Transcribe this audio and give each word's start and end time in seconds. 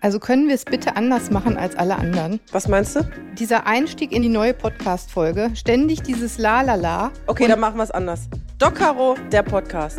Also 0.00 0.20
können 0.20 0.46
wir 0.46 0.54
es 0.54 0.64
bitte 0.64 0.94
anders 0.94 1.28
machen 1.30 1.56
als 1.56 1.74
alle 1.74 1.96
anderen? 1.96 2.38
Was 2.52 2.68
meinst 2.68 2.94
du? 2.94 3.00
Dieser 3.32 3.66
Einstieg 3.66 4.12
in 4.12 4.22
die 4.22 4.28
neue 4.28 4.54
Podcast-Folge, 4.54 5.50
ständig 5.56 6.02
dieses 6.02 6.38
La 6.38 6.62
La 6.62 6.76
La. 6.76 7.10
Okay, 7.26 7.48
dann 7.48 7.58
machen 7.58 7.78
wir 7.78 7.82
es 7.82 7.90
anders. 7.90 8.28
Doc 8.58 8.76
Caro, 8.76 9.16
der 9.32 9.42
Podcast. 9.42 9.98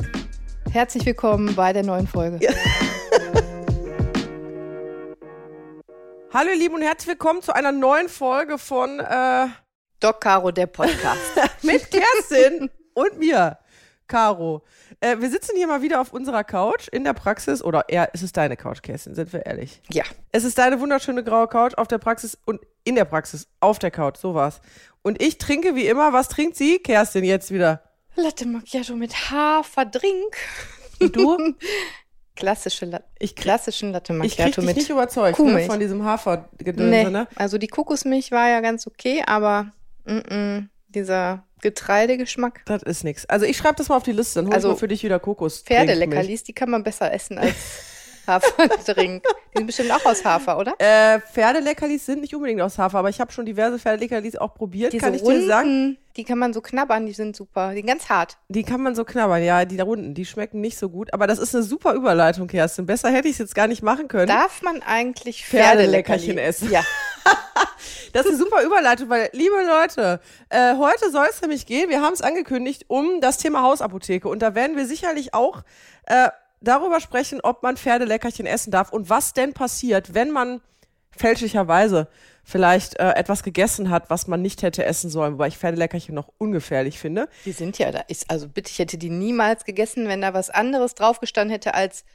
Herzlich 0.72 1.06
willkommen 1.06 1.54
bei 1.54 1.74
der 1.74 1.84
neuen 1.84 2.08
Folge. 2.08 2.40
Ja. 2.40 2.54
Hallo 6.34 6.50
ihr 6.50 6.58
Lieben 6.58 6.76
und 6.76 6.82
herzlich 6.82 7.10
willkommen 7.10 7.42
zu 7.42 7.54
einer 7.54 7.74
neuen 7.74 8.08
Folge 8.08 8.58
von 8.58 9.02
äh, 9.02 9.48
Doc 10.00 10.22
Caro, 10.22 10.52
der 10.52 10.68
Podcast. 10.68 11.20
mit 11.62 11.92
Kerstin 11.92 12.70
und 12.94 13.20
mir, 13.20 13.58
Caro. 14.08 14.64
Äh, 15.02 15.18
wir 15.20 15.30
sitzen 15.30 15.56
hier 15.56 15.68
mal 15.68 15.82
wieder 15.82 16.02
auf 16.02 16.12
unserer 16.12 16.44
Couch 16.44 16.88
in 16.90 17.04
der 17.04 17.14
Praxis. 17.14 17.64
Oder 17.64 17.88
eher, 17.88 18.14
ist 18.14 18.22
es 18.24 18.34
deine 18.34 18.58
Couch, 18.58 18.82
Kerstin, 18.82 19.16
sind 19.16 19.32
wir 19.32 19.46
ehrlich? 19.46 19.82
Ja. 19.90 20.04
Es 20.32 20.44
ist 20.44 20.58
deine 20.58 20.80
wunderschöne 20.80 21.24
graue 21.24 21.48
Couch 21.48 21.74
auf 21.76 21.88
der 21.88 22.00
Praxis 22.00 22.38
und 22.46 22.60
in 22.84 22.96
der 22.96 23.06
Praxis 23.06 23.48
auf 23.62 23.80
der 23.80 23.92
Couch, 23.92 24.18
so 24.18 24.34
war's. 24.34 24.60
Und 25.02 25.22
ich 25.22 25.38
trinke 25.38 25.76
wie 25.76 25.88
immer, 25.88 26.12
was 26.12 26.28
trinkt 26.28 26.58
sie, 26.58 26.80
Kerstin, 26.80 27.24
jetzt 27.24 27.52
wieder? 27.52 27.84
Latte 28.16 28.46
Macchiato 28.46 28.96
mit 28.96 29.14
Haferdrink. 29.32 30.36
Und 31.00 31.16
du? 31.16 31.38
Klassische 32.36 32.86
La 32.86 33.02
Ich 33.20 33.36
krieg- 33.36 33.44
klassischen 33.44 33.92
Latte 33.92 34.14
Ich 34.24 34.36
krieg 34.38 34.40
Macchiato 34.48 34.62
dich 34.62 34.68
mit 34.68 34.78
nicht 34.78 34.90
überzeugt 34.90 35.40
ne, 35.40 35.66
von 35.66 35.80
diesem 35.80 36.04
Hafergedönse, 36.06 36.90
Nee, 36.90 37.10
ne? 37.10 37.28
also 37.36 37.58
die 37.58 37.68
Kokosmilch 37.68 38.32
war 38.32 38.48
ja 38.50 38.62
ganz 38.62 38.88
okay, 38.88 39.22
aber 39.28 39.72
mm 40.06 40.12
-mm, 40.20 40.68
dieser 40.90 41.46
Getreidegeschmack. 41.62 42.62
Das 42.66 42.84
ist 42.84 43.04
nix. 43.04 43.26
Also 43.26 43.46
ich 43.46 43.58
schreibe 43.58 43.76
das 43.76 43.90
mal 43.90 43.98
auf 43.98 44.04
die 44.04 44.12
Liste, 44.12 44.40
dann 44.40 44.48
hol 44.48 44.54
Also 44.54 44.70
ich 44.70 44.74
mal 44.74 44.80
für 44.80 44.88
dich 44.88 45.04
wieder 45.04 45.20
Kokos. 45.20 45.62
Pferdeleckerlis, 45.62 46.44
die 46.44 46.54
kann 46.54 46.70
man 46.70 46.84
besser 46.84 47.12
essen 47.12 47.38
als 47.38 47.56
Haferdrink. 48.30 49.24
Die 49.54 49.58
sind 49.58 49.68
bestimmt 49.68 49.92
auch 49.92 50.06
aus 50.06 50.24
Hafer, 50.24 50.58
oder? 50.58 50.74
Äh, 50.78 51.20
Pferdeleckerlis 51.20 52.06
sind 52.06 52.22
nicht 52.22 52.34
unbedingt 52.36 52.62
aus 52.62 52.78
Hafer, 52.78 53.00
aber 53.00 53.10
ich 53.10 53.20
habe 53.20 53.32
schon 53.32 53.46
diverse 53.46 53.80
Pferdeleckerlis 53.80 54.36
auch 54.38 54.54
probiert, 54.54 54.94
Diese 54.94 55.04
kann 55.04 55.14
ich 55.14 55.24
runden, 55.24 55.42
dir 55.42 55.48
sagen. 55.48 55.98
die 56.16 56.24
kann 56.24 56.38
man 56.38 56.54
so 56.54 56.62
knabbern, 56.62 57.06
die 57.08 57.14
sind 57.14 57.36
super. 57.36 57.72
Die 57.72 57.78
sind 57.78 57.88
ganz 57.88 58.08
hart. 58.10 58.38
Die 58.48 58.64
kann 58.64 58.82
man 58.82 58.96
so 58.96 59.04
knabbern, 59.04 59.44
ja, 59.44 59.66
die 59.66 59.76
da 59.76 59.84
runden, 59.84 60.14
die 60.14 60.26
schmecken 60.26 60.62
nicht 60.62 60.78
so 60.78 60.90
gut. 60.90 61.14
Aber 61.14 61.28
das 61.28 61.40
ist 61.40 61.56
eine 61.56 61.64
super 61.64 61.94
Überleitung, 61.94 62.48
Kerstin. 62.48 62.86
Besser 62.86 63.10
hätte 63.10 63.28
ich 63.28 63.34
es 63.34 63.40
jetzt 63.40 63.56
gar 63.56 63.68
nicht 63.68 63.82
machen 63.82 64.08
können. 64.08 64.28
Darf 64.28 64.62
man 64.62 64.82
eigentlich 64.84 65.46
Pferdeleckerchen 65.46 66.38
essen? 66.38 66.72
Ja. 66.72 66.84
Das 68.14 68.26
ist 68.26 68.34
eine 68.34 68.38
super 68.40 68.64
Überleitung, 68.64 69.10
weil, 69.10 69.30
liebe 69.34 69.56
Leute, 69.68 70.20
äh, 70.50 70.76
heute 70.78 71.12
soll 71.12 71.28
es 71.30 71.42
nämlich 71.42 71.66
gehen, 71.68 71.90
wir 71.90 72.02
haben 72.02 72.14
es 72.14 72.22
angekündigt, 72.22 72.86
um 72.88 73.22
das 73.22 73.38
Thema 73.38 73.62
Hausapotheke. 73.62 74.28
Und 74.28 74.42
da 74.42 74.56
werden 74.56 74.76
wir 74.78 74.86
sicherlich 74.88 75.34
auch 75.34 75.62
äh, 76.06 76.30
darüber 76.62 77.00
sprechen, 77.00 77.40
ob 77.42 77.64
man 77.64 77.78
Pferdeleckerchen 77.78 78.46
essen 78.46 78.72
darf 78.72 78.92
und 78.92 79.10
was 79.10 79.34
denn 79.34 79.54
passiert, 79.54 80.14
wenn 80.14 80.32
man 80.32 80.62
fälschlicherweise 81.12 82.08
vielleicht 82.44 83.00
äh, 83.00 83.12
etwas 83.12 83.44
gegessen 83.44 83.90
hat, 83.90 84.10
was 84.10 84.28
man 84.28 84.42
nicht 84.42 84.64
hätte 84.64 84.86
essen 84.86 85.10
sollen, 85.10 85.34
wobei 85.34 85.48
ich 85.48 85.58
Pferdeleckerchen 85.58 86.16
noch 86.16 86.32
ungefährlich 86.38 87.00
finde. 87.00 87.28
Die 87.46 87.52
sind 87.52 87.78
ja 87.78 87.92
da. 87.92 88.00
Ist, 88.08 88.30
also 88.30 88.48
bitte, 88.48 88.72
ich 88.72 88.80
hätte 88.80 88.98
die 88.98 89.10
niemals 89.10 89.66
gegessen, 89.66 90.08
wenn 90.08 90.22
da 90.22 90.34
was 90.34 90.50
anderes 90.50 90.96
draufgestanden 90.96 91.52
hätte 91.52 91.74
als 91.74 92.06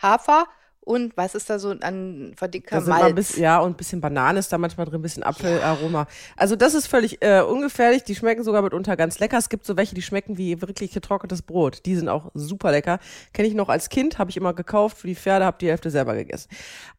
Hafer 0.00 0.46
und 0.88 1.14
was 1.18 1.34
ist 1.34 1.50
da 1.50 1.58
so 1.58 1.68
an 1.82 2.32
verdickter 2.34 2.80
Malz. 2.80 3.14
bisschen, 3.14 3.42
ja, 3.42 3.58
und 3.58 3.72
ein 3.72 3.76
bisschen 3.76 4.00
Banane 4.00 4.38
ist 4.38 4.50
da 4.50 4.56
manchmal 4.56 4.86
drin, 4.86 5.00
ein 5.00 5.02
bisschen 5.02 5.22
Apfelaroma. 5.22 6.06
Also 6.34 6.56
das 6.56 6.72
ist 6.72 6.86
völlig 6.86 7.20
äh, 7.20 7.42
ungefährlich. 7.42 8.04
Die 8.04 8.14
schmecken 8.14 8.42
sogar 8.42 8.62
mitunter 8.62 8.96
ganz 8.96 9.18
lecker. 9.18 9.36
Es 9.36 9.50
gibt 9.50 9.66
so 9.66 9.76
welche, 9.76 9.94
die 9.94 10.00
schmecken 10.00 10.38
wie 10.38 10.62
wirklich 10.62 10.92
getrocknetes 10.92 11.42
Brot. 11.42 11.84
Die 11.84 11.94
sind 11.94 12.08
auch 12.08 12.30
super 12.32 12.70
lecker. 12.70 13.00
Kenne 13.34 13.48
ich 13.48 13.54
noch 13.54 13.68
als 13.68 13.90
Kind, 13.90 14.18
habe 14.18 14.30
ich 14.30 14.38
immer 14.38 14.54
gekauft 14.54 14.96
für 14.96 15.08
die 15.08 15.14
Pferde, 15.14 15.44
habe 15.44 15.58
die 15.60 15.68
Hälfte 15.68 15.90
selber 15.90 16.14
gegessen. 16.14 16.48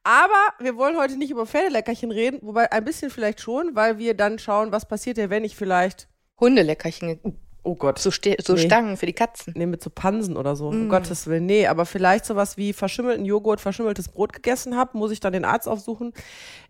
Aber 0.04 0.54
wir 0.60 0.78
wollen 0.78 0.96
heute 0.96 1.18
nicht 1.18 1.32
über 1.32 1.48
Pferdeleckerchen 1.48 2.12
reden, 2.12 2.38
wobei 2.44 2.72
ein 2.72 2.86
bisschen 2.86 3.10
vielleicht 3.10 3.42
schon, 3.42 3.76
weil 3.76 3.98
wir 3.98 4.14
dann 4.14 4.38
schauen, 4.38 4.72
was 4.72 4.88
passiert 4.88 5.18
ja, 5.18 5.32
wenn 5.32 5.44
ich 5.44 5.56
vielleicht, 5.56 6.08
Hundeleckerchen, 6.40 7.20
oh 7.64 7.76
Gott, 7.76 8.00
so, 8.00 8.12
ste 8.12 8.38
so 8.44 8.54
Nee. 8.54 8.66
Stangen 8.66 8.98
für 8.98 9.06
die 9.06 9.14
Katzen. 9.14 9.54
Nee, 9.56 9.66
mit 9.66 9.84
so 9.84 9.90
Pansen 9.90 10.38
oder 10.38 10.56
so. 10.56 10.72
Mm. 10.72 10.84
Um 10.84 10.90
Gottes 10.90 11.28
Willen. 11.28 11.46
Nee, 11.46 11.68
aber 11.68 11.86
vielleicht 11.86 12.26
sowas 12.26 12.58
wie 12.58 12.74
verschimmelten 12.74 13.26
Joghurt, 13.26 13.62
verschimmeltes 13.62 14.10
Brot 14.10 14.34
gegessen 14.34 14.76
habe, 14.76 14.98
muss 14.98 15.12
ich 15.12 15.20
dann 15.20 15.34
den 15.34 15.46
Arzt 15.46 15.68
aufsuchen. 15.68 16.14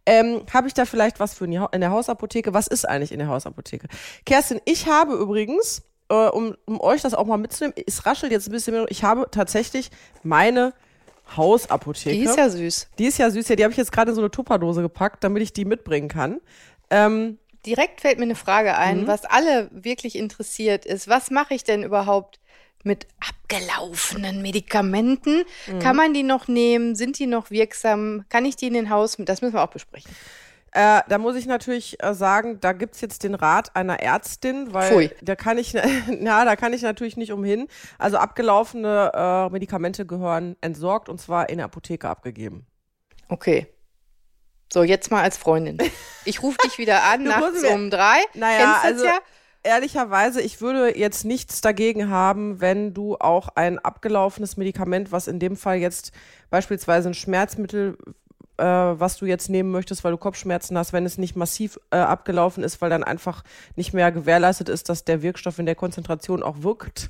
Ähm, 0.06 0.42
habe 0.54 0.68
ich 0.68 0.74
da 0.74 0.86
vielleicht 0.86 1.20
was 1.20 1.34
für 1.34 1.46
in, 1.46 1.54
in 1.54 1.82
der 1.82 1.92
Hausapotheke? 1.92 2.54
Was 2.54 2.68
ist 2.68 2.88
eigentlich 2.88 3.12
in 3.12 3.20
der 3.20 3.28
Hausapotheke? 3.28 3.88
Kerstin, 4.26 4.60
ich 4.66 4.88
habe 4.88 5.14
übrigens, 5.14 5.84
äh, 6.10 6.16
um, 6.16 6.56
um 6.66 6.82
euch 6.82 7.02
das 7.02 7.14
auch 7.14 7.26
mal 7.26 7.38
mitzunehmen, 7.38 7.76
es 7.86 8.06
raschelt 8.06 8.32
jetzt 8.32 8.48
ein 8.48 8.52
bisschen 8.52 8.74
mehr, 8.74 8.86
ich 8.90 9.04
habe 9.04 9.28
tatsächlich 9.32 9.92
meine 10.24 10.74
Hausapotheke. 11.38 12.16
Die 12.16 12.24
ist 12.24 12.38
ja 12.38 12.50
süß. 12.50 12.88
die 12.98 13.06
ist 13.06 13.18
ja 13.18 13.30
süß, 13.30 13.48
ja, 13.50 13.56
die 13.56 13.64
habe 13.64 13.72
ich 13.72 13.78
jetzt 13.78 13.92
gerade 13.92 14.12
in 14.12 14.16
so 14.16 14.22
eine 14.22 14.32
Tupperdose 14.32 14.82
gepackt, 14.82 15.24
damit 15.24 15.44
ich 15.44 15.54
die 15.54 15.66
mitbringen 15.66 16.08
kann. 16.08 16.42
Ähm, 16.90 17.38
Direkt 17.66 18.02
fällt 18.02 18.18
mir 18.18 18.24
eine 18.24 18.36
Frage 18.36 18.70
Mhm. 18.70 18.76
ein, 18.76 19.08
was 19.08 19.26
alle 19.26 19.70
wirklich 19.72 20.16
interessiert 20.16 20.86
ist. 20.86 21.08
Was 21.08 21.30
mache 21.32 21.54
ich 21.54 21.64
denn 21.64 21.84
überhaupt 21.84 22.40
mit 22.84 23.08
abgelaufenen 23.20 24.42
Medikamenten? 24.42 25.44
Mhm. 25.68 25.80
Kann 25.80 25.96
man 25.96 26.14
die 26.14 26.24
noch 26.24 26.48
nehmen? 26.48 26.96
Sind 26.96 27.20
die 27.20 27.28
noch 27.28 27.52
wirksam? 27.52 28.26
Kann 28.30 28.46
ich 28.46 28.56
die 28.56 28.68
in 28.68 28.74
den 28.74 28.90
Haus? 28.90 29.18
Das 29.20 29.42
müssen 29.42 29.54
wir 29.54 29.64
auch 29.64 29.68
besprechen. 29.70 30.10
Äh, 30.72 31.02
da 31.10 31.18
muss 31.18 31.36
ich 31.36 31.48
natürlich 31.48 32.02
äh, 32.04 32.14
sagen, 32.14 32.60
da 32.62 32.74
gibt's 32.74 33.02
jetzt 33.02 33.24
den 33.24 33.34
Rat 33.34 33.76
einer 33.76 34.02
Ärztin, 34.02 34.72
weil 34.72 34.92
Pfui. 34.92 35.12
da 35.24 35.36
kann 35.36 35.58
ich, 35.58 35.74
ja, 35.74 36.46
da 36.46 36.56
kann 36.56 36.74
ich 36.74 36.84
natürlich 36.84 37.18
nicht 37.18 37.32
umhin. 37.34 37.68
Also 37.98 38.18
abgelaufene 38.18 39.12
äh, 39.14 39.50
Medikamente 39.50 40.06
gehören 40.06 40.56
entsorgt 40.62 41.10
und 41.10 41.20
zwar 41.20 41.50
in 41.50 41.58
der 41.58 41.66
Apotheke 41.66 42.08
abgegeben. 42.08 42.68
Okay. 43.30 43.68
So, 44.72 44.84
jetzt 44.84 45.10
mal 45.10 45.24
als 45.24 45.38
Freundin. 45.38 45.80
Ich 46.26 46.44
rufe 46.44 46.58
dich 46.64 46.78
wieder 46.78 47.04
an, 47.12 47.24
nachts 47.24 47.64
um 47.64 47.90
drei. 47.90 48.18
Naja, 48.36 48.80
Kennst 48.82 48.86
also 48.86 49.06
ja? 49.06 49.18
ehrlicherweise, 49.64 50.42
ich 50.42 50.62
würde 50.62 50.98
jetzt 50.98 51.26
nichts 51.26 51.62
dagegen 51.62 52.10
haben, 52.10 52.62
wenn 52.62 52.94
du 52.94 53.18
auch 53.18 53.50
ein 53.56 53.80
abgelaufenes 53.80 54.58
Medikament, 54.58 55.12
was 55.12 55.28
in 55.28 55.40
dem 55.40 55.58
Fall 55.58 55.78
jetzt 55.78 56.12
beispielsweise 56.50 57.10
ein 57.10 57.16
Schmerzmittel, 57.16 57.98
äh, 58.58 58.64
was 58.64 59.18
du 59.18 59.26
jetzt 59.26 59.50
nehmen 59.50 59.72
möchtest, 59.72 60.04
weil 60.04 60.12
du 60.12 60.18
Kopfschmerzen 60.18 60.78
hast, 60.78 60.94
wenn 60.94 61.06
es 61.06 61.18
nicht 61.18 61.36
massiv 61.36 61.80
äh, 61.92 61.98
abgelaufen 61.98 62.64
ist, 62.64 62.82
weil 62.82 62.90
dann 62.90 63.04
einfach 63.04 63.44
nicht 63.76 63.94
mehr 63.94 64.12
gewährleistet 64.12 64.70
ist, 64.70 64.90
dass 64.90 65.04
der 65.04 65.22
Wirkstoff 65.22 65.60
in 65.60 65.66
der 65.66 65.76
Konzentration 65.76 66.44
auch 66.44 66.62
wirkt, 66.62 67.10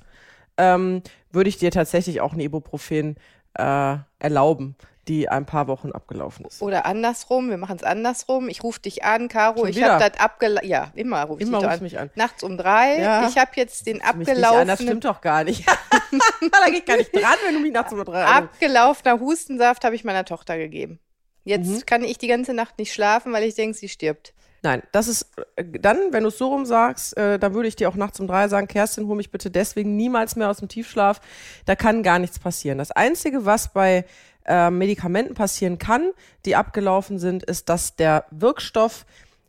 ähm, 0.58 1.02
würde 1.32 1.50
ich 1.50 1.58
dir 1.58 1.72
tatsächlich 1.72 2.22
auch 2.22 2.34
ein 2.34 2.40
Ibuprofen 2.40 3.16
äh, 3.60 3.98
erlauben, 4.24 4.76
die 5.08 5.28
ein 5.30 5.46
paar 5.46 5.68
Wochen 5.68 5.92
abgelaufen 5.92 6.46
ist. 6.46 6.62
Oder 6.62 6.86
andersrum, 6.86 7.50
wir 7.50 7.58
machen 7.58 7.76
es 7.78 7.84
andersrum. 7.84 8.48
Ich 8.48 8.64
rufe 8.64 8.80
dich 8.80 9.04
an, 9.04 9.28
Caro, 9.28 9.60
Schon 9.60 9.70
ich 9.70 9.82
habe 9.84 10.08
das 10.10 10.20
abgelaufen. 10.20 10.70
Ja, 10.70 10.92
immer 10.94 11.24
rufe 11.24 11.42
ich 11.42 11.48
Immer 11.48 11.60
dich 11.60 11.68
an. 11.70 11.82
mich 11.82 12.00
an. 12.00 12.12
Nachts 12.16 12.44
um 12.44 12.58
drei. 12.58 13.00
Ja. 13.00 13.28
Ich 13.28 13.38
habe 13.38 13.52
jetzt 13.56 13.88
den 13.88 14.02
an, 14.04 14.20
Das 14.20 14.30
abgelaufenen, 14.30 14.78
stimmt 14.78 15.06
doch 15.06 15.22
gar 15.22 15.44
nicht. 15.44 15.66
da 16.52 16.70
geht 16.70 16.86
gar 16.86 16.98
nicht 16.98 17.14
dran, 17.16 17.36
wenn 17.46 17.56
du 17.56 17.60
mich 17.62 17.72
nachts 17.74 17.92
um 17.92 18.04
drei 18.04 18.24
anrufst. 18.24 18.54
abgelaufener 18.56 19.20
Hustensaft 19.20 19.84
habe 19.84 19.96
ich 19.96 20.04
meiner 20.04 20.26
Tochter 20.26 20.58
gegeben. 20.58 21.00
Jetzt 21.44 21.68
Mhm. 21.70 21.86
kann 21.86 22.04
ich 22.04 22.18
die 22.20 22.28
ganze 22.28 22.54
Nacht 22.54 22.78
nicht 22.78 22.94
schlafen, 22.94 23.34
weil 23.34 23.44
ich 23.44 23.56
denke, 23.56 23.76
sie 23.76 23.90
stirbt. 23.90 24.34
Nein, 24.62 24.84
das 24.92 25.08
ist 25.08 25.28
äh, 25.56 25.64
dann, 25.80 26.12
wenn 26.12 26.24
du 26.24 26.30
es 26.30 26.38
so 26.38 26.50
rum 26.50 26.66
sagst, 26.66 27.16
äh, 27.18 27.40
dann 27.40 27.54
würde 27.54 27.68
ich 27.68 27.76
dir 27.76 27.90
auch 27.90 27.96
nachts 27.96 28.20
um 28.20 28.28
drei 28.28 28.48
sagen, 28.48 28.68
Kerstin, 28.68 29.08
hol 29.08 29.16
mich 29.16 29.32
bitte 29.32 29.50
deswegen 29.50 29.96
niemals 29.96 30.36
mehr 30.36 30.50
aus 30.50 30.58
dem 30.58 30.68
Tiefschlaf. 30.68 31.22
Da 31.66 31.76
kann 31.76 32.04
gar 32.04 32.20
nichts 32.20 32.40
passieren. 32.40 32.78
Das 32.78 32.92
Einzige, 32.92 33.46
was 33.46 33.72
bei 33.74 34.06
äh, 34.46 34.70
Medikamenten 34.70 35.34
passieren 35.34 35.78
kann, 35.78 36.12
die 36.46 36.56
abgelaufen 36.56 37.20
sind, 37.20 37.44
ist, 37.44 37.70
dass 37.70 37.96
der 37.96 38.26
Wirkstoff, 38.32 39.06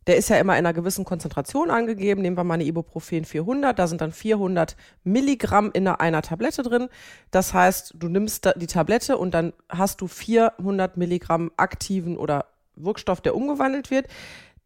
der 0.07 0.17
ist 0.17 0.29
ja 0.29 0.37
immer 0.37 0.55
in 0.55 0.59
einer 0.59 0.73
gewissen 0.73 1.05
Konzentration 1.05 1.71
angegeben. 1.71 2.23
Nehmen 2.23 2.37
wir 2.37 2.45
mal 2.45 2.55
eine 2.55 2.65
Ibuprofen 2.65 3.25
400, 3.25 3.79
da 3.79 3.87
sind 3.87 4.01
dann 4.01 4.13
400 4.13 4.77
Milligramm 5.03 5.71
in 5.73 5.89
einer, 5.89 6.23
Tablette 6.23 6.63
drin. 6.63 6.89
Das 7.31 7.53
heißt, 7.53 7.95
du 7.99 8.09
nimmst 8.09 8.51
die 8.57 8.67
Tablette 8.67 9.19
und 9.19 9.33
dann 9.33 9.53
hast 9.69 10.01
du 10.01 10.07
400 10.07 10.97
Milligramm 10.97 11.51
aktiven 11.57 12.17
oder 12.17 12.47
Wirkstoff, 12.77 13.21
der 13.21 13.35
umgewandelt 13.35 13.91
wird. 13.91 14.07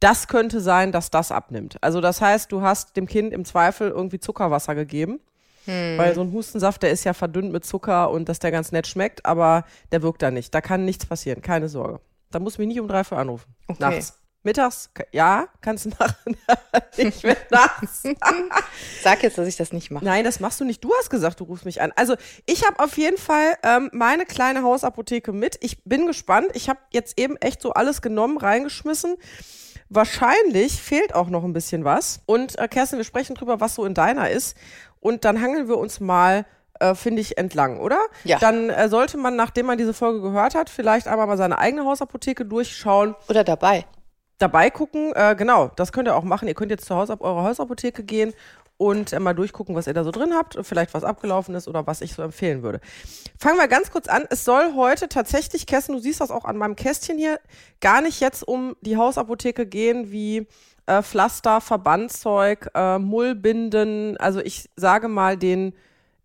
Das 0.00 0.28
könnte 0.28 0.60
sein, 0.60 0.92
dass 0.92 1.10
das 1.10 1.32
abnimmt. 1.32 1.76
Also 1.80 2.00
das 2.00 2.20
heißt, 2.20 2.52
du 2.52 2.62
hast 2.62 2.96
dem 2.96 3.06
Kind 3.06 3.32
im 3.32 3.44
Zweifel 3.44 3.90
irgendwie 3.90 4.20
Zuckerwasser 4.20 4.74
gegeben. 4.74 5.20
Weil 5.66 6.14
so 6.14 6.20
ein 6.20 6.32
Hustensaft, 6.32 6.82
der 6.82 6.90
ist 6.90 7.04
ja 7.04 7.14
verdünnt 7.14 7.50
mit 7.50 7.64
Zucker 7.64 8.10
und 8.10 8.28
dass 8.28 8.38
der 8.38 8.50
ganz 8.50 8.70
nett 8.70 8.86
schmeckt, 8.86 9.24
aber 9.24 9.64
der 9.92 10.02
wirkt 10.02 10.20
da 10.20 10.30
nicht. 10.30 10.54
Da 10.54 10.60
kann 10.60 10.84
nichts 10.84 11.06
passieren, 11.06 11.40
keine 11.40 11.70
Sorge. 11.70 12.00
Da 12.30 12.38
muss 12.38 12.58
mich 12.58 12.68
nicht 12.68 12.80
um 12.80 12.88
drei 12.88 13.02
für 13.02 13.16
anrufen. 13.16 13.54
Okay. 13.66 13.78
Nachts. 13.80 14.18
Mittags, 14.42 14.90
ja, 15.10 15.48
kannst 15.62 15.86
du 15.86 15.90
machen. 15.98 16.36
nicht 16.98 17.24
mehr 17.24 17.36
nachts. 17.50 18.02
Sag 19.02 19.22
jetzt, 19.22 19.38
dass 19.38 19.48
ich 19.48 19.56
das 19.56 19.72
nicht 19.72 19.90
mache. 19.90 20.04
Nein, 20.04 20.22
das 20.22 20.38
machst 20.38 20.60
du 20.60 20.66
nicht. 20.66 20.84
Du 20.84 20.92
hast 20.98 21.08
gesagt, 21.08 21.40
du 21.40 21.44
rufst 21.44 21.64
mich 21.64 21.80
an. 21.80 21.92
Also 21.96 22.14
ich 22.44 22.66
habe 22.66 22.78
auf 22.84 22.98
jeden 22.98 23.16
Fall 23.16 23.54
ähm, 23.62 23.88
meine 23.94 24.26
kleine 24.26 24.62
Hausapotheke 24.62 25.32
mit. 25.32 25.56
Ich 25.62 25.82
bin 25.84 26.06
gespannt. 26.06 26.48
Ich 26.52 26.68
habe 26.68 26.80
jetzt 26.90 27.18
eben 27.18 27.36
echt 27.38 27.62
so 27.62 27.72
alles 27.72 28.02
genommen, 28.02 28.36
reingeschmissen. 28.36 29.16
Wahrscheinlich 29.94 30.80
fehlt 30.80 31.14
auch 31.14 31.28
noch 31.28 31.44
ein 31.44 31.52
bisschen 31.52 31.84
was. 31.84 32.20
Und 32.26 32.58
äh, 32.58 32.68
Kerstin, 32.68 32.98
wir 32.98 33.04
sprechen 33.04 33.34
drüber, 33.34 33.60
was 33.60 33.74
so 33.74 33.84
in 33.84 33.94
deiner 33.94 34.30
ist. 34.30 34.56
Und 35.00 35.24
dann 35.24 35.40
hangeln 35.40 35.68
wir 35.68 35.78
uns 35.78 36.00
mal 36.00 36.46
äh, 36.80 36.94
finde 36.94 37.20
ich, 37.20 37.38
entlang, 37.38 37.78
oder? 37.78 37.98
Ja. 38.24 38.38
Dann 38.38 38.68
äh, 38.68 38.88
sollte 38.88 39.16
man, 39.16 39.36
nachdem 39.36 39.66
man 39.66 39.78
diese 39.78 39.94
Folge 39.94 40.20
gehört 40.20 40.54
hat, 40.54 40.68
vielleicht 40.68 41.06
einmal 41.06 41.26
mal 41.26 41.36
seine 41.36 41.58
eigene 41.58 41.84
Hausapotheke 41.84 42.44
durchschauen 42.44 43.14
Oder 43.28 43.44
dabei. 43.44 43.86
dabei 44.38 44.70
gucken. 44.70 45.12
Äh, 45.14 45.36
genau, 45.36 45.70
das 45.76 45.92
könnt 45.92 46.08
ihr 46.08 46.16
auch 46.16 46.24
machen. 46.24 46.48
Ihr 46.48 46.54
könnt 46.54 46.72
jetzt 46.72 46.86
zu 46.86 46.96
Hause 46.96 47.12
auf 47.12 47.20
eure 47.20 47.44
Hausapotheke 47.44 48.02
gehen 48.02 48.34
und 48.76 49.18
mal 49.18 49.34
durchgucken, 49.34 49.74
was 49.74 49.86
ihr 49.86 49.94
da 49.94 50.04
so 50.04 50.10
drin 50.10 50.34
habt, 50.34 50.58
vielleicht 50.62 50.94
was 50.94 51.04
abgelaufen 51.04 51.54
ist 51.54 51.68
oder 51.68 51.86
was 51.86 52.00
ich 52.00 52.14
so 52.14 52.22
empfehlen 52.22 52.62
würde. 52.62 52.80
Fangen 53.38 53.58
wir 53.58 53.68
ganz 53.68 53.90
kurz 53.90 54.08
an. 54.08 54.24
Es 54.30 54.44
soll 54.44 54.74
heute 54.74 55.08
tatsächlich, 55.08 55.66
Kerstin, 55.66 55.94
du 55.94 56.00
siehst 56.00 56.20
das 56.20 56.30
auch 56.30 56.44
an 56.44 56.56
meinem 56.56 56.76
Kästchen 56.76 57.18
hier, 57.18 57.38
gar 57.80 58.00
nicht 58.00 58.20
jetzt 58.20 58.46
um 58.46 58.76
die 58.80 58.96
Hausapotheke 58.96 59.66
gehen 59.66 60.10
wie 60.10 60.46
äh, 60.86 61.02
Pflaster, 61.02 61.60
Verbandzeug, 61.60 62.70
äh, 62.74 62.98
Mullbinden. 62.98 64.16
Also 64.18 64.40
ich 64.40 64.68
sage 64.76 65.08
mal 65.08 65.36
den 65.36 65.74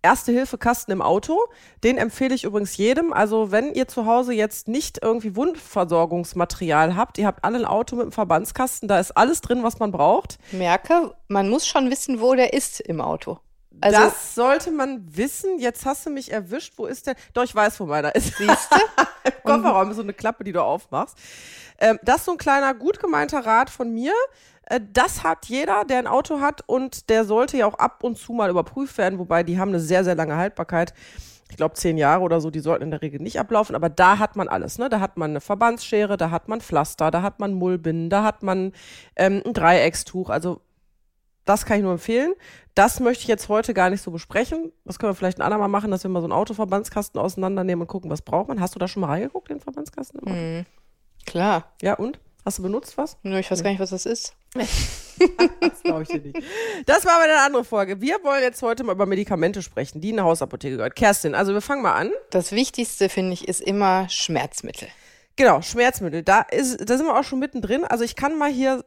Erste-Hilfe-Kasten 0.02 0.92
im 0.92 1.02
Auto. 1.02 1.40
Den 1.84 1.98
empfehle 1.98 2.34
ich 2.34 2.44
übrigens 2.44 2.78
jedem. 2.78 3.12
Also 3.14 3.52
wenn 3.52 3.74
ihr 3.74 3.88
zu 3.88 4.06
Hause 4.06 4.34
jetzt 4.34 4.68
nicht 4.68 5.00
irgendwie 5.02 5.36
Wundversorgungsmaterial 5.36 6.96
habt, 6.96 7.18
ihr 7.18 7.28
habt 7.28 7.44
alle 7.44 7.60
ein 7.60 7.66
Auto 7.66 7.96
mit 7.96 8.04
einem 8.04 8.12
Verbandskasten, 8.12 8.88
da 8.88 9.00
ist 9.00 9.12
alles 9.12 9.42
drin, 9.42 9.64
was 9.64 9.80
man 9.80 9.92
braucht. 9.92 10.38
Merke, 10.52 11.14
man 11.28 11.50
muss 11.50 11.68
schon 11.68 11.90
wissen, 11.90 12.22
wo 12.22 12.36
der 12.36 12.54
ist 12.54 12.80
im 12.80 13.02
Auto. 13.02 13.40
Also, 13.82 14.00
das 14.00 14.36
sollte 14.36 14.72
man 14.72 15.16
wissen. 15.16 15.60
Jetzt 15.60 15.86
hast 15.86 16.06
du 16.06 16.10
mich 16.10 16.32
erwischt. 16.32 16.74
Wo 16.78 16.86
ist 16.86 17.08
der? 17.08 17.16
Doch, 17.34 17.44
ich 17.44 17.56
weiß, 17.56 17.80
wo 17.80 17.86
meiner 17.86 18.14
ist. 18.14 18.38
siehst 18.38 18.70
du? 18.72 18.76
Im 19.24 19.44
Kofferraum 19.44 19.90
ist 19.92 19.98
so 19.98 20.02
eine 20.02 20.14
Klappe, 20.14 20.44
die 20.44 20.52
du 20.52 20.62
aufmachst. 20.62 21.18
Ähm, 21.80 21.98
das 22.04 22.18
ist 22.18 22.26
so 22.26 22.32
ein 22.34 22.38
kleiner, 22.38 22.74
gut 22.74 23.00
gemeinter 23.00 23.46
Rat 23.46 23.70
von 23.70 23.94
mir. 23.94 24.14
Äh, 24.70 24.80
das 24.94 25.24
hat 25.24 25.48
jeder, 25.48 25.84
der 25.84 26.00
ein 26.00 26.08
Auto 26.08 26.40
hat 26.40 26.62
und 26.66 27.10
der 27.10 27.26
sollte 27.26 27.58
ja 27.58 27.66
auch 27.66 27.76
ab 27.76 28.04
und 28.04 28.18
zu 28.18 28.34
mal 28.34 28.50
überprüft 28.50 28.98
werden, 28.98 29.20
wobei 29.20 29.44
die 29.44 29.60
haben 29.60 29.70
eine 29.70 29.80
sehr, 29.80 30.04
sehr 30.04 30.16
lange 30.16 30.38
Haltbarkeit. 30.38 30.94
Ich 31.52 31.58
glaube, 31.58 31.74
zehn 31.74 31.98
Jahre 31.98 32.22
oder 32.22 32.42
so, 32.42 32.52
die 32.52 32.60
sollten 32.60 32.84
in 32.84 32.92
der 32.92 33.02
Regel 33.02 33.20
nicht 33.22 33.40
ablaufen, 33.40 33.76
aber 33.76 33.90
da 33.90 34.20
hat 34.20 34.36
man 34.36 34.48
alles. 34.48 34.78
Ne? 34.78 34.88
Da 34.88 35.00
hat 35.00 35.18
man 35.18 35.32
eine 35.32 35.42
Verbandsschere, 35.42 36.16
da 36.16 36.30
hat 36.30 36.48
man 36.48 36.62
Pflaster, 36.62 37.10
da 37.10 37.24
hat 37.24 37.40
man 37.40 37.54
Mullbinden, 37.54 38.12
da 38.12 38.24
hat 38.24 38.44
man 38.44 38.72
ähm, 39.16 39.42
ein 39.44 39.54
Dreieckstuch. 39.54 40.30
Also 40.30 40.62
das 41.46 41.66
kann 41.66 41.78
ich 41.78 41.84
nur 41.84 41.94
empfehlen. 41.94 42.36
Das 42.76 43.00
möchte 43.00 43.24
ich 43.24 43.28
jetzt 43.28 43.50
heute 43.50 43.74
gar 43.74 43.90
nicht 43.90 44.04
so 44.04 44.12
besprechen. 44.12 44.72
Das 44.86 45.00
können 45.00 45.10
wir 45.10 45.16
vielleicht 45.16 45.40
ein 45.40 45.42
andermal 45.42 45.70
machen, 45.70 45.90
dass 45.90 46.04
wir 46.04 46.12
mal 46.12 46.22
so 46.22 46.28
einen 46.28 46.34
Autoverbandskasten 46.34 47.20
auseinandernehmen 47.20 47.82
und 47.82 47.88
gucken, 47.88 48.12
was 48.12 48.22
braucht 48.22 48.48
man. 48.48 48.62
Hast 48.62 48.76
du 48.76 48.80
da 48.80 48.88
schon 48.88 49.02
mal 49.02 49.08
reingeguckt, 49.08 49.50
den 49.50 49.60
Verbandskasten? 49.60 50.22
Mhm. 50.24 50.66
Klar. 51.26 51.74
Ja, 51.82 51.96
und? 51.96 52.20
Hast 52.46 52.58
du 52.58 52.64
benutzt 52.64 52.98
was? 52.98 53.18
Nur 53.24 53.40
ich 53.40 53.52
weiß 53.52 53.64
gar 53.64 53.70
nicht, 53.70 53.80
was 53.80 53.92
das 53.92 54.06
ist. 54.06 54.34
Das 55.60 55.84
glaube 55.84 56.04
ich 56.04 56.08
dir 56.08 56.22
nicht. 56.22 56.38
Das 56.86 57.06
war 57.06 57.16
aber 57.16 57.26
eine 57.26 57.42
andere 57.42 57.66
Folge. 57.66 58.00
Wir 58.00 58.24
wollen 58.24 58.42
jetzt 58.42 58.62
heute 58.62 58.86
mal 58.86 58.94
über 58.94 59.06
Medikamente 59.06 59.62
sprechen, 59.62 60.00
die 60.00 60.12
in 60.12 60.16
der 60.16 60.24
Hausapotheke 60.24 60.78
gehört. 60.78 60.96
Kerstin, 60.96 61.36
also 61.36 61.54
wir 61.54 61.60
fangen 61.60 61.82
mal 61.82 61.94
an. 61.94 62.10
Das 62.30 62.54
Wichtigste, 62.54 63.10
finde 63.10 63.34
ich, 63.34 63.46
ist 63.46 63.60
immer 63.60 64.08
Schmerzmittel. 64.08 64.88
Genau, 65.36 65.62
Schmerzmittel. 65.62 66.24
Da, 66.24 66.42
ist, 66.42 66.90
da 66.90 66.96
sind 66.96 67.06
wir 67.06 67.20
auch 67.20 67.26
schon 67.26 67.40
mittendrin. 67.40 67.84
Also 67.84 68.06
ich 68.06 68.16
kann 68.16 68.38
mal 68.38 68.50
hier 68.50 68.86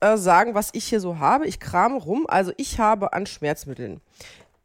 äh, 0.00 0.16
sagen, 0.16 0.54
was 0.54 0.70
ich 0.72 0.84
hier 0.86 1.00
so 1.00 1.18
habe. 1.18 1.46
Ich 1.46 1.60
krame 1.60 1.96
rum. 1.96 2.26
Also 2.28 2.52
ich 2.56 2.80
habe 2.80 3.12
an 3.12 3.26
Schmerzmitteln 3.26 4.00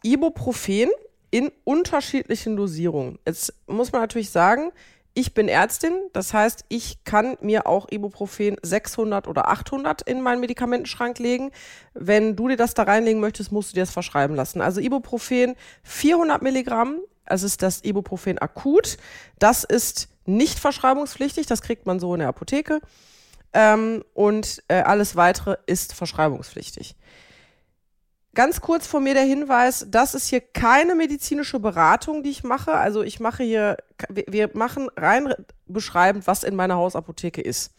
Ibuprofen 0.04 0.90
in 1.32 1.52
unterschiedlichen 1.64 2.56
Dosierungen. 2.56 3.20
Jetzt 3.26 3.54
muss 3.68 3.92
man 3.92 4.02
natürlich 4.02 4.30
sagen, 4.30 4.72
ich 5.16 5.34
bin 5.34 5.48
Ärztin, 5.48 5.94
das 6.12 6.34
heißt, 6.34 6.66
ich 6.70 7.04
kann 7.04 7.38
mir 7.42 7.68
auch 7.68 7.88
Ibuprofen 7.92 8.58
600 8.62 9.28
oder 9.28 9.48
800 9.48 10.02
in 10.02 10.22
meinen 10.22 10.40
Medikamentenschrank 10.40 11.20
legen. 11.20 11.52
Wenn 11.94 12.36
du 12.36 12.48
dir 12.48 12.58
das 12.58 12.74
da 12.74 12.84
reinlegen 12.84 13.22
möchtest, 13.22 13.52
musst 13.52 13.72
du 13.72 13.76
dir 13.76 13.82
das 13.82 13.92
verschreiben 13.92 14.36
lassen. 14.36 14.62
Also 14.62 14.82
Ibuprofen 14.82 15.56
400 15.84 16.42
Milligramm, 16.42 17.00
es 17.26 17.44
ist 17.44 17.62
das 17.62 17.84
Ibuprofen 17.84 18.40
akut. 18.40 18.98
Das 19.38 19.64
ist 19.64 20.10
nicht 20.26 20.58
verschreibungspflichtig, 20.58 21.46
das 21.46 21.62
kriegt 21.62 21.86
man 21.86 22.00
so 22.00 22.14
in 22.16 22.20
der 22.20 22.30
Apotheke. 22.30 22.80
Ähm, 23.54 24.04
und 24.16 24.64
äh, 24.68 24.82
alles 24.82 25.16
weitere 25.16 25.58
ist 25.68 25.94
verschreibungspflichtig. 25.94 26.96
Ganz 28.36 28.62
kurz 28.62 28.88
von 28.88 29.04
mir 29.04 29.14
der 29.14 29.24
Hinweis, 29.24 29.86
das 29.90 30.16
ist 30.16 30.28
hier 30.28 30.42
keine 30.42 30.96
medizinische 30.96 31.60
Beratung, 31.60 32.24
die 32.24 32.32
ich 32.32 32.44
mache. 32.44 32.74
Also 32.74 33.04
ich 33.04 33.20
mache 33.20 33.44
hier, 33.44 33.78
wir- 34.10 34.50
machen 34.54 34.90
rein 34.98 35.34
beschreibend, 35.68 36.26
was 36.26 36.44
in 36.44 36.56
meiner 36.56 36.76
Hausapotheke 36.76 37.42
ist. 37.42 37.74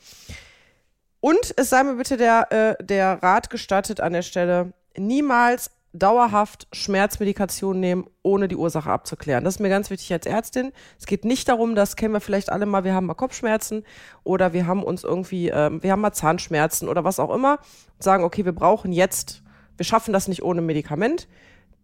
Und 1.21 1.55
es 1.57 1.71
sei 1.71 1.83
mir 1.83 1.95
bitte 1.97 2.17
der, 2.17 2.53
äh, 2.79 2.85
der 2.85 3.21
Rat 3.23 3.51
gestattet 3.51 4.01
an 4.01 4.13
der 4.13 4.23
Stelle, 4.23 4.73
niemals 4.97 5.71
dauerhaft 5.93 6.67
Schmerzmedikation 6.73 7.79
nehmen, 7.81 8.07
ohne 8.23 8.47
die 8.49 8.57
Ursache 8.57 8.91
abzuklären. 8.91 9.45
Das 9.45 9.55
ist 9.55 9.61
mir 9.61 9.69
ganz 9.69 9.91
wichtig 9.91 10.13
als 10.13 10.27
Ärztin. 10.27 10.73
Es 10.99 11.07
geht 11.07 11.25
nicht 11.25 11.49
darum, 11.49 11.77
das 11.77 11.95
kennen 11.97 12.13
wir 12.13 12.21
vielleicht 12.21 12.51
alle 12.51 12.67
mal, 12.67 12.83
wir 12.85 12.95
haben 12.95 13.07
mal 13.07 13.15
Kopfschmerzen 13.15 13.85
oder 14.25 14.53
wir 14.53 14.67
haben 14.67 14.83
uns 14.83 15.05
irgendwie, 15.05 15.49
ähm, 15.51 15.83
wir 15.83 15.93
haben 15.93 16.01
mal 16.01 16.13
Zahnschmerzen 16.13 16.89
oder 16.89 17.05
was 17.05 17.21
auch 17.21 17.33
immer 17.33 17.59
und 17.95 18.03
sagen, 18.03 18.25
okay, 18.25 18.45
wir 18.45 18.53
brauchen 18.55 18.93
jetzt, 18.93 19.44
wir 19.77 19.85
schaffen 19.85 20.13
das 20.13 20.29
nicht 20.29 20.43
ohne 20.43 20.61
Medikament. 20.61 21.29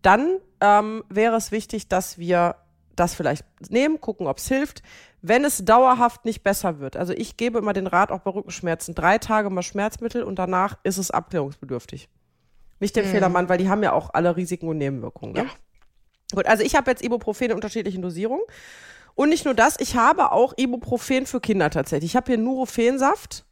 Dann 0.02 0.38
ähm, 0.60 1.04
wäre 1.08 1.36
es 1.36 1.52
wichtig, 1.52 1.88
dass 1.88 2.18
wir 2.18 2.56
das 2.96 3.14
vielleicht 3.14 3.44
nehmen, 3.70 4.00
gucken, 4.00 4.26
ob 4.26 4.38
es 4.38 4.48
hilft. 4.48 4.82
Wenn 5.22 5.44
es 5.44 5.64
dauerhaft 5.64 6.24
nicht 6.24 6.42
besser 6.42 6.80
wird, 6.80 6.96
also 6.96 7.12
ich 7.12 7.36
gebe 7.36 7.58
immer 7.58 7.72
den 7.72 7.86
Rat, 7.86 8.10
auch 8.10 8.20
bei 8.20 8.30
Rückenschmerzen, 8.30 8.94
drei 8.94 9.18
Tage 9.18 9.50
mal 9.50 9.62
Schmerzmittel 9.62 10.22
und 10.22 10.38
danach 10.38 10.78
ist 10.82 10.98
es 10.98 11.10
abklärungsbedürftig. 11.10 12.08
Nicht 12.78 12.96
den 12.96 13.04
Fehlermann, 13.04 13.50
weil 13.50 13.58
die 13.58 13.68
haben 13.68 13.82
ja 13.82 13.92
auch 13.92 14.14
alle 14.14 14.36
Risiken 14.36 14.66
und 14.68 14.78
Nebenwirkungen. 14.78 15.34
Ne? 15.34 15.42
Ja. 15.44 15.50
Gut, 16.34 16.46
also 16.46 16.62
ich 16.62 16.74
habe 16.76 16.90
jetzt 16.90 17.02
Ibuprofen 17.04 17.50
in 17.50 17.52
unterschiedlichen 17.52 18.00
Dosierungen. 18.00 18.44
Und 19.14 19.28
nicht 19.28 19.44
nur 19.44 19.52
das, 19.52 19.78
ich 19.78 19.96
habe 19.96 20.32
auch 20.32 20.54
Ibuprofen 20.56 21.26
für 21.26 21.40
Kinder 21.40 21.68
tatsächlich. 21.68 22.12
Ich 22.12 22.16
habe 22.16 22.26
hier 22.28 22.38
Nurofen-Saft. 22.38 23.44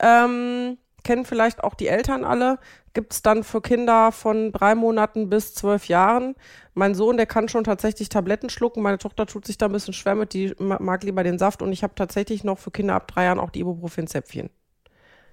Ähm, 0.00 0.78
kennen 1.04 1.24
vielleicht 1.24 1.62
auch 1.62 1.74
die 1.74 1.86
Eltern 1.88 2.24
alle. 2.24 2.58
Gibt's 2.94 3.22
dann 3.22 3.44
für 3.44 3.60
Kinder 3.60 4.10
von 4.12 4.52
drei 4.52 4.74
Monaten 4.74 5.28
bis 5.30 5.54
zwölf 5.54 5.86
Jahren. 5.88 6.34
Mein 6.74 6.94
Sohn, 6.94 7.16
der 7.16 7.26
kann 7.26 7.48
schon 7.48 7.64
tatsächlich 7.64 8.08
Tabletten 8.08 8.50
schlucken. 8.50 8.82
Meine 8.82 8.98
Tochter 8.98 9.26
tut 9.26 9.46
sich 9.46 9.58
da 9.58 9.66
ein 9.66 9.72
bisschen 9.72 9.94
schwer 9.94 10.14
mit, 10.14 10.32
die 10.32 10.54
ma- 10.58 10.78
mag 10.80 11.04
lieber 11.04 11.22
den 11.22 11.38
Saft. 11.38 11.62
Und 11.62 11.72
ich 11.72 11.82
habe 11.82 11.94
tatsächlich 11.94 12.44
noch 12.44 12.58
für 12.58 12.70
Kinder 12.70 12.94
ab 12.94 13.06
drei 13.08 13.24
Jahren 13.24 13.38
auch 13.38 13.50
die 13.50 13.60
Ibuprofen-Zäpfchen. 13.60 14.50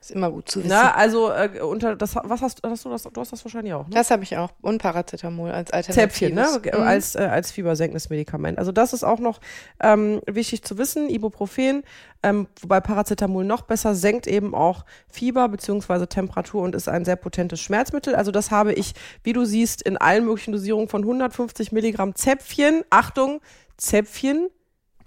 Ist 0.01 0.09
immer 0.09 0.31
gut 0.31 0.49
zu 0.49 0.61
wissen. 0.61 0.69
Na, 0.69 0.95
also 0.95 1.29
äh, 1.31 1.59
unter 1.61 1.95
das, 1.95 2.15
was 2.15 2.41
hast, 2.41 2.61
hast 2.63 2.85
du 2.85 2.89
das? 2.89 3.03
Du 3.03 3.21
hast 3.21 3.33
das 3.33 3.45
wahrscheinlich 3.45 3.75
auch, 3.75 3.87
ne? 3.87 3.93
Das 3.93 4.09
habe 4.09 4.23
ich 4.23 4.35
auch. 4.35 4.49
Und 4.61 4.81
Paracetamol 4.81 5.51
als 5.51 5.69
Alternative. 5.69 6.09
Zäpfchen, 6.09 6.33
ne? 6.33 6.47
Mhm. 6.73 6.81
Als, 6.81 7.13
äh, 7.13 7.19
als 7.19 7.51
fiebersenkendes 7.51 8.09
Medikament. 8.09 8.57
Also 8.57 8.71
das 8.71 8.93
ist 8.93 9.03
auch 9.03 9.19
noch 9.19 9.39
ähm, 9.79 10.19
wichtig 10.25 10.63
zu 10.63 10.79
wissen. 10.79 11.07
Ibuprofen, 11.07 11.83
ähm, 12.23 12.47
wobei 12.61 12.79
Paracetamol 12.79 13.45
noch 13.45 13.61
besser, 13.61 13.93
senkt 13.93 14.25
eben 14.25 14.55
auch 14.55 14.85
Fieber 15.07 15.47
beziehungsweise 15.49 16.07
Temperatur 16.07 16.63
und 16.63 16.73
ist 16.73 16.89
ein 16.89 17.05
sehr 17.05 17.15
potentes 17.15 17.59
Schmerzmittel. 17.59 18.15
Also 18.15 18.31
das 18.31 18.49
habe 18.49 18.73
ich, 18.73 18.95
wie 19.21 19.33
du 19.33 19.45
siehst, 19.45 19.83
in 19.83 19.97
allen 19.97 20.25
möglichen 20.25 20.51
Dosierungen 20.51 20.87
von 20.87 21.03
150 21.03 21.71
Milligramm 21.71 22.15
Zäpfchen. 22.15 22.83
Achtung, 22.89 23.39
Zäpfchen 23.77 24.49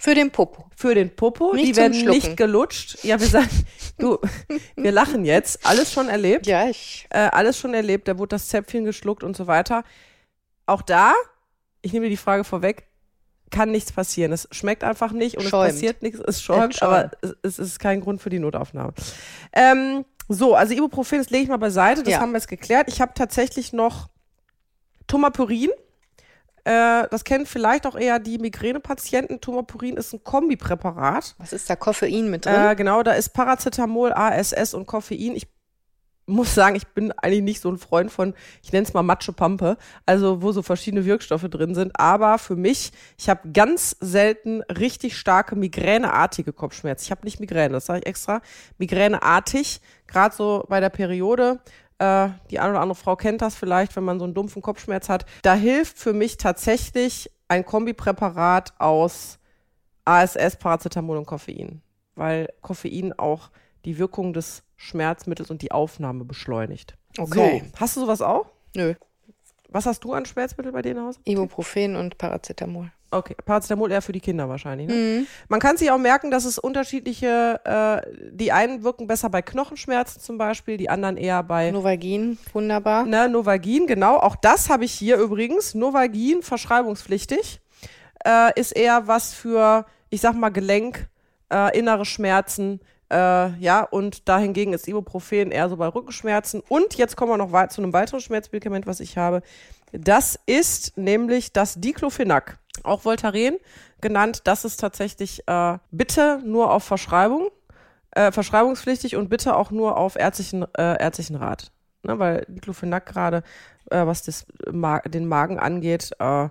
Für 0.04 0.14
den 0.14 0.30
Popo. 0.30 0.66
für 0.76 0.94
den 0.94 1.16
Popo. 1.16 1.54
Nicht 1.54 1.68
Die 1.68 1.76
werden 1.76 1.94
Schlucken. 1.94 2.10
nicht 2.10 2.36
gelutscht. 2.36 3.02
Ja, 3.04 3.18
wir 3.18 3.26
sagen, 3.26 3.48
du, 3.98 4.18
wir 4.76 4.92
lachen 4.92 5.24
jetzt. 5.24 5.64
Alles 5.66 5.90
schon 5.92 6.08
erlebt 6.10 6.46
Ja, 6.46 6.68
ich. 6.68 7.06
äh, 7.08 7.18
alles 7.32 7.58
schon 7.58 7.72
erlebt, 7.72 8.06
da 8.06 8.18
wurde 8.18 8.28
das 8.36 8.48
Zäpfchen 8.48 8.84
geschluckt 8.84 9.22
und 9.24 9.34
so 9.34 9.46
weiter. 9.46 9.82
Auch 10.66 10.82
da, 10.82 11.14
ich 11.80 11.92
nehme 11.94 12.04
dir 12.06 12.10
die 12.10 12.16
Frage 12.18 12.44
vorweg, 12.44 12.86
kann 13.50 13.70
nichts 13.70 13.92
passieren. 13.92 14.32
Es 14.32 14.46
schmeckt 14.50 14.84
einfach 14.84 15.12
nicht 15.12 15.38
und 15.38 15.44
Schäumt. 15.44 15.68
es 15.70 15.74
passiert 15.76 16.02
nichts, 16.02 16.20
es 16.20 16.42
schäumt, 16.42 16.74
Es 16.74 16.78
schäumt. 16.80 16.92
aber 16.92 17.10
es, 17.22 17.34
es 17.42 17.58
ist 17.58 17.78
kein 17.78 18.00
Grund 18.02 18.20
für 18.20 18.28
die 18.30 18.40
Notaufnahme. 18.40 18.92
Ähm, 19.54 20.04
so, 20.28 20.54
also 20.54 20.74
Ibuprofen, 20.74 21.18
das 21.18 21.30
lege 21.30 21.44
ich 21.44 21.48
mal 21.48 21.56
beiseite, 21.58 22.02
das 22.02 22.12
Ja. 22.12 22.20
haben 22.20 22.32
wir 22.32 22.38
jetzt 22.38 22.48
geklärt. 22.48 22.88
Ich 22.88 23.00
habe 23.00 23.12
tatsächlich 23.14 23.72
noch 23.72 24.10
Tomapyrin. 25.06 25.70
Äh, 26.64 27.08
das 27.10 27.24
kennen 27.24 27.46
vielleicht 27.46 27.86
auch 27.86 27.94
eher 27.94 28.18
die 28.18 28.38
Migränepatienten. 28.38 29.40
Tomapyrin 29.40 29.96
ist 29.96 30.14
ein 30.14 30.24
Kombipräparat. 30.24 31.34
Was 31.38 31.52
ist 31.52 31.68
da 31.68 31.76
Koffein 31.76 32.30
mit 32.30 32.46
drin? 32.46 32.54
Äh, 32.54 32.74
genau, 32.74 33.02
da 33.02 33.12
ist 33.12 33.30
Paracetamol, 33.30 34.12
ASS 34.12 34.72
und 34.72 34.86
Koffein. 34.86 35.36
Ich 35.36 35.46
muss 36.26 36.54
sagen, 36.54 36.76
ich 36.76 36.86
bin 36.88 37.12
eigentlich 37.12 37.42
nicht 37.42 37.60
so 37.60 37.70
ein 37.70 37.76
Freund 37.76 38.10
von, 38.10 38.34
ich 38.62 38.72
nenne 38.72 38.86
es 38.86 38.94
mal 38.94 39.02
Matschepampe, 39.02 39.76
also 40.06 40.42
wo 40.42 40.52
so 40.52 40.62
verschiedene 40.62 41.04
Wirkstoffe 41.04 41.48
drin 41.50 41.74
sind. 41.74 41.92
Aber 42.00 42.38
für 42.38 42.56
mich, 42.56 42.92
ich 43.18 43.28
habe 43.28 43.50
ganz 43.52 43.96
selten 44.00 44.62
richtig 44.62 45.18
starke 45.18 45.56
migräneartige 45.56 46.52
Kopfschmerzen. 46.52 47.04
Ich 47.04 47.10
habe 47.10 47.24
nicht 47.24 47.40
Migräne, 47.40 47.74
das 47.74 47.86
sage 47.86 48.00
ich 48.00 48.06
extra. 48.06 48.40
Migräneartig, 48.78 49.80
gerade 50.06 50.34
so 50.34 50.64
bei 50.68 50.80
der 50.80 50.90
Periode. 50.90 51.60
Äh, 51.98 52.30
die 52.50 52.58
eine 52.58 52.70
oder 52.70 52.80
andere 52.80 52.96
Frau 52.96 53.16
kennt 53.16 53.42
das 53.42 53.54
vielleicht, 53.54 53.94
wenn 53.96 54.04
man 54.04 54.18
so 54.18 54.24
einen 54.24 54.34
dumpfen 54.34 54.62
Kopfschmerz 54.62 55.08
hat. 55.08 55.26
Da 55.42 55.54
hilft 55.54 55.98
für 55.98 56.12
mich 56.12 56.36
tatsächlich 56.36 57.30
ein 57.48 57.64
Kombipräparat 57.64 58.74
aus 58.78 59.38
ASS, 60.04 60.56
Paracetamol 60.56 61.16
und 61.16 61.26
Koffein, 61.26 61.82
weil 62.14 62.52
Koffein 62.62 63.12
auch 63.18 63.50
die 63.84 63.98
Wirkung 63.98 64.32
des 64.32 64.62
Schmerzmittels 64.76 65.50
und 65.50 65.62
die 65.62 65.72
Aufnahme 65.72 66.24
beschleunigt. 66.24 66.96
Okay. 67.16 67.62
So, 67.64 67.80
hast 67.80 67.96
du 67.96 68.00
sowas 68.00 68.22
auch? 68.22 68.46
Nö. 68.74 68.94
Was 69.68 69.86
hast 69.86 70.04
du 70.04 70.12
an 70.12 70.24
Schmerzmittel 70.24 70.72
bei 70.72 70.82
dir 70.82 70.92
in 70.92 71.00
Hause? 71.00 71.20
Ibuprofen 71.24 71.96
und 71.96 72.18
Paracetamol. 72.18 72.92
Okay, 73.14 73.36
Paracetamol 73.44 73.92
eher 73.92 74.02
für 74.02 74.12
die 74.12 74.20
Kinder 74.20 74.48
wahrscheinlich. 74.48 74.88
Ne? 74.88 74.94
Mhm. 74.94 75.26
Man 75.48 75.60
kann 75.60 75.76
sich 75.76 75.90
auch 75.90 75.98
merken, 75.98 76.30
dass 76.30 76.44
es 76.44 76.58
unterschiedliche, 76.58 77.60
äh, 77.64 78.30
die 78.32 78.50
einen 78.50 78.82
wirken 78.82 79.06
besser 79.06 79.30
bei 79.30 79.40
Knochenschmerzen 79.40 80.20
zum 80.20 80.36
Beispiel, 80.36 80.76
die 80.76 80.90
anderen 80.90 81.16
eher 81.16 81.42
bei 81.42 81.70
Novagin, 81.70 82.38
wunderbar. 82.52 83.06
Ne, 83.06 83.28
Novagin, 83.28 83.86
genau. 83.86 84.16
Auch 84.16 84.36
das 84.36 84.68
habe 84.68 84.84
ich 84.84 84.92
hier 84.92 85.16
übrigens. 85.16 85.74
Novagin, 85.74 86.42
verschreibungspflichtig, 86.42 87.60
äh, 88.24 88.58
ist 88.58 88.72
eher 88.72 89.06
was 89.06 89.32
für, 89.32 89.86
ich 90.10 90.20
sag 90.20 90.34
mal, 90.34 90.50
Gelenk, 90.50 91.08
äh, 91.52 91.78
innere 91.78 92.04
Schmerzen, 92.04 92.80
äh, 93.12 93.56
ja, 93.58 93.82
und 93.82 94.28
dahingegen 94.28 94.72
ist 94.72 94.88
Ibuprofen 94.88 95.52
eher 95.52 95.68
so 95.68 95.76
bei 95.76 95.86
Rückenschmerzen. 95.86 96.62
Und 96.68 96.94
jetzt 96.96 97.16
kommen 97.16 97.30
wir 97.30 97.36
noch 97.36 97.68
zu 97.68 97.80
einem 97.80 97.92
weiteren 97.92 98.20
Schmerzmedikament, 98.20 98.86
was 98.86 98.98
ich 98.98 99.16
habe. 99.16 99.42
Das 99.92 100.38
ist 100.46 100.96
nämlich 100.96 101.52
das 101.52 101.80
Diclofenac, 101.80 102.58
auch 102.84 103.04
Voltaren 103.04 103.56
genannt. 104.00 104.42
Das 104.44 104.64
ist 104.64 104.78
tatsächlich 104.78 105.42
äh, 105.46 105.78
bitte 105.90 106.40
nur 106.44 106.72
auf 106.72 106.84
Verschreibung, 106.84 107.48
äh, 108.12 108.32
verschreibungspflichtig 108.32 109.16
und 109.16 109.28
bitte 109.28 109.56
auch 109.56 109.70
nur 109.70 109.96
auf 109.96 110.16
ärztlichen, 110.16 110.64
äh, 110.76 111.00
ärztlichen 111.00 111.36
Rat. 111.36 111.72
Ne, 112.02 112.18
weil 112.18 112.44
Diclofenac 112.48 113.06
gerade, 113.06 113.42
äh, 113.90 114.04
was 114.04 114.22
das, 114.22 114.46
Ma 114.70 115.00
den 115.00 115.26
Magen 115.26 115.58
angeht, 115.58 116.10
äh, 116.18 116.48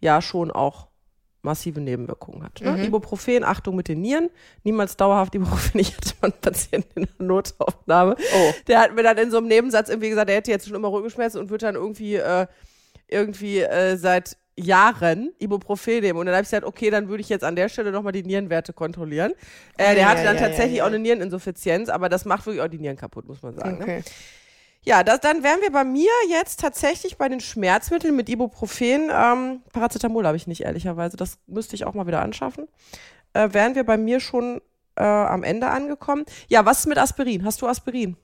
ja 0.00 0.22
schon 0.22 0.50
auch 0.50 0.88
massive 1.42 1.80
Nebenwirkungen 1.80 2.44
hat. 2.44 2.60
Ne? 2.60 2.72
Mhm. 2.72 2.84
Ibuprofen, 2.84 3.44
Achtung 3.44 3.74
mit 3.74 3.88
den 3.88 4.00
Nieren, 4.00 4.30
niemals 4.62 4.96
dauerhaft 4.96 5.34
Ibuprofen. 5.34 5.80
Ich 5.80 5.96
hatte 5.96 6.14
mal 6.20 6.30
einen 6.30 6.40
Patienten 6.40 7.00
in 7.00 7.08
der 7.18 7.26
Notaufnahme, 7.26 8.16
oh. 8.16 8.54
der 8.68 8.80
hat 8.80 8.94
mir 8.94 9.02
dann 9.02 9.18
in 9.18 9.30
so 9.30 9.38
einem 9.38 9.48
Nebensatz 9.48 9.88
irgendwie 9.88 10.10
gesagt, 10.10 10.30
er 10.30 10.36
hätte 10.36 10.50
jetzt 10.50 10.66
schon 10.66 10.76
immer 10.76 10.92
Rückenschmerzen 10.92 11.40
und 11.40 11.50
wird 11.50 11.62
dann 11.62 11.74
irgendwie, 11.74 12.16
äh, 12.16 12.46
irgendwie 13.08 13.60
äh, 13.60 13.96
seit 13.96 14.36
Jahren 14.56 15.32
Ibuprofen 15.38 16.00
nehmen. 16.00 16.18
Und 16.18 16.26
dann 16.26 16.34
habe 16.34 16.42
ich 16.42 16.50
gesagt, 16.50 16.66
okay, 16.66 16.90
dann 16.90 17.08
würde 17.08 17.22
ich 17.22 17.28
jetzt 17.28 17.44
an 17.44 17.56
der 17.56 17.68
Stelle 17.68 17.90
nochmal 17.90 18.12
die 18.12 18.22
Nierenwerte 18.22 18.72
kontrollieren. 18.72 19.32
Äh, 19.76 19.94
der 19.94 20.04
ja, 20.04 20.08
hatte 20.08 20.24
dann 20.24 20.36
ja, 20.36 20.42
tatsächlich 20.42 20.78
ja, 20.78 20.84
auch 20.84 20.88
eine 20.88 20.98
Niereninsuffizienz, 20.98 21.88
aber 21.88 22.08
das 22.08 22.24
macht 22.24 22.46
wirklich 22.46 22.62
auch 22.62 22.68
die 22.68 22.78
Nieren 22.78 22.96
kaputt, 22.96 23.26
muss 23.26 23.42
man 23.42 23.54
sagen. 23.54 23.78
Ne? 23.78 23.82
Okay. 23.82 23.98
Ne? 23.98 24.04
Ja, 24.84 25.04
das, 25.04 25.20
dann 25.20 25.44
wären 25.44 25.60
wir 25.60 25.70
bei 25.70 25.84
mir 25.84 26.10
jetzt 26.28 26.58
tatsächlich 26.60 27.16
bei 27.16 27.28
den 27.28 27.38
Schmerzmitteln 27.38 28.16
mit 28.16 28.28
Ibuprofen. 28.28 29.10
Ähm, 29.12 29.62
Paracetamol 29.72 30.26
habe 30.26 30.36
ich 30.36 30.48
nicht, 30.48 30.62
ehrlicherweise. 30.62 31.16
Das 31.16 31.38
müsste 31.46 31.76
ich 31.76 31.84
auch 31.84 31.94
mal 31.94 32.08
wieder 32.08 32.20
anschaffen. 32.20 32.66
Äh, 33.32 33.50
wären 33.52 33.76
wir 33.76 33.84
bei 33.84 33.96
mir 33.96 34.18
schon 34.18 34.60
äh, 34.96 35.04
am 35.04 35.44
Ende 35.44 35.68
angekommen. 35.68 36.24
Ja, 36.48 36.66
was 36.66 36.80
ist 36.80 36.86
mit 36.86 36.98
Aspirin? 36.98 37.44
Hast 37.44 37.62
du 37.62 37.68
Aspirin? 37.68 38.16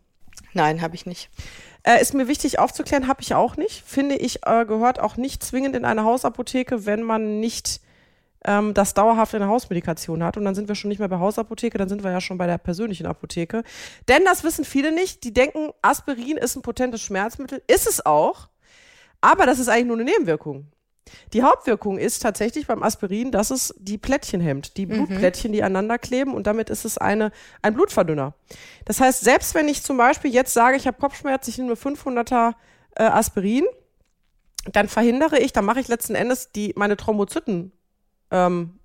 Nein, 0.52 0.82
habe 0.82 0.96
ich 0.96 1.06
nicht. 1.06 1.30
Äh, 1.88 2.02
ist 2.02 2.12
mir 2.12 2.28
wichtig 2.28 2.58
aufzuklären, 2.58 3.08
habe 3.08 3.22
ich 3.22 3.34
auch 3.34 3.56
nicht. 3.56 3.82
Finde 3.86 4.14
ich, 4.14 4.46
äh, 4.46 4.66
gehört 4.66 5.00
auch 5.00 5.16
nicht 5.16 5.42
zwingend 5.42 5.74
in 5.74 5.86
eine 5.86 6.04
Hausapotheke, 6.04 6.84
wenn 6.84 7.02
man 7.02 7.40
nicht 7.40 7.80
ähm, 8.44 8.74
das 8.74 8.92
dauerhaft 8.92 9.32
in 9.32 9.40
der 9.40 9.48
Hausmedikation 9.48 10.22
hat. 10.22 10.36
Und 10.36 10.44
dann 10.44 10.54
sind 10.54 10.68
wir 10.68 10.74
schon 10.74 10.90
nicht 10.90 10.98
mehr 10.98 11.08
bei 11.08 11.18
Hausapotheke, 11.18 11.78
dann 11.78 11.88
sind 11.88 12.04
wir 12.04 12.10
ja 12.10 12.20
schon 12.20 12.36
bei 12.36 12.46
der 12.46 12.58
persönlichen 12.58 13.06
Apotheke. 13.06 13.62
Denn 14.06 14.22
das 14.26 14.44
wissen 14.44 14.66
viele 14.66 14.92
nicht. 14.92 15.24
Die 15.24 15.32
denken, 15.32 15.70
Aspirin 15.80 16.36
ist 16.36 16.56
ein 16.56 16.62
potentes 16.62 17.00
Schmerzmittel. 17.00 17.62
Ist 17.68 17.88
es 17.88 18.04
auch. 18.04 18.48
Aber 19.22 19.46
das 19.46 19.58
ist 19.58 19.70
eigentlich 19.70 19.86
nur 19.86 19.96
eine 19.96 20.04
Nebenwirkung. 20.04 20.66
Die 21.32 21.42
Hauptwirkung 21.42 21.98
ist 21.98 22.22
tatsächlich 22.22 22.66
beim 22.66 22.82
Aspirin, 22.82 23.30
dass 23.30 23.50
es 23.50 23.74
die 23.78 23.98
Plättchen 23.98 24.40
hemmt, 24.40 24.76
die 24.76 24.86
mhm. 24.86 25.06
Blutplättchen, 25.06 25.52
die 25.52 25.62
aneinander 25.62 25.98
kleben 25.98 26.34
und 26.34 26.46
damit 26.46 26.70
ist 26.70 26.84
es 26.84 26.98
eine, 26.98 27.32
ein 27.62 27.74
Blutverdünner. 27.74 28.34
Das 28.84 29.00
heißt, 29.00 29.22
selbst 29.22 29.54
wenn 29.54 29.68
ich 29.68 29.82
zum 29.82 29.96
Beispiel 29.96 30.32
jetzt 30.32 30.54
sage, 30.54 30.76
ich 30.76 30.86
habe 30.86 30.98
Kopfschmerzen, 30.98 31.50
ich 31.50 31.58
nehme 31.58 31.74
500er 31.74 32.54
äh, 32.96 33.04
Aspirin, 33.04 33.64
dann 34.72 34.88
verhindere 34.88 35.38
ich, 35.38 35.52
dann 35.52 35.64
mache 35.64 35.80
ich 35.80 35.88
letzten 35.88 36.14
Endes 36.14 36.52
die, 36.52 36.74
meine 36.76 36.96
Thrombozyten 36.96 37.72
ähm, 38.30 38.78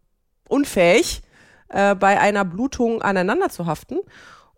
unfähig, 0.47 1.21
äh, 1.69 1.95
bei 1.95 2.19
einer 2.19 2.45
Blutung 2.45 3.01
aneinander 3.01 3.49
zu 3.49 3.65
haften. 3.65 3.99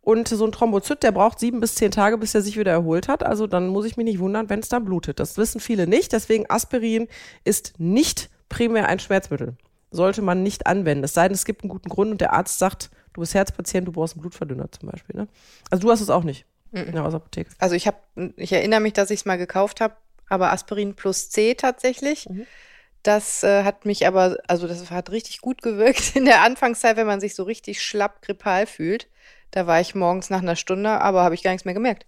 Und 0.06 0.28
so 0.28 0.46
ein 0.46 0.52
Thrombozyt, 0.52 1.02
der 1.02 1.12
braucht 1.12 1.40
sieben 1.40 1.60
bis 1.60 1.74
zehn 1.74 1.90
Tage, 1.90 2.20
bis 2.20 2.36
er 2.36 2.44
sich 2.44 2.60
wieder 2.60 2.72
erholt 2.72 3.08
hat. 3.08 3.26
Also 3.26 3.48
dann 3.48 3.70
muss 3.70 3.88
ich 3.88 3.98
mich 3.98 4.06
nicht 4.06 4.20
wundern, 4.20 4.52
wenn 4.52 4.60
es 4.60 4.70
dann 4.70 4.86
blutet. 4.86 5.20
Das 5.20 5.36
wissen 5.36 5.60
viele 5.60 5.88
nicht. 5.88 6.14
Deswegen 6.14 6.46
Aspirin 6.48 7.08
ist 7.44 7.74
nicht 7.80 8.30
primär 8.48 8.88
ein 8.88 9.00
Schmerzmittel. 9.00 9.58
Sollte 9.90 10.22
man 10.22 10.44
nicht 10.44 10.68
anwenden. 10.68 11.04
Es 11.04 11.16
sei 11.16 11.28
denn, 11.28 11.34
es 11.34 11.44
gibt 11.44 11.64
einen 11.64 11.72
guten 11.72 11.90
Grund 11.90 12.12
und 12.12 12.22
der 12.22 12.34
Arzt 12.34 12.60
sagt, 12.60 12.92
du 13.14 13.22
bist 13.22 13.34
Herzpatient, 13.34 13.88
du 13.88 13.94
brauchst 13.94 14.14
einen 14.14 14.22
Blutverdünner 14.22 14.72
zum 14.72 14.92
Beispiel. 14.92 15.16
Ne? 15.16 15.28
Also 15.72 15.82
du 15.82 15.92
hast 15.92 16.02
es 16.02 16.12
auch 16.12 16.24
nicht 16.24 16.46
mhm. 16.72 16.84
in 16.84 16.92
der 16.92 17.04
Hausapotheke. 17.04 17.50
Also 17.58 17.74
ich 17.74 17.88
habe, 17.88 17.98
ich 18.38 18.54
erinnere 18.54 18.82
mich, 18.82 18.94
dass 18.94 19.10
ich 19.10 19.22
es 19.22 19.26
mal 19.26 19.40
gekauft 19.40 19.82
habe, 19.82 19.96
aber 20.30 20.52
Aspirin 20.52 20.94
plus 20.94 21.32
C 21.32 21.56
tatsächlich. 21.56 22.30
Mhm. 22.30 22.46
Das 23.02 23.44
äh, 23.44 23.64
hat 23.64 23.86
mich 23.86 24.06
aber, 24.06 24.38
also 24.48 24.68
das 24.68 24.92
hat 24.92 25.10
richtig 25.10 25.42
gut 25.42 25.64
gewirkt 25.64 26.12
in 26.16 26.26
der 26.26 26.44
Anfangszeit, 26.44 26.96
wenn 26.96 27.08
man 27.08 27.22
sich 27.22 27.34
so 27.34 27.42
richtig 27.42 27.82
schlapp 27.82 28.22
grippal 28.22 28.68
fühlt. 28.68 29.08
Da 29.56 29.68
war 29.68 29.80
ich 29.80 29.96
morgens 29.96 30.30
nach 30.30 30.42
einer 30.42 30.58
Stunde, 30.58 31.00
aber 31.00 31.24
habe 31.24 31.34
ich 31.34 31.42
gar 31.42 31.52
nichts 31.52 31.64
mehr 31.64 31.74
gemerkt. 31.74 32.06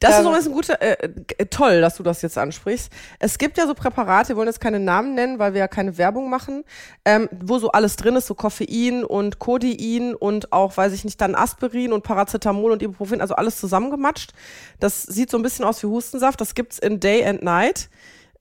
Das 0.00 0.10
da 0.10 0.18
ist 0.18 0.26
übrigens 0.26 0.46
ein 0.46 0.52
guter, 0.52 0.82
äh, 0.82 1.08
äh, 1.38 1.46
toll, 1.46 1.80
dass 1.80 1.96
du 1.96 2.02
das 2.02 2.20
jetzt 2.20 2.36
ansprichst. 2.36 2.92
Es 3.18 3.38
gibt 3.38 3.56
ja 3.56 3.66
so 3.66 3.72
Präparate, 3.72 4.28
wir 4.28 4.36
wollen 4.36 4.48
jetzt 4.48 4.60
keine 4.60 4.78
Namen 4.78 5.14
nennen, 5.14 5.38
weil 5.38 5.54
wir 5.54 5.60
ja 5.60 5.66
keine 5.66 5.96
Werbung 5.96 6.28
machen, 6.28 6.62
ähm, 7.06 7.30
wo 7.32 7.58
so 7.58 7.72
alles 7.72 7.96
drin 7.96 8.16
ist, 8.16 8.26
so 8.26 8.34
Koffein 8.34 9.02
und 9.02 9.38
Codein 9.38 10.14
und 10.14 10.52
auch, 10.52 10.76
weiß 10.76 10.92
ich 10.92 11.06
nicht, 11.06 11.18
dann 11.22 11.34
Aspirin 11.34 11.94
und 11.94 12.02
Paracetamol 12.02 12.70
und 12.70 12.82
Ibuprofen, 12.82 13.22
also 13.22 13.34
alles 13.34 13.58
zusammengematscht. 13.58 14.34
Das 14.78 15.02
sieht 15.02 15.30
so 15.30 15.38
ein 15.38 15.42
bisschen 15.42 15.64
aus 15.64 15.82
wie 15.82 15.86
Hustensaft. 15.86 16.38
Das 16.38 16.54
gibt's 16.54 16.78
in 16.78 17.00
Day 17.00 17.24
and 17.24 17.42
Night 17.42 17.88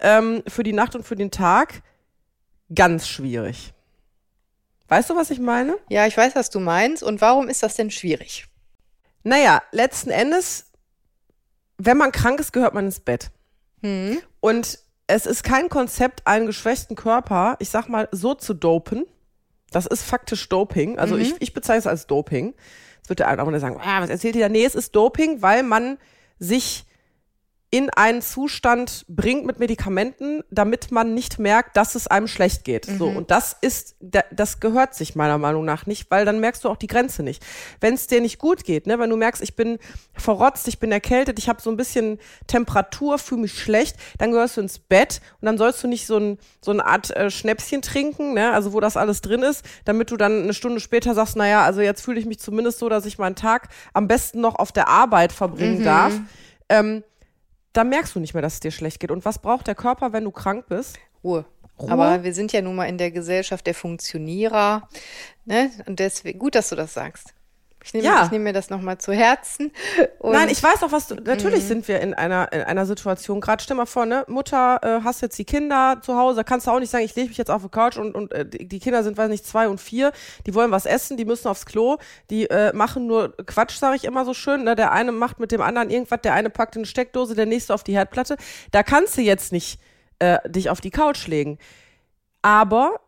ähm, 0.02 0.44
für 0.48 0.64
die 0.64 0.74
Nacht 0.74 0.96
und 0.96 1.06
für 1.06 1.16
den 1.16 1.32
Tag 1.32 1.82
ganz 2.76 3.08
schwierig. 3.08 3.74
Weißt 4.90 5.10
du, 5.10 5.16
was 5.16 5.30
ich 5.30 5.40
meine? 5.40 5.78
Ja, 5.88 6.08
ich 6.08 6.18
weiß, 6.18 6.36
was 6.36 6.50
du 6.50 6.60
meinst. 6.60 7.04
Und 7.04 7.22
warum 7.22 7.48
ist 7.48 7.64
das 7.64 7.76
denn 7.76 7.90
schwierig? 7.90 8.49
Naja, 9.24 9.62
letzten 9.72 10.10
Endes, 10.10 10.72
wenn 11.78 11.98
man 11.98 12.12
krank 12.12 12.40
ist, 12.40 12.54
gehört 12.54 12.74
man 12.74 12.86
ins 12.86 13.00
Bett. 13.00 13.32
Hm. 13.82 14.20
Und 14.40 14.80
es 15.08 15.26
ist 15.26 15.44
kein 15.44 15.70
Konzept, 15.70 16.28
einen 16.28 16.46
geschwächten 16.46 16.96
Körper, 16.96 17.56
ich 17.60 17.70
sag 17.70 17.90
mal, 17.90 18.08
so 18.12 18.36
zu 18.36 18.54
dopen. 18.54 19.06
Das 19.72 19.86
ist 19.86 20.04
faktisch 20.04 20.48
Doping. 20.50 21.00
Also 21.00 21.16
mhm. 21.16 21.22
ich, 21.22 21.36
ich 21.40 21.54
bezeichne 21.54 21.80
es 21.80 21.88
als 21.88 22.08
Doping. 22.08 22.54
Jetzt 22.98 23.10
wird 23.10 23.20
der 23.20 23.28
eine 23.28 23.42
auch 23.42 23.50
mal 23.50 23.60
sagen, 23.60 23.80
ah, 23.84 24.02
was 24.02 24.10
erzählt 24.10 24.36
ihr 24.36 24.44
da? 24.44 24.50
Nee, 24.50 24.66
es 24.66 24.76
ist 24.76 24.96
Doping, 24.96 25.42
weil 25.42 25.64
man 25.64 25.98
sich 26.38 26.86
in 27.72 27.92
einen 27.92 28.24
Zustand 28.24 29.06
bringt 29.08 29.46
mit 29.46 29.60
Medikamenten, 29.60 30.44
damit 30.50 30.92
man 30.92 31.14
nicht 31.14 31.38
merkt, 31.38 31.78
dass 31.78 31.94
es 31.94 32.08
einem 32.08 32.28
schlecht 32.28 32.64
geht. 32.64 32.88
Mhm. 32.88 32.98
So 32.98 33.06
und 33.08 33.30
das 33.30 33.56
ist, 33.62 33.96
das 34.32 34.60
gehört 34.60 34.96
sich 34.96 35.16
meiner 35.16 35.38
Meinung 35.38 35.66
nach 35.66 35.86
nicht, 35.86 36.10
weil 36.10 36.26
dann 36.26 36.40
merkst 36.40 36.64
du 36.64 36.70
auch 36.70 36.78
die 36.78 36.88
Grenze 36.88 37.22
nicht. 37.22 37.46
Wenn 37.80 37.94
es 37.94 38.08
dir 38.08 38.22
nicht 38.22 38.40
gut 38.40 38.64
geht, 38.64 38.88
ne, 38.88 38.98
wenn 38.98 39.12
du 39.12 39.18
merkst, 39.18 39.44
ich 39.44 39.56
bin 39.56 39.78
verrotzt, 40.14 40.68
ich 40.68 40.80
bin 40.80 40.92
erkältet, 40.92 41.38
ich 41.38 41.48
habe 41.48 41.62
so 41.62 41.70
ein 41.70 41.78
bisschen 41.78 42.18
Temperatur, 42.48 43.20
fühle 43.20 43.42
mich 43.42 43.60
schlecht, 43.60 43.98
dann 44.18 44.32
gehörst 44.32 44.58
du 44.58 44.62
ins 44.62 44.80
Bett 44.80 45.22
und 45.40 45.46
dann 45.46 45.60
sollst 45.60 45.84
du 45.84 45.88
nicht 45.88 46.08
so 46.08 46.18
ein 46.18 46.40
so 46.62 46.72
eine 46.72 46.86
Art 46.86 47.16
äh, 47.16 47.30
Schnäpschen 47.30 47.84
trinken, 47.84 48.34
ne, 48.34 48.52
also 48.52 48.74
wo 48.74 48.80
das 48.80 48.98
alles 48.98 49.22
drin 49.22 49.44
ist, 49.44 49.64
damit 49.86 50.10
du 50.10 50.18
dann 50.18 50.44
eine 50.44 50.56
Stunde 50.56 50.80
später 50.80 51.14
sagst, 51.14 51.36
naja, 51.36 51.64
also 51.64 51.82
jetzt 51.82 52.02
fühle 52.02 52.20
ich 52.20 52.26
mich 52.26 52.40
zumindest 52.40 52.80
so, 52.80 52.90
dass 52.90 53.06
ich 53.06 53.20
meinen 53.20 53.36
Tag 53.36 53.70
am 53.94 54.08
besten 54.08 54.42
noch 54.42 54.56
auf 54.56 54.72
der 54.72 54.88
Arbeit 54.88 55.32
verbringen 55.32 55.80
mhm. 55.80 55.84
darf. 55.84 56.14
Ähm, 56.68 57.04
da 57.80 57.86
merkst 57.86 58.14
du 58.14 58.20
nicht 58.20 58.34
mehr, 58.34 58.42
dass 58.42 58.56
es 58.56 58.60
dir 58.60 58.72
schlecht 58.72 59.00
geht. 59.00 59.10
Und 59.10 59.24
was 59.24 59.40
braucht 59.40 59.68
der 59.68 59.76
Körper, 59.76 60.12
wenn 60.12 60.26
du 60.26 60.32
krank 60.32 60.66
bist? 60.68 61.00
Ruhe. 61.24 61.46
Ruhe. 61.80 61.90
Aber 61.90 62.24
wir 62.26 62.34
sind 62.34 62.52
ja 62.52 62.62
nun 62.62 62.76
mal 62.76 62.88
in 62.88 62.98
der 62.98 63.10
Gesellschaft 63.10 63.66
der 63.66 63.74
Funktionierer. 63.74 64.90
Ne? 65.46 65.72
Und 65.86 66.00
deswegen, 66.00 66.40
gut, 66.40 66.56
dass 66.56 66.68
du 66.68 66.76
das 66.76 66.94
sagst. 66.94 67.34
Ich 67.84 67.94
nehme, 67.94 68.06
ja. 68.06 68.26
ich 68.26 68.32
nehme 68.32 68.44
mir 68.44 68.54
das 68.54 68.70
nochmal 68.70 68.98
zu 68.98 69.14
Herzen. 69.14 69.72
Nein, 70.22 70.50
ich 70.50 70.62
weiß 70.62 70.84
auch, 70.84 70.92
was 70.92 71.08
du. 71.08 71.16
Natürlich 71.16 71.64
mhm. 71.64 71.68
sind 71.68 71.88
wir 71.88 72.02
in 72.02 72.14
einer, 72.14 72.52
in 72.52 72.62
einer 72.62 72.86
Situation. 72.86 73.40
Gerade 73.40 73.64
stell 73.64 73.78
mal 73.78 73.86
vor, 73.86 74.06
ne, 74.06 74.26
Mutter, 74.28 74.80
äh, 74.84 75.04
hast 75.04 75.22
jetzt 75.22 75.38
die 75.38 75.46
Kinder 75.46 76.00
zu 76.02 76.18
Hause, 76.18 76.44
kannst 76.44 76.68
du 76.68 76.72
auch 76.72 76.80
nicht 76.80 76.90
sagen, 76.90 77.06
ich 77.06 77.16
lege 77.16 77.30
mich 77.30 77.38
jetzt 77.38 77.50
auf 77.50 77.62
die 77.62 77.70
Couch 77.70 77.98
und, 77.98 78.16
und 78.16 78.34
äh, 78.34 78.46
die 78.46 78.80
Kinder 78.80 79.02
sind, 79.04 79.18
weiß 79.18 79.30
nicht, 79.30 79.46
zwei 79.46 79.70
und 79.70 79.80
vier, 79.80 80.12
die 80.46 80.54
wollen 80.54 80.72
was 80.72 80.86
essen, 80.86 81.16
die 81.16 81.24
müssen 81.24 81.48
aufs 81.48 81.66
Klo, 81.66 81.98
die 82.30 82.50
äh, 82.50 82.74
machen 82.74 83.08
nur 83.08 83.36
Quatsch, 83.46 83.78
sage 83.78 83.96
ich 83.96 84.04
immer 84.04 84.26
so 84.26 84.34
schön. 84.34 84.66
Ne? 84.66 84.76
Der 84.76 84.92
eine 84.92 85.14
macht 85.14 85.40
mit 85.40 85.54
dem 85.54 85.62
anderen 85.62 85.90
irgendwas, 85.90 86.20
der 86.22 86.34
eine 86.34 86.50
packt 86.50 86.76
in 86.76 86.82
eine 86.82 86.88
Steckdose, 86.88 87.34
der 87.34 87.46
nächste 87.46 87.74
auf 87.74 87.84
die 87.84 87.94
Herdplatte. 87.94 88.36
Da 88.72 88.84
kannst 88.84 89.18
du 89.18 89.22
jetzt 89.22 89.54
nicht 89.54 89.80
äh, 90.20 90.38
dich 90.50 90.70
auf 90.70 90.82
die 90.82 90.92
Couch 90.92 91.28
legen. 91.28 91.58
Aber 92.42 93.00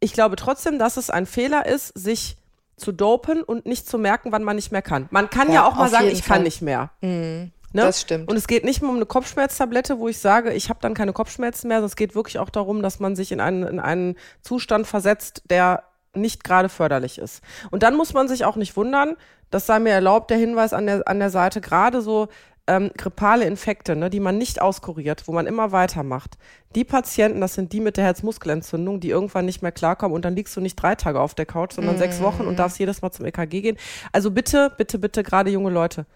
ich 0.00 0.12
glaube 0.12 0.34
trotzdem, 0.34 0.78
dass 0.78 0.96
es 0.96 1.10
ein 1.10 1.26
Fehler 1.26 1.66
ist, 1.66 1.88
sich 1.88 2.36
zu 2.80 2.92
dopen 2.92 3.42
und 3.42 3.66
nicht 3.66 3.88
zu 3.88 3.98
merken, 3.98 4.32
wann 4.32 4.42
man 4.42 4.56
nicht 4.56 4.72
mehr 4.72 4.82
kann. 4.82 5.08
Man 5.10 5.30
kann 5.30 5.48
ja, 5.48 5.54
ja 5.54 5.66
auch 5.66 5.76
mal 5.76 5.88
sagen, 5.88 6.08
ich 6.08 6.22
Fall. 6.22 6.36
kann 6.36 6.44
nicht 6.44 6.62
mehr. 6.62 6.90
Mhm. 7.00 7.52
Ne? 7.72 7.82
Das 7.82 8.00
stimmt. 8.00 8.28
Und 8.28 8.36
es 8.36 8.48
geht 8.48 8.64
nicht 8.64 8.82
nur 8.82 8.90
um 8.90 8.96
eine 8.96 9.06
Kopfschmerztablette, 9.06 9.98
wo 10.00 10.08
ich 10.08 10.18
sage, 10.18 10.52
ich 10.52 10.68
habe 10.70 10.80
dann 10.82 10.94
keine 10.94 11.12
Kopfschmerzen 11.12 11.68
mehr, 11.68 11.76
sondern 11.76 11.90
es 11.90 11.96
geht 11.96 12.14
wirklich 12.14 12.38
auch 12.38 12.50
darum, 12.50 12.82
dass 12.82 12.98
man 12.98 13.14
sich 13.14 13.30
in 13.30 13.40
einen, 13.40 13.62
in 13.62 13.78
einen 13.78 14.16
Zustand 14.42 14.86
versetzt, 14.86 15.44
der 15.50 15.84
nicht 16.12 16.42
gerade 16.42 16.68
förderlich 16.68 17.18
ist. 17.18 17.42
Und 17.70 17.84
dann 17.84 17.96
muss 17.96 18.12
man 18.12 18.26
sich 18.26 18.44
auch 18.44 18.56
nicht 18.56 18.76
wundern, 18.76 19.16
das 19.50 19.66
sei 19.66 19.78
mir 19.78 19.90
erlaubt, 19.90 20.30
der 20.30 20.38
Hinweis 20.38 20.72
an 20.72 20.86
der, 20.86 21.06
an 21.06 21.18
der 21.18 21.30
Seite, 21.30 21.60
gerade 21.60 22.02
so 22.02 22.28
ähm, 22.66 22.90
grippale 22.96 23.44
Infekte, 23.44 23.96
ne, 23.96 24.10
die 24.10 24.20
man 24.20 24.38
nicht 24.38 24.60
auskuriert, 24.60 25.26
wo 25.26 25.32
man 25.32 25.46
immer 25.46 25.72
weitermacht. 25.72 26.38
Die 26.74 26.84
Patienten, 26.84 27.40
das 27.40 27.54
sind 27.54 27.72
die 27.72 27.80
mit 27.80 27.96
der 27.96 28.04
Herzmuskelentzündung, 28.04 29.00
die 29.00 29.10
irgendwann 29.10 29.44
nicht 29.44 29.62
mehr 29.62 29.72
klarkommen 29.72 30.14
und 30.14 30.24
dann 30.24 30.36
liegst 30.36 30.56
du 30.56 30.60
nicht 30.60 30.76
drei 30.76 30.94
Tage 30.94 31.20
auf 31.20 31.34
der 31.34 31.46
Couch, 31.46 31.72
sondern 31.72 31.96
mm. 31.96 31.98
sechs 31.98 32.20
Wochen 32.20 32.46
und 32.46 32.58
darfst 32.58 32.78
jedes 32.78 33.02
Mal 33.02 33.10
zum 33.10 33.26
EKG 33.26 33.60
gehen. 33.60 33.76
Also 34.12 34.30
bitte, 34.30 34.72
bitte, 34.76 34.98
bitte, 34.98 35.22
gerade 35.22 35.50
junge 35.50 35.70
Leute, 35.70 36.06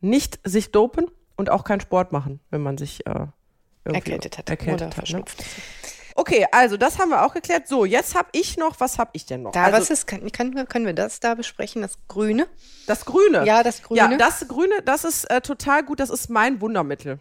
nicht 0.00 0.38
sich 0.44 0.70
dopen 0.70 1.06
und 1.36 1.50
auch 1.50 1.64
keinen 1.64 1.80
Sport 1.80 2.12
machen, 2.12 2.40
wenn 2.50 2.62
man 2.62 2.76
sich 2.78 3.06
äh, 3.06 3.26
erkältet 3.84 4.38
hat. 4.38 4.50
Erkältet 4.50 4.88
oder 4.88 4.96
hat 4.96 5.10
ne? 5.10 5.24
Okay, 6.16 6.46
also 6.50 6.76
das 6.76 6.98
haben 6.98 7.10
wir 7.10 7.24
auch 7.24 7.34
geklärt. 7.34 7.68
So, 7.68 7.84
jetzt 7.84 8.14
habe 8.14 8.28
ich 8.32 8.56
noch, 8.56 8.80
was 8.80 8.98
habe 8.98 9.10
ich 9.12 9.26
denn 9.26 9.42
noch? 9.42 9.52
Da, 9.52 9.64
also, 9.64 9.78
was 9.78 9.90
ist, 9.90 10.06
kann, 10.06 10.32
können, 10.32 10.66
können 10.66 10.86
wir 10.86 10.94
das 10.94 11.20
da 11.20 11.34
besprechen? 11.34 11.82
Das 11.82 11.98
Grüne? 12.08 12.46
Das 12.86 13.04
Grüne? 13.04 13.44
Ja, 13.44 13.62
das 13.62 13.82
Grüne. 13.82 14.00
Ja, 14.00 14.16
das 14.16 14.48
Grüne, 14.48 14.74
das 14.84 15.04
ist 15.04 15.24
äh, 15.30 15.42
total 15.42 15.84
gut. 15.84 16.00
Das 16.00 16.08
ist 16.08 16.30
mein 16.30 16.60
Wundermittel. 16.60 17.20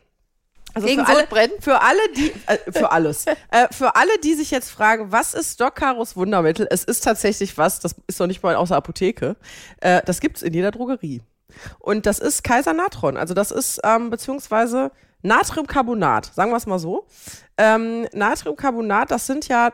Also 0.74 0.88
Gegen 0.88 1.06
für 1.06 1.12
alle, 1.12 1.20
Sodbrennen? 1.22 1.62
für 1.62 1.82
alle, 1.82 2.00
die, 2.16 2.34
äh, 2.48 2.72
für 2.72 2.92
alles. 2.92 3.25
äh, 3.52 3.68
für 3.72 3.96
alle, 3.96 4.12
die 4.24 4.34
sich 4.34 4.52
jetzt 4.52 4.70
fragen, 4.70 5.12
was 5.12 5.34
ist 5.34 5.60
Doc 5.60 5.75
Caros 5.75 6.16
Wundermittel? 6.16 6.68
Es 6.70 6.84
ist 6.84 7.04
tatsächlich 7.04 7.58
was, 7.58 7.80
das 7.80 7.96
ist 8.08 8.20
doch 8.20 8.28
nicht 8.28 8.44
mal 8.44 8.56
aus 8.56 8.70
der 8.70 8.78
Apotheke. 8.78 9.36
Äh, 9.82 10.02
das 10.06 10.20
gibt's 10.20 10.42
in 10.42 10.54
jeder 10.54 10.72
Drogerie. 10.72 11.22
Und 11.80 12.06
das 12.06 12.20
ist 12.20 12.44
Kaisernatron. 12.44 13.18
Also 13.18 13.34
das 13.34 13.52
ist, 13.52 13.80
ähm, 13.84 14.10
beziehungsweise 14.10 14.92
Natriumcarbonat, 15.22 16.32
sagen 16.34 16.52
wir 16.52 16.58
es 16.58 16.68
mal 16.68 16.80
so. 16.80 17.08
Ähm, 17.58 18.08
Natriumcarbonat, 18.14 19.12
das 19.12 19.25
sind 19.25 19.48
ja, 19.48 19.72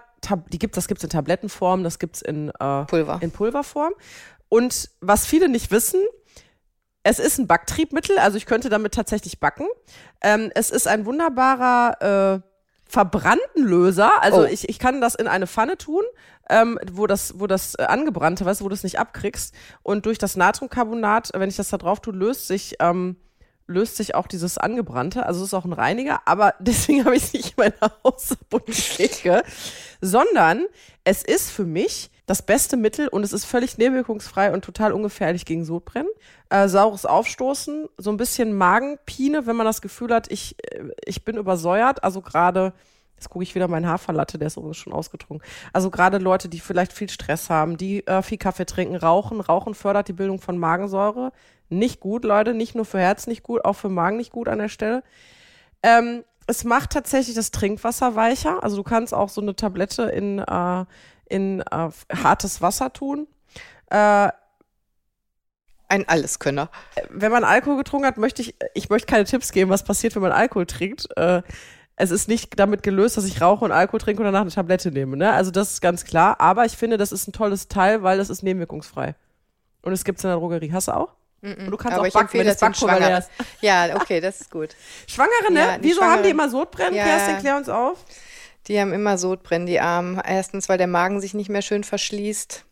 die 0.52 0.60
gibt, 0.60 0.78
das 0.78 0.88
gibt's 0.88 1.04
in 1.04 1.10
Tablettenform, 1.10 1.84
das 1.84 2.00
gibt's 2.00 2.22
in, 2.22 2.50
äh, 2.60 2.86
Pulver. 2.86 3.20
in 3.22 3.32
Pulverform. 3.32 3.94
Und 4.50 4.90
was 5.02 5.26
viele 5.26 5.50
nicht 5.50 5.72
wissen, 5.72 6.02
es 7.04 7.20
ist 7.20 7.40
ein 7.40 7.48
Backtriebmittel, 7.48 8.18
also 8.20 8.38
ich 8.38 8.46
könnte 8.46 8.70
damit 8.70 8.94
tatsächlich 8.94 9.40
backen. 9.40 9.66
Ähm, 10.22 10.52
es 10.54 10.70
ist 10.70 10.88
ein 10.88 11.06
wunderbarer 11.06 12.42
äh, 12.42 12.48
Verbranntenlöser. 12.88 14.22
Also 14.22 14.42
oh. 14.42 14.46
ich, 14.46 14.70
ich 14.70 14.78
kann 14.78 15.02
das 15.02 15.16
in 15.16 15.28
eine 15.28 15.48
Pfanne 15.48 15.78
tun, 15.78 16.04
ähm, 16.52 16.78
wo 16.92 17.08
das, 17.08 17.40
wo 17.40 17.48
das 17.48 17.76
äh, 17.76 17.84
angebrannte, 17.84 18.46
weißt 18.46 18.62
du, 18.62 18.66
wo 18.66 18.70
du 18.70 18.76
es 18.76 18.84
nicht 18.84 19.00
abkriegst. 19.00 19.56
Und 19.82 20.06
durch 20.06 20.18
das 20.18 20.36
Natriumcarbonat, 20.36 21.32
wenn 21.34 21.50
ich 21.50 21.56
das 21.56 21.70
da 21.70 21.78
drauf 21.78 22.02
tue, 22.02 22.14
löst 22.14 22.48
sich 22.48 22.76
ähm, 22.80 23.16
löst 23.72 23.96
sich 23.98 24.16
auch 24.16 24.28
dieses 24.28 24.58
Angebrannte. 24.58 25.26
Also 25.26 25.42
es 25.42 25.48
ist 25.48 25.54
auch 25.54 25.66
ein 25.66 25.74
Reiniger, 25.74 26.22
aber 26.26 26.54
deswegen 26.60 27.06
habe 27.06 27.16
ich 27.16 27.24
es 27.24 27.34
nicht 27.34 27.58
in 27.58 27.64
meiner 27.72 27.94
Hausapotheke, 28.04 29.44
sondern 30.02 30.66
es 31.04 31.24
ist 31.24 31.52
für 31.52 31.66
mich 31.66 32.12
das 32.28 32.44
beste 32.44 32.78
Mittel 32.78 33.08
und 33.08 33.24
es 33.24 33.34
ist 33.34 33.46
völlig 33.46 33.78
nebenwirkungsfrei 33.78 34.54
und 34.54 34.64
total 34.64 34.94
ungefährlich 34.94 35.46
gegen 35.46 35.66
Sodbrennen. 35.66 36.10
Äh, 36.50 36.68
saures 36.68 37.06
Aufstoßen, 37.06 37.90
so 37.98 38.10
ein 38.10 38.18
bisschen 38.18 38.54
Magenpine, 38.54 39.48
wenn 39.48 39.56
man 39.56 39.66
das 39.66 39.82
Gefühl 39.82 40.14
hat, 40.14 40.32
ich, 40.32 40.56
äh, 40.72 40.84
ich 41.06 41.26
bin 41.26 41.38
übersäuert, 41.38 42.04
also 42.04 42.22
gerade 42.22 42.74
Jetzt 43.22 43.30
gucke 43.30 43.44
ich 43.44 43.54
wieder 43.54 43.68
meinen 43.68 43.88
Haferlatte, 43.88 44.40
der 44.40 44.48
ist 44.48 44.58
übrigens 44.58 44.78
schon 44.78 44.94
ausgetrunken. 44.94 45.48
Also 45.74 45.92
gerade 45.92 46.18
Leute, 46.18 46.50
die 46.50 46.60
vielleicht 46.60 46.92
viel 46.92 47.08
Stress 47.08 47.52
haben, 47.52 47.78
die 47.78 48.06
äh, 48.08 48.24
viel 48.24 48.40
Kaffee 48.40 48.66
trinken, 48.66 48.96
rauchen. 48.96 49.42
Rauchen 49.42 49.76
fördert 49.76 50.08
die 50.08 50.14
Bildung 50.14 50.42
von 50.42 50.58
Magensäure. 50.58 51.32
Nicht 51.70 52.00
gut, 52.00 52.24
Leute. 52.24 52.56
Nicht 52.56 52.74
nur 52.74 52.84
für 52.84 52.98
Herz 52.98 53.28
nicht 53.28 53.44
gut, 53.44 53.64
auch 53.64 53.74
für 53.74 53.90
Magen 53.90 54.18
nicht 54.18 54.32
gut 54.32 54.48
an 54.48 54.58
der 54.58 54.70
Stelle. 54.70 55.04
Ähm, 55.84 56.24
es 56.48 56.64
macht 56.64 56.94
tatsächlich 56.94 57.36
das 57.36 57.52
Trinkwasser 57.52 58.16
weicher. 58.16 58.64
Also 58.64 58.76
du 58.76 58.82
kannst 58.82 59.14
auch 59.14 59.30
so 59.30 59.40
eine 59.40 59.56
Tablette 59.56 60.06
in, 60.06 60.40
äh, 60.40 60.86
in 61.30 61.62
äh, 61.62 61.90
hartes 62.24 62.64
Wasser 62.64 62.92
tun. 62.92 63.28
Äh, 63.92 64.30
ein 65.90 66.10
Alleskönner. 66.10 66.72
Wenn 67.12 67.32
man 67.32 67.44
Alkohol 67.44 67.78
getrunken 67.78 68.08
hat, 68.08 68.18
möchte 68.18 68.42
ich, 68.42 68.56
ich 68.74 68.90
möchte 68.90 69.06
keine 69.06 69.26
Tipps 69.26 69.52
geben, 69.52 69.70
was 69.70 69.84
passiert, 69.84 70.16
wenn 70.16 70.24
man 70.24 70.32
Alkohol 70.32 70.66
trinkt. 70.66 71.08
Es 72.02 72.10
ist 72.10 72.28
nicht 72.28 72.60
damit 72.60 72.82
gelöst, 72.82 73.16
dass 73.16 73.26
ich 73.26 73.42
rauche 73.42 73.64
und 73.64 73.72
Alkohol 73.72 74.00
trinke 74.00 74.22
und 74.22 74.26
danach 74.26 74.42
eine 74.42 74.50
Tablette 74.50 74.92
nehme. 74.92 75.18
Ne? 75.18 75.32
Also 75.32 75.52
das 75.52 75.74
ist 75.74 75.82
ganz 75.82 76.04
klar. 76.04 76.40
Aber 76.40 76.66
ich 76.66 76.76
finde, 76.76 76.98
das 76.98 77.12
ist 77.12 77.28
ein 77.28 77.32
tolles 77.32 77.68
Teil, 77.68 78.02
weil 78.02 78.18
das 78.18 78.30
ist 78.32 78.42
nebenwirkungsfrei. 78.42 79.14
Und 79.84 79.94
es 79.94 80.04
gibt 80.04 80.18
es 80.18 80.24
in 80.24 80.30
der 80.30 80.38
Drogerie. 80.38 80.72
Hast 80.72 80.88
du 80.88 80.94
auch? 80.94 81.10
Und 81.44 81.72
du 81.72 81.78
kannst 81.78 81.98
Aber 81.98 82.08
auch 82.08 82.12
backen, 82.12 82.40
wenn 82.40 82.48
das 82.48 82.60
Backpulver 82.60 83.00
leer. 83.00 83.26
Ja, 83.62 83.96
okay, 83.96 84.20
das 84.20 84.42
ist 84.42 84.52
gut. 84.52 84.70
Schwangere, 85.08 85.52
ne? 85.52 85.60
Ja, 85.60 85.78
Wieso 85.80 85.98
Schwangere, 85.98 86.16
haben 86.16 86.24
die 86.24 86.30
immer 86.30 86.50
Sodbrennen? 86.50 86.94
Ja, 86.96 87.04
Kerstin, 87.04 87.38
klär 87.40 87.58
uns 87.58 87.70
auf. 87.70 87.98
Die 88.68 88.80
haben 88.80 88.94
immer 88.94 89.18
Sodbrennen, 89.18 89.66
die 89.66 89.80
Armen. 89.80 90.20
Erstens, 90.24 90.70
weil 90.70 90.78
der 90.78 90.88
Magen 90.88 91.20
sich 91.20 91.34
nicht 91.34 91.50
mehr 91.50 91.64
schön 91.64 91.84
verschließt. 91.84 92.66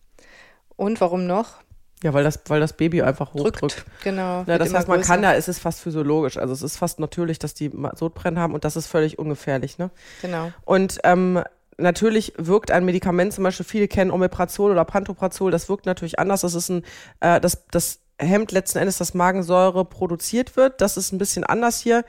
Und 0.75 1.01
warum 1.01 1.25
noch? 1.25 1.56
Ja, 2.03 2.13
weil 2.13 2.23
das, 2.23 2.39
weil 2.47 2.62
das 2.62 2.73
Baby 2.73 3.01
einfach 3.01 3.33
hochdrückt. 3.33 3.62
Drückt, 3.62 3.85
genau. 4.03 4.43
Ja, 4.47 4.57
das 4.57 4.73
heißt, 4.73 4.88
man 4.88 4.99
größer. 4.99 5.13
kann 5.13 5.23
ja, 5.23 5.33
es 5.33 5.49
ist 5.49 5.59
fast 5.59 5.81
physiologisch. 5.81 6.38
Also 6.38 6.53
es 6.53 6.62
ist 6.62 6.77
fast 6.77 6.99
natürlich, 6.99 7.39
dass 7.39 7.53
die 7.53 7.71
Sodbrennen 7.95 8.39
haben 8.39 8.53
und 8.53 8.63
das 8.63 8.77
ist 8.77 8.88
völlig 8.88 9.19
ungefährlich, 9.19 9.77
ne? 9.77 9.89
Genau. 10.21 10.51
Und 10.63 10.99
ähm, 11.03 11.43
natürlich 11.77 12.33
wirkt 12.38 12.71
ein 12.71 12.85
Medikament, 12.85 13.33
zum 13.33 13.43
Beispiel 13.43 13.65
viele 13.65 13.88
kennen 13.89 14.12
Omeprazol 14.12 14.71
oder 14.71 14.85
Pantoprazol, 14.85 15.51
das 15.51 15.67
wirkt 15.67 15.85
natürlich 15.85 16.19
anders. 16.19 16.41
Das 16.41 16.53
ist 16.53 16.69
ein, 16.69 16.85
äh, 17.19 17.41
das, 17.41 17.65
das 17.71 17.99
hemmt 18.17 18.51
letzten 18.51 18.79
Endes, 18.79 18.97
dass 18.97 19.13
Magensäure 19.13 19.83
produziert 19.83 20.55
wird. 20.55 20.79
Das 20.79 20.95
ist 20.95 21.12
ein 21.12 21.17
bisschen 21.17 21.43
anders 21.43 21.79
hier. 21.79 22.05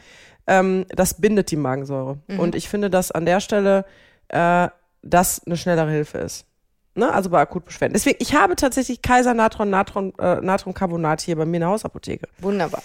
Ähm, 0.46 0.86
das 0.88 1.20
bindet 1.20 1.50
die 1.50 1.56
Magensäure. 1.56 2.18
Mhm. 2.28 2.40
Und 2.40 2.54
ich 2.54 2.68
finde, 2.68 2.90
dass 2.90 3.10
an 3.10 3.26
der 3.26 3.40
Stelle 3.40 3.84
äh, 4.28 4.68
das 5.02 5.42
eine 5.46 5.56
schnellere 5.56 5.90
Hilfe 5.90 6.18
ist. 6.18 6.46
Ne? 6.94 7.12
Also 7.12 7.30
bei 7.30 7.40
Akutbeschwerden. 7.40 7.92
Deswegen, 7.94 8.18
ich 8.20 8.34
habe 8.34 8.56
tatsächlich 8.56 9.00
Kaiser 9.00 9.34
Natron, 9.34 9.72
äh, 10.18 10.40
Natriumcarbonat 10.40 11.20
hier 11.20 11.36
bei 11.36 11.44
mir 11.44 11.56
in 11.56 11.60
der 11.60 11.70
Hausapotheke. 11.70 12.28
Wunderbar. 12.38 12.82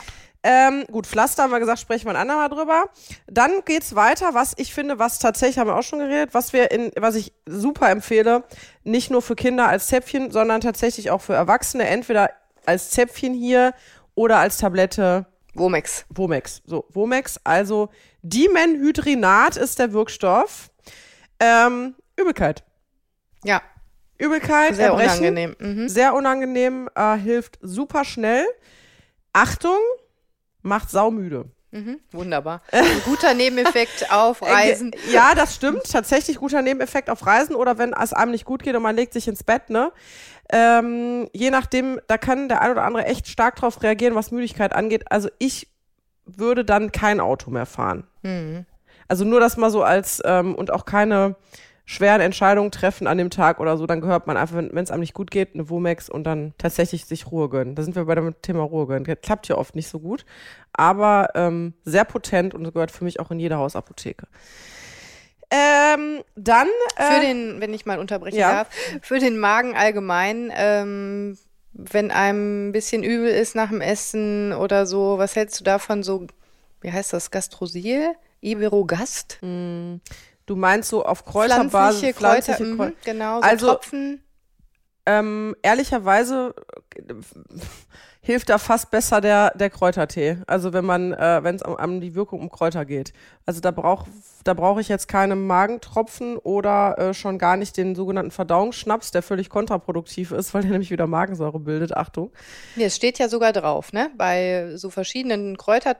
Ähm, 0.48 0.86
gut, 0.92 1.08
Pflaster 1.08 1.42
haben 1.42 1.52
wir 1.52 1.60
gesagt, 1.60 1.80
sprechen 1.80 2.06
wir 2.06 2.12
ein 2.12 2.18
andermal 2.18 2.50
drüber. 2.50 2.86
Dann 3.26 3.64
geht's 3.66 3.96
weiter, 3.96 4.36
was 4.36 4.54
ich 4.58 4.76
finde, 4.76 5.00
was 5.00 5.18
tatsächlich, 5.18 5.58
haben 5.58 5.68
wir 5.68 5.76
auch 5.76 5.82
schon 5.82 5.98
geredet, 5.98 6.36
was 6.36 6.54
wir 6.54 6.70
in, 6.70 6.92
was 7.00 7.16
ich 7.16 7.34
super 7.48 7.90
empfehle, 7.90 8.44
nicht 8.84 9.10
nur 9.10 9.24
für 9.24 9.36
Kinder 9.36 9.68
als 9.68 9.88
Zäpfchen, 9.88 10.30
sondern 10.30 10.62
tatsächlich 10.62 11.10
auch 11.10 11.22
für 11.22 11.34
Erwachsene, 11.34 11.88
entweder 11.88 12.30
als 12.64 12.92
Zäpfchen 12.92 13.34
hier 13.34 13.74
oder 14.14 14.38
als 14.38 14.58
Tablette. 14.58 15.26
Womex. 15.56 16.06
Womex. 16.10 16.62
So, 16.68 16.86
Womex, 16.90 17.40
also 17.44 17.90
Dimenhydrinat 18.22 19.58
ist 19.58 19.80
der 19.80 19.94
Wirkstoff. 19.94 20.70
Ähm, 21.40 21.96
Übelkeit. 22.18 22.64
Ja, 23.44 23.62
Übelkeit, 24.18 24.76
sehr 24.76 24.88
Erbrechen, 24.88 25.20
unangenehm. 25.20 25.56
Mhm. 25.60 25.90
Sehr 25.90 26.14
unangenehm, 26.14 26.90
äh, 26.96 27.16
hilft 27.18 27.60
super 27.62 28.06
schnell. 28.06 28.46
Achtung, 29.34 29.80
macht 30.62 30.90
saumüde. 30.90 31.46
Mhm, 31.72 32.00
wunderbar. 32.12 32.62
Ein 32.72 33.02
guter 33.04 33.34
Nebeneffekt 33.34 34.10
auf 34.12 34.42
äh, 34.42 34.46
Reisen. 34.46 34.92
Ja, 35.12 35.36
das 35.36 35.56
stimmt. 35.56 35.84
Tatsächlich 35.92 36.38
guter 36.38 36.62
Nebeneffekt 36.62 37.10
auf 37.10 37.26
Reisen 37.28 37.54
oder 37.54 37.78
wenn 37.78 37.92
es 37.92 38.14
einem 38.14 38.32
nicht 38.32 38.46
gut 38.46 38.64
geht 38.64 38.76
und 38.76 38.84
man 38.84 38.96
legt 38.96 39.12
sich 39.12 39.28
ins 39.28 39.44
Bett, 39.44 39.70
ne? 39.70 39.92
Ähm, 40.50 41.28
je 41.34 41.50
nachdem, 41.50 42.00
da 42.08 42.18
kann 42.18 42.48
der 42.48 42.62
ein 42.62 42.72
oder 42.72 42.84
andere 42.84 43.06
echt 43.06 43.28
stark 43.28 43.58
drauf 43.58 43.82
reagieren, 43.84 44.16
was 44.16 44.32
Müdigkeit 44.32 44.74
angeht. 44.74 45.12
Also 45.12 45.30
ich 45.38 45.68
würde 46.26 46.64
dann 46.64 46.92
kein 46.94 47.20
Auto 47.20 47.52
mehr 47.52 47.66
fahren. 47.66 48.08
Mhm. 48.22 48.66
Also 49.08 49.26
nur 49.26 49.40
das 49.40 49.58
mal 49.58 49.70
so 49.70 49.84
als 49.84 50.22
ähm, 50.24 50.56
und 50.56 50.72
auch 50.72 50.86
keine 50.86 51.36
schweren 51.86 52.20
Entscheidungen 52.20 52.72
treffen 52.72 53.06
an 53.06 53.18
dem 53.18 53.30
Tag 53.30 53.60
oder 53.60 53.78
so, 53.78 53.86
dann 53.86 54.02
gehört 54.02 54.26
man 54.26 54.38
einfach, 54.38 54.56
wenn 54.56 54.78
es 54.78 54.92
einem 54.92 55.02
nicht 55.02 55.14
gut 55.14 55.30
geht, 55.30 55.54
eine 55.54 55.70
Womex 55.70 56.10
und 56.10 56.24
dann 56.24 56.54
tatsächlich 56.58 57.06
sich 57.06 57.32
Ruhe 57.32 57.48
gönnen. 57.48 57.76
Da 57.76 57.84
sind 57.84 57.96
wir 57.96 58.06
bei 58.06 58.16
dem 58.16 58.34
Thema 58.42 58.64
Ruhe 58.64 58.88
gönnen. 58.88 59.04
Das 59.04 59.22
klappt 59.22 59.48
ja 59.48 59.56
oft 59.56 59.76
nicht 59.76 59.88
so 59.88 60.00
gut, 60.00 60.26
aber 60.74 61.30
ähm, 61.36 61.74
sehr 61.84 62.04
potent 62.04 62.56
und 62.56 62.64
gehört 62.74 62.92
für 62.92 63.04
mich 63.04 63.20
auch 63.20 63.30
in 63.30 63.40
jede 63.40 63.58
Hausapotheke. 63.58 64.28
Ähm, 65.52 66.24
dann. 66.36 66.68
Äh, 66.98 67.14
für 67.14 67.22
den, 67.22 67.62
wenn 67.62 67.74
ich 67.74 67.86
mal 67.86 68.00
unterbrechen 68.00 68.38
ja. 68.38 68.52
darf, 68.52 68.70
für 69.02 69.20
den 69.20 69.38
Magen 69.38 69.76
allgemein, 69.76 70.52
ähm, 70.56 71.38
wenn 71.72 72.10
einem 72.10 72.70
ein 72.70 72.72
bisschen 72.72 73.04
übel 73.04 73.30
ist 73.30 73.56
nach 73.56 73.70
dem 73.70 73.82
Essen 73.82 74.54
oder 74.54 74.88
so, 74.88 75.20
was 75.20 75.36
hältst 75.36 75.60
du 75.60 75.64
davon 75.64 76.02
so, 76.02 76.26
wie 76.82 76.92
heißt 76.92 77.14
das, 77.14 77.30
Gastrosil? 77.30 78.16
Iberogast? 78.42 79.40
Mm. 79.42 79.98
Du 80.46 80.56
meinst 80.56 80.90
so 80.90 81.04
auf 81.06 81.26
Kräuterbasis, 81.26 81.72
pflanzliche, 81.72 82.14
pflanzliche 82.14 82.58
Kräuter, 82.58 82.76
Kräuter. 82.76 82.92
Mhm, 82.92 82.98
genau, 83.04 83.38
so 83.38 83.48
also, 83.48 83.68
Tropfen. 83.68 84.22
Ähm, 85.08 85.56
ehrlicherweise 85.62 86.56
äh, 86.96 87.14
hilft 88.22 88.50
da 88.50 88.58
fast 88.58 88.90
besser 88.90 89.22
der, 89.22 89.52
der 89.52 89.70
Kräutertee. 89.70 90.38
Also 90.48 90.74
wenn 90.74 90.84
man, 90.84 91.14
äh, 91.14 91.44
wenn 91.44 91.56
es 91.56 91.62
um, 91.62 91.76
um, 91.76 92.02
die 92.02 92.16
Wirkung 92.16 92.40
um 92.42 92.50
Kräuter 92.50 92.84
geht. 92.84 93.14
Also 93.46 93.62
da 93.62 93.70
brauche 93.70 94.10
da 94.44 94.56
brauch 94.56 94.80
ich 94.80 94.90
jetzt 94.90 95.08
keine 95.08 95.36
Magentropfen 95.36 96.38
oder 96.38 96.98
äh, 96.98 97.14
schon 97.14 97.38
gar 97.38 97.56
nicht 97.56 97.78
den 97.78 97.96
sogenannten 97.96 98.32
Verdauungsschnaps, 98.32 99.12
der 99.12 99.22
völlig 99.22 99.50
kontraproduktiv 99.50 100.32
ist, 100.32 100.54
weil 100.54 100.64
der 100.64 100.72
nämlich 100.72 100.92
wieder 100.92 101.06
Magensäure 101.06 101.60
bildet. 101.60 101.96
Achtung. 101.96 102.32
Nee, 102.76 102.86
es 102.86 102.96
steht 102.96 103.20
ja 103.20 103.30
sogar 103.30 103.54
drauf, 103.54 103.94
ne? 103.94 104.10
Bei 104.18 104.76
so 104.76 104.90
verschiedenen 104.90 105.58
Kräuter 105.58 105.96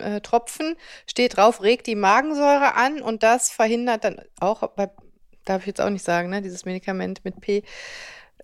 äh, 0.00 0.20
Tropfen 0.20 0.76
steht 1.06 1.36
drauf, 1.36 1.62
regt 1.62 1.86
die 1.86 1.94
Magensäure 1.94 2.74
an 2.74 3.00
und 3.00 3.22
das 3.22 3.50
verhindert 3.50 4.04
dann 4.04 4.20
auch, 4.40 4.66
bei, 4.68 4.90
darf 5.44 5.62
ich 5.62 5.66
jetzt 5.66 5.80
auch 5.80 5.90
nicht 5.90 6.04
sagen, 6.04 6.30
ne, 6.30 6.42
dieses 6.42 6.64
Medikament 6.64 7.24
mit 7.24 7.40
P. 7.40 7.62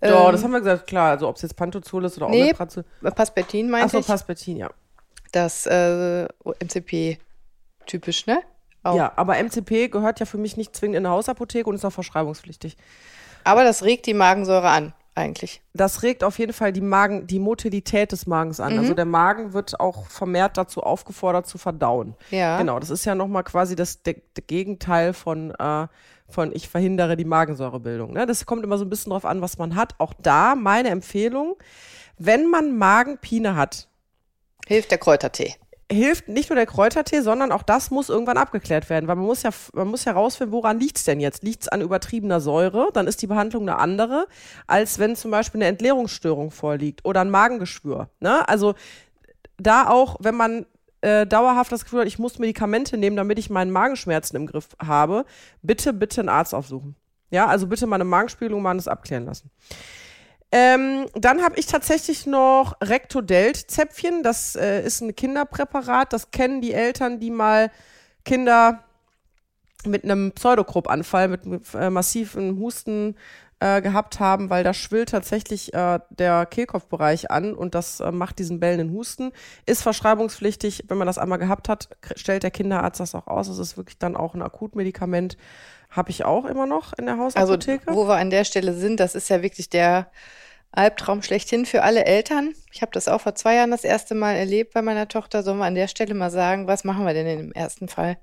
Ja, 0.03 0.27
ähm, 0.27 0.33
das 0.33 0.45
haben 0.45 0.53
wir 0.53 0.61
gesagt, 0.61 0.87
klar. 0.87 1.11
Also 1.11 1.29
ob 1.29 1.37
es 1.37 1.43
jetzt 1.43 1.57
Pantozol 1.57 2.05
ist 2.05 2.17
oder 2.17 2.29
nee, 2.29 2.45
Omeprazol. 2.45 2.85
Paspetin 3.15 3.71
meinst 3.71 3.95
du? 3.95 3.99
Achso, 3.99 4.13
Paspetin, 4.13 4.57
ja. 4.57 4.71
Das 5.33 5.67
äh, 5.67 6.25
MCP 6.45 7.19
typisch, 7.87 8.27
ne? 8.27 8.41
Auch. 8.83 8.97
Ja, 8.97 9.13
aber 9.17 9.43
MCP 9.43 9.89
gehört 9.89 10.21
ja 10.21 10.27
für 10.27 10.39
mich 10.39 10.57
nicht 10.57 10.75
zwingend 10.77 10.99
in 10.99 11.07
eine 11.07 11.15
Hausapotheke 11.15 11.69
und 11.69 11.75
ist 11.75 11.85
auch 11.85 11.93
verschreibungspflichtig. 11.93 12.77
Aber 13.45 13.65
das 13.65 13.83
regt 13.83 14.07
die 14.07 14.15
Magensäure 14.15 14.69
an, 14.69 14.95
eigentlich. 15.19 15.61
Das 15.75 16.03
regt 16.03 16.25
auf 16.25 16.39
jeden 16.39 16.53
Fall 16.53 16.73
die 16.73 16.81
Magen, 16.81 17.27
die 17.27 17.39
Motilität 17.39 18.13
des 18.13 18.27
Magens 18.27 18.61
an. 18.61 18.67
Also 18.67 18.75
mhm. 18.75 18.81
Also 18.81 18.95
der 18.95 19.05
Magen 19.05 19.53
wird 19.53 19.79
auch 19.81 20.07
vermehrt 20.07 20.57
dazu 20.57 20.83
aufgefordert 20.83 21.47
zu 21.47 21.59
verdauen. 21.59 22.15
Ja. 22.31 22.59
Genau, 22.59 22.79
das 22.79 22.91
ist 22.91 23.05
ja 23.05 23.15
nochmal 23.15 23.45
quasi 23.45 23.77
das 23.77 24.03
der 24.03 24.15
Gegenteil 24.47 25.13
von, 25.13 25.51
äh, 25.51 25.87
von 26.29 26.55
ich 26.55 26.69
verhindere 26.69 27.17
die 27.17 27.25
Magensäurebildung. 27.25 28.13
Ne? 28.13 28.25
Das 28.25 28.47
kommt 28.47 28.65
immer 28.65 28.79
so 28.79 28.85
ein 28.85 28.91
bisschen 28.91 29.11
drauf 29.11 29.25
an, 29.25 29.43
was 29.43 29.59
man 29.59 29.75
hat. 29.75 29.95
Auch 29.99 30.15
da 30.23 30.55
meine 30.55 30.89
Empfehlung, 30.89 31.57
wenn 32.17 32.47
man 32.51 32.79
Magenpine 32.79 33.57
hat. 33.57 33.89
Hilft 34.67 34.91
der 34.91 34.99
Kräutertee 34.99 35.57
hilft 35.91 36.29
nicht 36.29 36.51
nur 36.51 36.57
der 36.57 36.67
Kräutertee, 36.67 37.23
sondern 37.23 37.51
auch 37.51 37.63
das 37.63 37.91
muss 37.91 38.09
irgendwann 38.09 38.37
abgeklärt 38.37 38.91
werden, 38.91 39.09
weil 39.09 39.17
man 39.17 39.25
muss 39.25 39.43
ja, 39.43 39.51
man 39.73 39.89
muss 39.89 40.05
herausfinden, 40.05 40.53
woran 40.53 40.79
liegt's 40.79 41.05
denn 41.05 41.19
jetzt? 41.19 41.43
Liegt's 41.43 41.69
an 41.69 41.81
übertriebener 41.81 42.41
Säure? 42.41 42.91
Dann 42.93 43.07
ist 43.07 43.23
die 43.23 43.27
Behandlung 43.27 43.63
eine 43.63 43.79
andere, 43.79 44.27
als 44.67 44.99
wenn 44.99 45.17
zum 45.17 45.31
Beispiel 45.31 45.61
eine 45.61 45.69
Entleerungsstörung 45.69 46.51
vorliegt 46.51 47.05
oder 47.05 47.23
ein 47.23 47.31
Magengeschwür. 47.31 48.11
Ne? 48.21 48.47
Also 48.49 48.75
da 49.57 49.89
auch, 49.89 50.17
wenn 50.21 50.35
man 50.35 50.67
äh, 51.01 51.27
dauerhaft 51.27 51.73
das 51.73 51.85
Gefühl 51.85 52.01
hat, 52.01 52.07
ich 52.07 52.19
muss 52.19 52.39
Medikamente 52.39 52.99
nehmen, 52.99 53.17
damit 53.17 53.39
ich 53.39 53.51
meinen 53.51 53.71
Magenschmerzen 53.71 54.37
im 54.37 54.47
Griff 54.47 54.69
habe, 54.85 55.25
bitte, 55.63 55.95
bitte 55.95 56.21
einen 56.21 56.29
Arzt 56.29 56.55
aufsuchen. 56.55 56.97
Ja, 57.31 57.47
also 57.47 57.67
bitte 57.67 57.87
mal 57.87 57.97
eine 57.97 58.05
Magenspiegelung 58.05 58.63
mal 58.63 58.75
das 58.75 58.89
abklären 58.89 59.25
lassen. 59.25 59.51
Ähm, 60.51 61.07
dann 61.15 61.43
habe 61.43 61.59
ich 61.59 61.67
tatsächlich 61.67 62.27
noch 62.27 62.75
Rectodelt-Zäpfchen. 62.81 64.23
Das 64.23 64.57
äh, 64.57 64.83
ist 64.83 65.03
ein 65.03 65.15
Kinderpräparat. 65.15 66.13
Das 66.13 66.31
kennen 66.31 66.61
die 66.61 66.73
Eltern, 66.73 67.21
die 67.21 67.31
mal 67.31 67.71
Kinder 68.25 68.85
mit 69.85 70.05
einem 70.05 70.33
Pseudokrupp-Anfall, 70.33 71.29
mit 71.29 71.43
äh, 71.75 71.91
massiven 71.91 72.59
Husten 72.59 73.15
äh, 73.61 73.83
gehabt 73.83 74.21
haben, 74.21 74.51
weil 74.51 74.65
da 74.65 74.73
schwillt 74.73 75.11
tatsächlich 75.11 75.75
äh, 75.75 75.99
der 76.11 76.47
Kehlkopfbereich 76.47 77.31
an 77.31 77.55
und 77.55 77.75
das 77.75 78.01
äh, 78.01 78.13
macht 78.13 78.39
diesen 78.39 78.61
bellenden 78.61 78.93
Husten. 78.93 79.33
Ist 79.67 79.83
verschreibungspflichtig. 79.83 80.85
Wenn 80.89 80.99
man 80.99 81.07
das 81.07 81.19
einmal 81.19 81.39
gehabt 81.39 81.69
hat, 81.69 81.89
stellt 82.17 82.43
der 82.43 82.51
Kinderarzt 82.51 83.01
das 83.01 83.15
auch 83.15 83.27
aus. 83.27 83.49
Das 83.49 83.59
ist 83.59 83.77
wirklich 83.77 83.99
dann 83.99 84.17
auch 84.17 84.35
ein 84.35 84.43
Akutmedikament. 84.43 85.37
Habe 85.91 86.11
ich 86.11 86.25
auch 86.25 86.45
immer 86.45 86.67
noch 86.67 86.93
in 86.93 87.07
der 87.07 87.19
Hausapotheke. 87.19 87.89
Also, 87.89 88.01
wo 88.01 88.07
wir 88.07 88.17
an 88.17 88.31
der 88.31 88.45
Stelle 88.45 88.75
sind, 88.75 89.01
das 89.01 89.15
ist 89.15 89.31
ja 89.31 89.43
wirklich 89.43 89.71
der 89.71 90.11
Albtraum 90.71 91.23
schlechthin 91.23 91.65
für 91.67 91.83
alle 91.83 92.05
Eltern. 92.05 92.53
Ich 92.73 92.83
habe 92.83 92.93
das 92.93 93.09
auch 93.09 93.21
vor 93.21 93.35
zwei 93.35 93.55
Jahren 93.55 93.71
das 93.71 93.85
erste 93.85 94.15
Mal 94.15 94.35
erlebt 94.35 94.75
bei 94.75 94.83
meiner 94.83 95.09
Tochter. 95.09 95.43
Sollen 95.43 95.59
wir 95.59 95.65
an 95.65 95.75
der 95.75 95.89
Stelle 95.89 96.15
mal 96.15 96.31
sagen, 96.31 96.67
was 96.67 96.85
machen 96.85 97.07
wir 97.07 97.15
denn 97.15 97.27
im 97.27 97.53
ersten 97.53 97.89
Fall, 97.89 98.19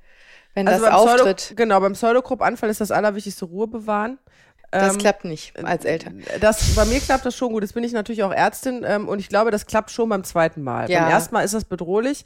wenn 0.53 0.67
also 0.67 0.85
das 0.85 0.93
auftritt? 0.93 1.37
Pseudo, 1.37 1.55
genau, 1.55 1.79
beim 1.79 1.93
Pseudokrupp-Anfall 1.93 2.69
ist 2.69 2.81
das 2.81 2.91
Allerwichtigste 2.91 3.45
Ruhe 3.45 3.67
bewahren. 3.67 4.19
Das 4.71 4.93
ähm, 4.93 4.99
klappt 4.99 5.25
nicht 5.25 5.57
als 5.63 5.85
Eltern. 5.85 6.23
Das, 6.39 6.75
bei 6.75 6.85
mir 6.85 6.99
klappt 6.99 7.25
das 7.25 7.35
schon 7.35 7.51
gut. 7.51 7.63
Jetzt 7.63 7.73
bin 7.73 7.83
ich 7.83 7.93
natürlich 7.93 8.23
auch 8.23 8.33
Ärztin 8.33 8.83
ähm, 8.85 9.07
und 9.07 9.19
ich 9.19 9.29
glaube, 9.29 9.51
das 9.51 9.65
klappt 9.65 9.89
schon 9.89 10.09
beim 10.09 10.23
zweiten 10.23 10.61
Mal. 10.61 10.89
Ja. 10.89 11.01
Beim 11.01 11.11
ersten 11.11 11.33
Mal 11.33 11.41
ist 11.43 11.53
das 11.53 11.65
bedrohlich. 11.65 12.25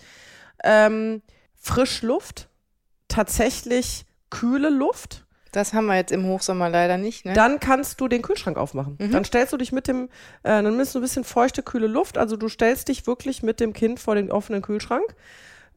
Ähm, 0.63 1.21
Frischluft, 1.55 2.49
tatsächlich 3.07 4.05
kühle 4.29 4.69
Luft 4.69 5.25
das 5.51 5.73
haben 5.73 5.87
wir 5.87 5.95
jetzt 5.95 6.11
im 6.11 6.25
Hochsommer 6.25 6.69
leider 6.69 6.97
nicht. 6.97 7.25
Ne? 7.25 7.33
Dann 7.33 7.59
kannst 7.59 7.99
du 8.01 8.07
den 8.07 8.21
Kühlschrank 8.21 8.57
aufmachen. 8.57 8.97
Mhm. 8.99 9.11
Dann 9.11 9.25
stellst 9.25 9.53
du 9.53 9.57
dich 9.57 9.71
mit 9.71 9.87
dem, 9.87 10.09
äh, 10.43 10.61
dann 10.61 10.77
nimmst 10.77 10.93
du 10.93 10.99
ein 10.99 11.01
bisschen 11.01 11.23
feuchte, 11.23 11.63
kühle 11.63 11.87
Luft. 11.87 12.17
Also 12.17 12.37
du 12.37 12.49
stellst 12.49 12.87
dich 12.87 13.07
wirklich 13.07 13.43
mit 13.43 13.59
dem 13.59 13.73
Kind 13.73 13.99
vor 13.99 14.15
den 14.15 14.31
offenen 14.31 14.61
Kühlschrank 14.61 15.15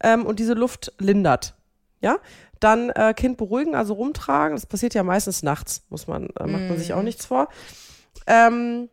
ähm, 0.03 0.27
und 0.27 0.39
diese 0.39 0.55
Luft 0.55 0.93
lindert. 0.99 1.55
Ja, 2.01 2.19
dann 2.61 2.91
äh, 2.91 3.15
Kind 3.15 3.37
beruhigen, 3.37 3.75
also 3.75 3.95
rumtragen. 3.95 4.57
Das 4.57 4.67
passiert 4.67 4.95
ja 4.95 5.03
meistens 5.03 5.43
nachts, 5.43 5.85
muss 5.89 6.07
man, 6.07 6.29
äh, 6.39 6.47
macht 6.47 6.69
man 6.69 6.79
sich 6.79 6.93
auch 6.93 6.99
mhm. 6.99 7.05
nichts 7.05 7.27
vor. 7.27 7.49
Ähm, 8.27 8.89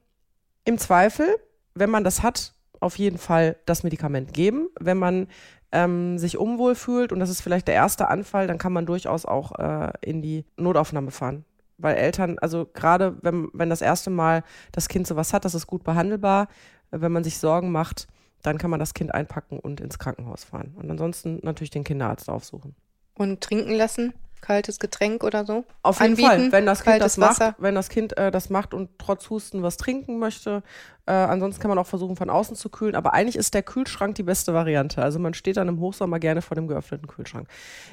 Im 0.65 0.78
Zweifel, 0.78 1.38
wenn 1.74 1.89
man 1.89 2.04
das 2.04 2.24
hat, 2.24 2.54
auf 2.80 2.98
jeden 2.98 3.18
Fall 3.18 3.58
das 3.65 3.84
Medikament 3.84 4.34
geben. 4.34 4.70
Wenn 4.80 4.98
man 4.98 5.28
ähm, 5.72 6.18
sich 6.18 6.38
unwohl 6.38 6.76
fühlt 6.76 7.12
und 7.12 7.20
das 7.20 7.30
ist 7.30 7.42
vielleicht 7.42 7.68
der 7.68 7.76
erste 7.76 8.08
Anfall, 8.08 8.48
dann 8.48 8.58
kann 8.58 8.74
man 8.74 8.86
durchaus 8.86 9.26
auch 9.26 9.58
äh, 9.60 9.92
in 10.02 10.22
die 10.22 10.46
Notaufnahme 10.58 11.12
fahren. 11.12 11.46
Weil 11.78 11.96
Eltern, 11.96 12.38
also 12.40 12.68
gerade 12.74 13.18
wenn, 13.22 13.50
wenn 13.54 13.70
das 13.70 13.82
erste 13.82 14.10
Mal 14.10 14.44
das 14.72 14.90
Kind 14.90 15.08
sowas 15.08 15.34
hat, 15.34 15.46
das 15.46 15.56
ist 15.56 15.68
gut 15.68 15.84
behandelbar. 15.84 16.48
Wenn 16.92 17.12
man 17.12 17.24
sich 17.24 17.38
Sorgen 17.38 17.72
macht, 17.72 18.08
dann 18.42 18.58
kann 18.58 18.70
man 18.70 18.80
das 18.80 18.94
Kind 18.94 19.14
einpacken 19.14 19.60
und 19.60 19.80
ins 19.80 20.00
Krankenhaus 20.00 20.44
fahren. 20.44 20.74
Und 20.76 20.90
ansonsten 20.90 21.40
natürlich 21.44 21.70
den 21.70 21.84
Kinderarzt 21.84 22.30
aufsuchen. 22.30 22.76
Und 23.16 23.42
trinken 23.42 23.74
lassen? 23.74 24.14
Kaltes 24.41 24.80
Getränk 24.80 25.23
oder 25.23 25.45
so? 25.45 25.65
Auf 25.82 25.99
jeden 25.99 26.12
anbieten, 26.12 26.28
Fall, 26.28 26.52
wenn 26.52 26.65
das 26.65 26.84
Kind 26.84 27.02
das 27.02 27.17
macht, 27.17 27.39
Wasser. 27.39 27.56
wenn 27.58 27.75
das 27.75 27.89
Kind 27.89 28.17
äh, 28.17 28.32
das 28.32 28.49
macht 28.49 28.73
und 28.73 28.89
trotz 28.97 29.30
Husten 29.30 29.63
was 29.63 29.78
trinken 29.78 30.19
möchte. 30.19 30.63
Äh, 31.10 31.13
ansonsten 31.13 31.60
kann 31.60 31.69
man 31.69 31.80
auch 31.80 31.88
versuchen, 31.88 32.15
von 32.15 32.30
außen 32.30 32.56
zu 32.56 32.69
kühlen. 32.69 32.93
Aber 32.93 33.13
eigentlich 33.13 33.36
ist 33.36 33.56
der 33.56 33.63
Kühlschrank 33.63 34.13
die 34.13 34.23
beste 34.23 34.54
Variante. 34.54 35.02
Also 35.02 35.17
man 35.17 35.34
steht 35.34 35.58
dann 35.58 35.67
im 35.67 35.80
Hochsommer 35.80 36.19
gerne 36.19 36.43
vor 36.43 36.54
dem 36.54 36.67
geöffneten 36.67 37.08
Kühlschrank. 37.08 37.47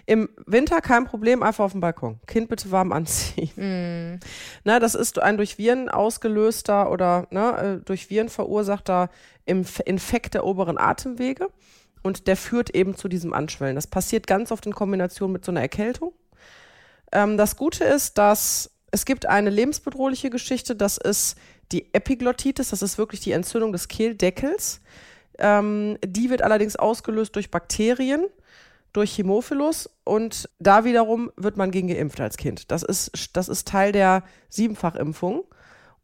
Im 0.05 0.29
Winter 0.45 0.83
kein 0.83 1.07
Problem, 1.07 1.43
einfach 1.43 1.65
auf 1.65 1.73
dem 1.73 1.81
Balkon. 1.81 2.21
Kind 2.27 2.51
bitte 2.51 2.71
warm 2.71 2.93
anziehen. 2.93 3.51
Mm. 3.57 4.19
Na, 4.65 4.81
das 4.81 4.95
ist 4.95 5.19
ein 5.21 5.37
durch 5.37 5.57
Viren 5.57 5.89
ausgelöster 5.89 6.91
oder 6.91 7.27
ne, 7.31 7.79
äh, 7.81 7.85
durch 7.85 8.11
Viren 8.11 8.29
verursachter 8.29 9.09
Infekt 9.45 10.35
der 10.35 10.45
oberen 10.45 10.79
Atemwege. 10.79 11.49
Und 12.03 12.27
der 12.29 12.37
führt 12.37 12.71
eben 12.71 12.97
zu 12.97 13.09
diesem 13.09 13.33
Anschwellen. 13.33 13.75
Das 13.75 13.87
passiert 13.87 14.27
ganz 14.27 14.53
oft 14.53 14.67
in 14.67 14.75
Kombination 14.75 15.33
mit 15.33 15.45
so 15.45 15.51
einer 15.51 15.63
Erkältung. 15.63 16.13
Ähm, 17.13 17.37
das 17.37 17.57
Gute 17.57 17.85
ist, 17.85 18.19
dass 18.19 18.71
es 18.91 19.05
gibt 19.05 19.27
eine 19.27 19.51
lebensbedrohliche 19.51 20.31
Geschichte, 20.31 20.77
das 20.77 20.97
ist 20.97 21.37
die 21.73 21.93
Epiglottitis, 21.93 22.71
das 22.71 22.83
ist 22.83 22.99
wirklich 22.99 23.21
die 23.21 23.33
Entzündung 23.33 23.73
des 23.73 23.89
Kehldeckels. 23.89 24.81
Ähm, 25.39 25.99
die 26.05 26.31
wird 26.31 26.43
allerdings 26.43 26.77
ausgelöst 26.77 27.35
durch 27.37 27.51
Bakterien, 27.51 28.27
durch 28.93 29.19
Hämophilus 29.19 29.91
und 30.05 30.49
da 30.59 30.85
wiederum 30.85 31.31
wird 31.37 31.57
man 31.57 31.71
gegen 31.71 31.89
geimpft 31.89 32.21
als 32.21 32.37
Kind. 32.37 32.71
Das 32.71 32.83
ist, 32.83 33.11
das 33.35 33.49
ist 33.49 33.69
Teil 33.69 33.93
der 33.93 34.23
Siebenfachimpfung. 34.49 35.45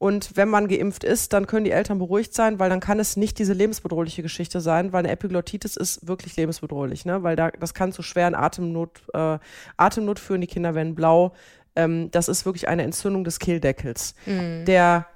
Und 0.03 0.37
wenn 0.37 0.49
man 0.49 0.67
geimpft 0.67 1.05
ist, 1.05 1.33
dann 1.33 1.47
können 1.47 1.65
die 1.65 1.71
Eltern 1.71 2.01
beruhigt 2.01 2.35
sein, 2.35 2.59
weil 2.59 2.69
dann 2.69 2.81
kann 2.81 2.99
es 2.99 3.17
nicht 3.17 3.39
diese 3.39 3.53
lebensbedrohliche 3.53 4.21
Geschichte 4.21 4.61
sein, 4.61 4.93
weil 4.93 5.05
eine 5.05 5.13
Epiglottitis 5.13 5.77
ist 5.77 6.09
wirklich 6.09 6.35
lebensbedrohlich, 6.35 7.05
ne? 7.05 7.23
Weil 7.23 7.37
da, 7.37 7.53
das 7.53 7.73
kann 7.73 7.93
zu 7.93 8.03
schweren 8.03 8.35
Atemnot, 8.35 9.01
äh, 9.15 9.39
Atemnot 9.77 10.19
führen, 10.19 10.41
die 10.41 10.49
Kinder 10.49 10.75
werden 10.75 10.97
blau. 10.97 11.35
Ähm, 11.77 12.11
das 12.11 12.29
ist 12.29 12.45
wirklich 12.45 12.67
eine 12.67 12.83
Entzündung 12.83 13.23
des 13.23 13.39
Kehldeckels. 13.39 14.17
Mhm. 14.27 14.65
Der 14.65 15.07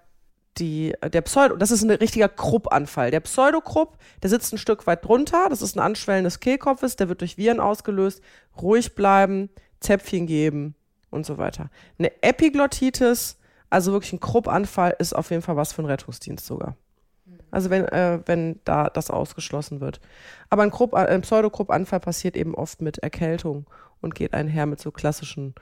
die, 0.59 0.95
der 1.03 1.23
Pseudo, 1.23 1.57
das 1.57 1.73
ist 1.73 1.83
ein 1.83 1.91
richtiger 1.91 2.29
Kruppanfall. 2.29 3.11
Der 3.11 3.19
Pseudokrupp, 3.19 3.99
der 4.23 4.31
sitzt 4.31 4.53
ein 4.53 4.59
Stück 4.59 4.87
weit 4.87 5.05
drunter, 5.05 5.49
das 5.51 5.63
ist 5.63 5.75
ein 5.77 5.81
Anschwellen 5.81 6.23
des 6.23 6.39
Kehlkopfes, 6.39 6.95
der 6.95 7.09
wird 7.09 7.23
durch 7.23 7.37
Viren 7.37 7.59
ausgelöst, 7.59 8.23
ruhig 8.63 8.95
bleiben, 8.95 9.51
Zäpfchen 9.81 10.29
geben 10.29 10.77
und 11.11 11.27
so 11.27 11.39
weiter. 11.39 11.71
Eine 11.99 12.13
Epiglottitis 12.23 13.39
also 13.71 13.93
wirklich 13.93 14.13
ein 14.13 14.21
Kruppanfall 14.21 14.97
ist 14.99 15.15
auf 15.15 15.31
jeden 15.31 15.43
Fall 15.43 15.57
was 15.57 15.73
für 15.73 15.83
einen 15.83 15.91
Rettungsdienst 15.91 16.47
sogar. 16.47 16.77
Also 17.51 17.71
wenn, 17.71 17.85
äh, 17.87 18.21
wenn 18.27 18.61
da 18.65 18.91
das 18.91 19.11
ausgeschlossen 19.11 19.81
wird. 19.81 20.01
Aber 20.51 20.63
ein, 20.63 20.71
Krupp, 20.71 20.95
ein 20.95 21.23
Pseudokruppanfall 21.23 22.01
passiert 22.01 22.37
eben 22.37 22.55
oft 22.55 22.83
mit 22.83 22.99
Erkältung 22.99 23.67
und 24.01 24.15
geht 24.15 24.35
einher 24.35 24.67
mit 24.67 24.81
so 24.81 24.91
klassischen, 24.91 25.55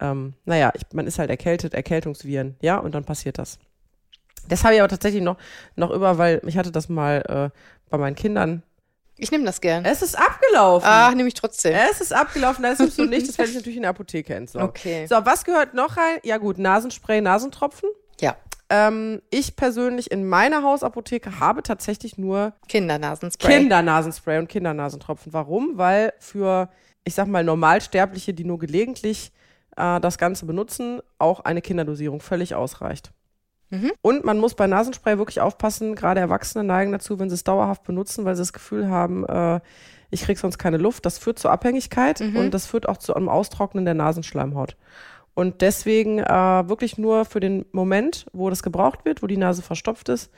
ähm, 0.00 0.34
naja, 0.44 0.72
ich, 0.74 0.82
man 0.92 1.06
ist 1.06 1.18
halt 1.18 1.30
erkältet, 1.30 1.74
Erkältungsviren, 1.74 2.56
ja, 2.60 2.78
und 2.78 2.94
dann 2.94 3.04
passiert 3.04 3.38
das. 3.38 3.58
Das 4.48 4.64
habe 4.64 4.74
ich 4.74 4.80
aber 4.80 4.88
tatsächlich 4.88 5.22
noch, 5.22 5.36
noch 5.76 5.90
über, 5.90 6.18
weil 6.18 6.40
ich 6.46 6.56
hatte 6.56 6.72
das 6.72 6.88
mal 6.88 7.22
äh, 7.28 7.58
bei 7.90 7.98
meinen 7.98 8.16
Kindern 8.16 8.62
ich 9.22 9.30
nehme 9.30 9.44
das 9.44 9.60
gern. 9.60 9.84
Es 9.84 10.02
ist 10.02 10.18
abgelaufen. 10.18 10.88
Ach, 10.90 11.14
nehme 11.14 11.28
ich 11.28 11.34
trotzdem. 11.34 11.74
Es 11.74 12.00
ist 12.00 12.12
abgelaufen, 12.12 12.62
das 12.64 12.80
nimmst 12.80 12.98
du 12.98 13.04
nicht, 13.04 13.28
das 13.28 13.38
werde 13.38 13.50
ich 13.50 13.56
natürlich 13.56 13.76
in 13.76 13.82
der 13.82 13.90
Apotheke 13.90 14.34
entsorgen. 14.34 14.68
Okay. 14.68 15.06
So, 15.06 15.14
was 15.24 15.44
gehört 15.44 15.74
noch 15.74 15.96
rein? 15.96 16.18
Ja 16.24 16.38
gut, 16.38 16.58
Nasenspray, 16.58 17.20
Nasentropfen. 17.20 17.88
Ja. 18.20 18.36
Ähm, 18.68 19.22
ich 19.30 19.54
persönlich 19.54 20.10
in 20.10 20.28
meiner 20.28 20.62
Hausapotheke 20.64 21.38
habe 21.38 21.62
tatsächlich 21.62 22.18
nur 22.18 22.52
Kindernasenspray. 22.68 23.58
Kindernasenspray 23.58 24.38
und 24.38 24.48
Kindernasentropfen. 24.48 25.32
Warum? 25.32 25.78
Weil 25.78 26.12
für, 26.18 26.68
ich 27.04 27.14
sag 27.14 27.28
mal, 27.28 27.44
Normalsterbliche, 27.44 28.34
die 28.34 28.44
nur 28.44 28.58
gelegentlich 28.58 29.30
äh, 29.76 30.00
das 30.00 30.18
Ganze 30.18 30.46
benutzen, 30.46 31.00
auch 31.18 31.40
eine 31.40 31.62
Kinderdosierung 31.62 32.20
völlig 32.20 32.56
ausreicht. 32.56 33.12
Mhm. 33.72 33.90
Und 34.02 34.24
man 34.24 34.38
muss 34.38 34.54
bei 34.54 34.66
Nasenspray 34.66 35.16
wirklich 35.16 35.40
aufpassen, 35.40 35.94
gerade 35.94 36.20
Erwachsene 36.20 36.62
neigen 36.62 36.92
dazu, 36.92 37.18
wenn 37.18 37.30
sie 37.30 37.34
es 37.34 37.42
dauerhaft 37.42 37.84
benutzen, 37.84 38.26
weil 38.26 38.36
sie 38.36 38.42
das 38.42 38.52
Gefühl 38.52 38.90
haben, 38.90 39.24
äh, 39.24 39.60
ich 40.10 40.22
krieg 40.22 40.38
sonst 40.38 40.58
keine 40.58 40.76
Luft. 40.76 41.06
Das 41.06 41.16
führt 41.16 41.38
zur 41.38 41.50
Abhängigkeit 41.50 42.20
mhm. 42.20 42.36
und 42.36 42.54
das 42.54 42.66
führt 42.66 42.86
auch 42.86 42.98
zu 42.98 43.14
einem 43.14 43.30
Austrocknen 43.30 43.86
der 43.86 43.94
Nasenschleimhaut. 43.94 44.76
Und 45.34 45.62
deswegen 45.62 46.18
äh, 46.18 46.68
wirklich 46.68 46.98
nur 46.98 47.24
für 47.24 47.40
den 47.40 47.64
Moment, 47.72 48.26
wo 48.34 48.50
das 48.50 48.62
gebraucht 48.62 49.06
wird, 49.06 49.22
wo 49.22 49.26
die 49.26 49.38
Nase 49.38 49.62
verstopft 49.62 50.10
ist 50.10 50.30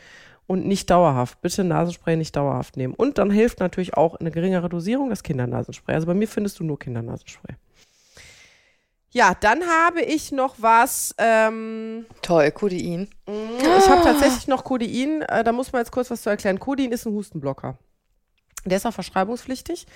und 0.46 0.64
nicht 0.64 0.88
dauerhaft. 0.90 1.40
Bitte 1.40 1.64
Nasenspray 1.64 2.16
nicht 2.16 2.36
dauerhaft 2.36 2.76
nehmen. 2.76 2.94
Und 2.94 3.18
dann 3.18 3.32
hilft 3.32 3.58
natürlich 3.58 3.94
auch 3.96 4.14
eine 4.14 4.30
geringere 4.30 4.68
Dosierung 4.68 5.10
das 5.10 5.24
Kindernasenspray. 5.24 5.96
Also 5.96 6.06
bei 6.06 6.14
mir 6.14 6.28
findest 6.28 6.60
du 6.60 6.64
nur 6.64 6.78
Kindernasenspray. 6.78 7.56
Ja, 9.14 9.32
dann 9.38 9.62
habe 9.64 10.02
ich 10.02 10.32
noch 10.32 10.56
was. 10.58 11.14
Ähm, 11.18 12.04
Toll, 12.20 12.50
Codein. 12.50 13.08
ich 13.28 13.88
habe 13.88 14.02
tatsächlich 14.02 14.48
noch 14.48 14.64
Codein. 14.64 15.22
Äh, 15.22 15.44
da 15.44 15.52
muss 15.52 15.72
man 15.72 15.82
jetzt 15.82 15.92
kurz 15.92 16.10
was 16.10 16.22
zu 16.22 16.30
erklären. 16.30 16.58
Codein 16.58 16.90
ist 16.90 17.06
ein 17.06 17.12
Hustenblocker. 17.12 17.78
Der 18.64 18.76
ist 18.76 18.86
auch 18.86 18.92
verschreibungspflichtig. 18.92 19.86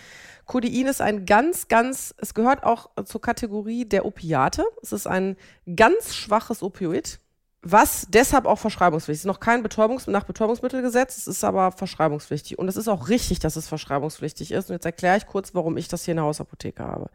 Codein 0.46 0.86
ist 0.86 1.00
ein 1.00 1.26
ganz, 1.26 1.66
ganz, 1.66 2.14
es 2.18 2.32
gehört 2.32 2.62
auch 2.62 2.90
zur 3.06 3.20
Kategorie 3.20 3.84
der 3.86 4.06
Opiate. 4.06 4.64
Es 4.82 4.92
ist 4.92 5.08
ein 5.08 5.36
ganz 5.74 6.14
schwaches 6.14 6.62
Opioid, 6.62 7.18
was 7.60 8.06
deshalb 8.08 8.46
auch 8.46 8.60
verschreibungspflichtig 8.60 9.18
ist. 9.18 9.24
Es 9.24 9.24
ist 9.24 9.34
noch 9.34 9.40
kein 9.40 9.64
Betäubungs 9.64 10.06
nach 10.06 10.24
Betäubungsmittelgesetz, 10.24 11.16
es 11.16 11.26
ist 11.26 11.42
aber 11.42 11.72
verschreibungspflichtig. 11.72 12.56
Und 12.56 12.68
es 12.68 12.76
ist 12.76 12.86
auch 12.86 13.08
richtig, 13.08 13.40
dass 13.40 13.56
es 13.56 13.66
verschreibungspflichtig 13.66 14.52
ist. 14.52 14.70
Und 14.70 14.74
jetzt 14.74 14.86
erkläre 14.86 15.16
ich 15.16 15.26
kurz, 15.26 15.56
warum 15.56 15.76
ich 15.76 15.88
das 15.88 16.04
hier 16.04 16.12
in 16.12 16.18
der 16.18 16.26
Hausapotheke 16.26 16.84
habe. 16.84 17.10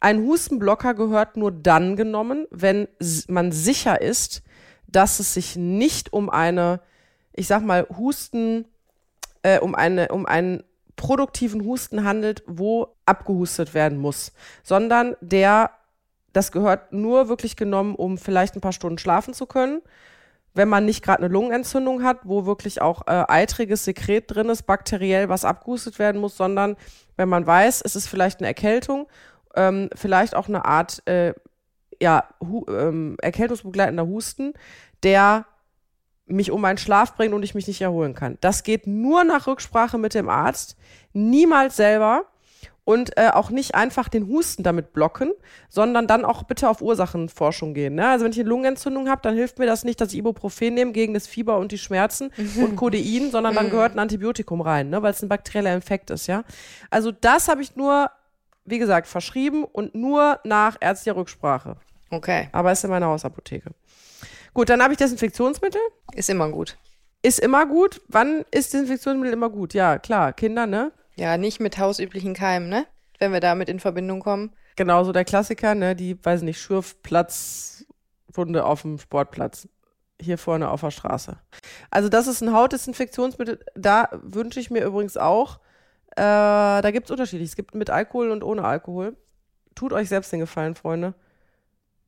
Ein 0.00 0.22
Hustenblocker 0.22 0.94
gehört 0.94 1.36
nur 1.36 1.50
dann 1.50 1.96
genommen, 1.96 2.46
wenn 2.50 2.88
man 3.28 3.50
sicher 3.50 4.00
ist, 4.00 4.42
dass 4.86 5.20
es 5.20 5.34
sich 5.34 5.56
nicht 5.56 6.12
um 6.12 6.30
eine, 6.30 6.80
ich 7.32 7.46
sag 7.48 7.62
mal, 7.62 7.86
Husten, 7.96 8.66
äh, 9.42 9.58
um 9.58 9.74
eine, 9.74 10.08
um 10.08 10.24
einen 10.26 10.62
produktiven 10.96 11.64
Husten 11.64 12.04
handelt, 12.04 12.42
wo 12.46 12.94
abgehustet 13.06 13.74
werden 13.74 13.98
muss, 13.98 14.32
sondern 14.62 15.16
der, 15.20 15.70
das 16.32 16.52
gehört 16.52 16.92
nur 16.92 17.28
wirklich 17.28 17.56
genommen, 17.56 17.94
um 17.94 18.18
vielleicht 18.18 18.56
ein 18.56 18.60
paar 18.60 18.72
Stunden 18.72 18.98
schlafen 18.98 19.34
zu 19.34 19.46
können. 19.46 19.82
Wenn 20.54 20.68
man 20.68 20.84
nicht 20.84 21.04
gerade 21.04 21.22
eine 21.22 21.32
Lungenentzündung 21.32 22.02
hat, 22.02 22.20
wo 22.24 22.46
wirklich 22.46 22.80
auch 22.82 23.02
äh, 23.06 23.24
eitriges 23.28 23.84
Sekret 23.84 24.24
drin 24.34 24.48
ist, 24.48 24.62
bakteriell 24.62 25.28
was 25.28 25.44
abgehustet 25.44 25.98
werden 25.98 26.20
muss, 26.20 26.36
sondern 26.36 26.76
wenn 27.16 27.28
man 27.28 27.46
weiß, 27.46 27.82
es 27.84 27.94
ist 27.94 28.08
vielleicht 28.08 28.40
eine 28.40 28.48
Erkältung 28.48 29.06
ähm, 29.54 29.90
vielleicht 29.94 30.34
auch 30.34 30.48
eine 30.48 30.64
Art 30.64 31.06
äh, 31.06 31.34
ja, 32.00 32.24
hu 32.40 32.64
ähm, 32.68 33.16
erkältungsbegleitender 33.20 34.06
Husten, 34.06 34.54
der 35.02 35.46
mich 36.26 36.50
um 36.50 36.60
meinen 36.60 36.78
Schlaf 36.78 37.16
bringt 37.16 37.34
und 37.34 37.42
ich 37.42 37.54
mich 37.54 37.66
nicht 37.66 37.80
erholen 37.80 38.14
kann. 38.14 38.38
Das 38.40 38.62
geht 38.62 38.86
nur 38.86 39.24
nach 39.24 39.46
Rücksprache 39.46 39.98
mit 39.98 40.14
dem 40.14 40.28
Arzt, 40.28 40.76
niemals 41.12 41.76
selber 41.76 42.26
und 42.84 43.18
äh, 43.18 43.28
auch 43.28 43.50
nicht 43.50 43.74
einfach 43.74 44.08
den 44.08 44.28
Husten 44.28 44.62
damit 44.62 44.94
blocken, 44.94 45.32
sondern 45.68 46.06
dann 46.06 46.24
auch 46.24 46.44
bitte 46.44 46.70
auf 46.70 46.80
Ursachenforschung 46.80 47.74
gehen. 47.74 47.96
Ne? 47.96 48.08
Also 48.08 48.24
wenn 48.24 48.32
ich 48.32 48.40
eine 48.40 48.48
Lungenentzündung 48.48 49.10
habe, 49.10 49.20
dann 49.22 49.34
hilft 49.34 49.58
mir 49.58 49.66
das 49.66 49.84
nicht, 49.84 50.00
dass 50.00 50.12
ich 50.12 50.18
Ibuprofen 50.18 50.72
nehme 50.72 50.92
gegen 50.92 51.12
das 51.12 51.26
Fieber 51.26 51.58
und 51.58 51.72
die 51.72 51.76
Schmerzen 51.76 52.30
mhm. 52.36 52.62
und 52.64 52.76
Codein, 52.76 53.30
sondern 53.30 53.54
dann 53.54 53.66
mhm. 53.66 53.70
gehört 53.72 53.94
ein 53.94 53.98
Antibiotikum 53.98 54.60
rein, 54.60 54.88
ne? 54.88 55.02
weil 55.02 55.12
es 55.12 55.22
ein 55.22 55.28
bakterieller 55.28 55.74
Infekt 55.74 56.10
ist. 56.10 56.28
Ja, 56.28 56.44
also 56.90 57.12
das 57.12 57.48
habe 57.48 57.60
ich 57.60 57.76
nur 57.76 58.10
wie 58.70 58.78
gesagt, 58.78 59.06
verschrieben 59.06 59.64
und 59.64 59.94
nur 59.94 60.40
nach 60.44 60.76
ärztlicher 60.80 61.16
Rücksprache. 61.16 61.76
Okay. 62.10 62.48
Aber 62.52 62.72
ist 62.72 62.84
in 62.84 62.90
meiner 62.90 63.06
Hausapotheke. 63.06 63.70
Gut, 64.54 64.70
dann 64.70 64.82
habe 64.82 64.92
ich 64.92 64.98
Desinfektionsmittel. 64.98 65.80
Ist 66.14 66.30
immer 66.30 66.50
gut. 66.50 66.76
Ist 67.22 67.38
immer 67.38 67.66
gut. 67.66 68.00
Wann 68.08 68.44
ist 68.50 68.72
Desinfektionsmittel 68.72 69.32
immer 69.32 69.50
gut? 69.50 69.74
Ja, 69.74 69.98
klar, 69.98 70.32
Kinder, 70.32 70.66
ne? 70.66 70.92
Ja, 71.16 71.36
nicht 71.36 71.60
mit 71.60 71.78
hausüblichen 71.78 72.34
Keimen, 72.34 72.68
ne? 72.68 72.86
Wenn 73.18 73.32
wir 73.32 73.40
damit 73.40 73.68
in 73.68 73.80
Verbindung 73.80 74.20
kommen. 74.20 74.52
Genau, 74.76 75.02
so 75.04 75.12
der 75.12 75.24
Klassiker, 75.24 75.74
ne? 75.74 75.96
Die, 75.96 76.24
weiß 76.24 76.42
nicht, 76.42 76.60
Schürfplatzwunde 76.60 78.64
auf 78.64 78.82
dem 78.82 78.98
Sportplatz. 78.98 79.68
Hier 80.20 80.38
vorne 80.38 80.70
auf 80.70 80.80
der 80.80 80.90
Straße. 80.90 81.36
Also, 81.90 82.08
das 82.08 82.26
ist 82.26 82.40
ein 82.40 82.52
Hautdesinfektionsmittel. 82.52 83.60
Da 83.74 84.08
wünsche 84.22 84.60
ich 84.60 84.70
mir 84.70 84.84
übrigens 84.84 85.16
auch, 85.16 85.60
äh, 86.12 86.82
da 86.82 86.90
gibt 86.90 87.06
es 87.06 87.10
unterschiedlich. 87.10 87.50
Es 87.50 87.56
gibt 87.56 87.74
mit 87.74 87.90
Alkohol 87.90 88.30
und 88.30 88.42
ohne 88.42 88.64
Alkohol. 88.64 89.16
Tut 89.74 89.92
euch 89.92 90.08
selbst 90.08 90.32
den 90.32 90.40
Gefallen, 90.40 90.74
Freunde. 90.74 91.14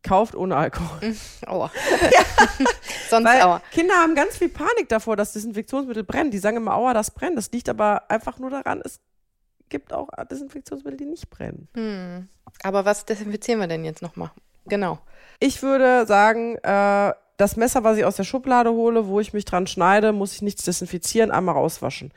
Kauft 0.02 0.34
ohne 0.34 0.56
Alkohol. 0.56 1.14
Aua. 1.46 1.70
ja. 2.10 2.20
Sonst 3.10 3.28
Weil 3.28 3.42
aua. 3.42 3.62
Kinder 3.70 3.94
haben 3.94 4.14
ganz 4.14 4.38
viel 4.38 4.48
Panik 4.48 4.88
davor, 4.88 5.16
dass 5.16 5.34
Desinfektionsmittel 5.34 6.04
brennen. 6.04 6.30
Die 6.30 6.38
sagen 6.38 6.56
immer, 6.56 6.74
aua, 6.74 6.94
das 6.94 7.10
brennt. 7.10 7.36
Das 7.36 7.52
liegt 7.52 7.68
aber 7.68 8.10
einfach 8.10 8.38
nur 8.38 8.50
daran, 8.50 8.80
es 8.84 9.00
gibt 9.68 9.92
auch 9.92 10.08
Desinfektionsmittel, 10.30 10.96
die 10.96 11.04
nicht 11.04 11.28
brennen. 11.28 11.68
Hm. 11.74 12.28
Aber 12.62 12.84
was 12.84 13.04
desinfizieren 13.04 13.60
wir 13.60 13.68
denn 13.68 13.84
jetzt 13.84 14.02
nochmal? 14.02 14.30
Genau. 14.66 14.98
Ich 15.38 15.62
würde 15.62 16.06
sagen, 16.06 16.56
äh, 16.56 17.12
das 17.36 17.56
Messer, 17.56 17.84
was 17.84 17.96
ich 17.96 18.04
aus 18.04 18.16
der 18.16 18.24
Schublade 18.24 18.70
hole, 18.72 19.06
wo 19.06 19.20
ich 19.20 19.32
mich 19.32 19.44
dran 19.44 19.66
schneide, 19.66 20.12
muss 20.12 20.34
ich 20.34 20.42
nichts 20.42 20.64
desinfizieren, 20.64 21.30
einmal 21.30 21.54
rauswaschen 21.54 22.12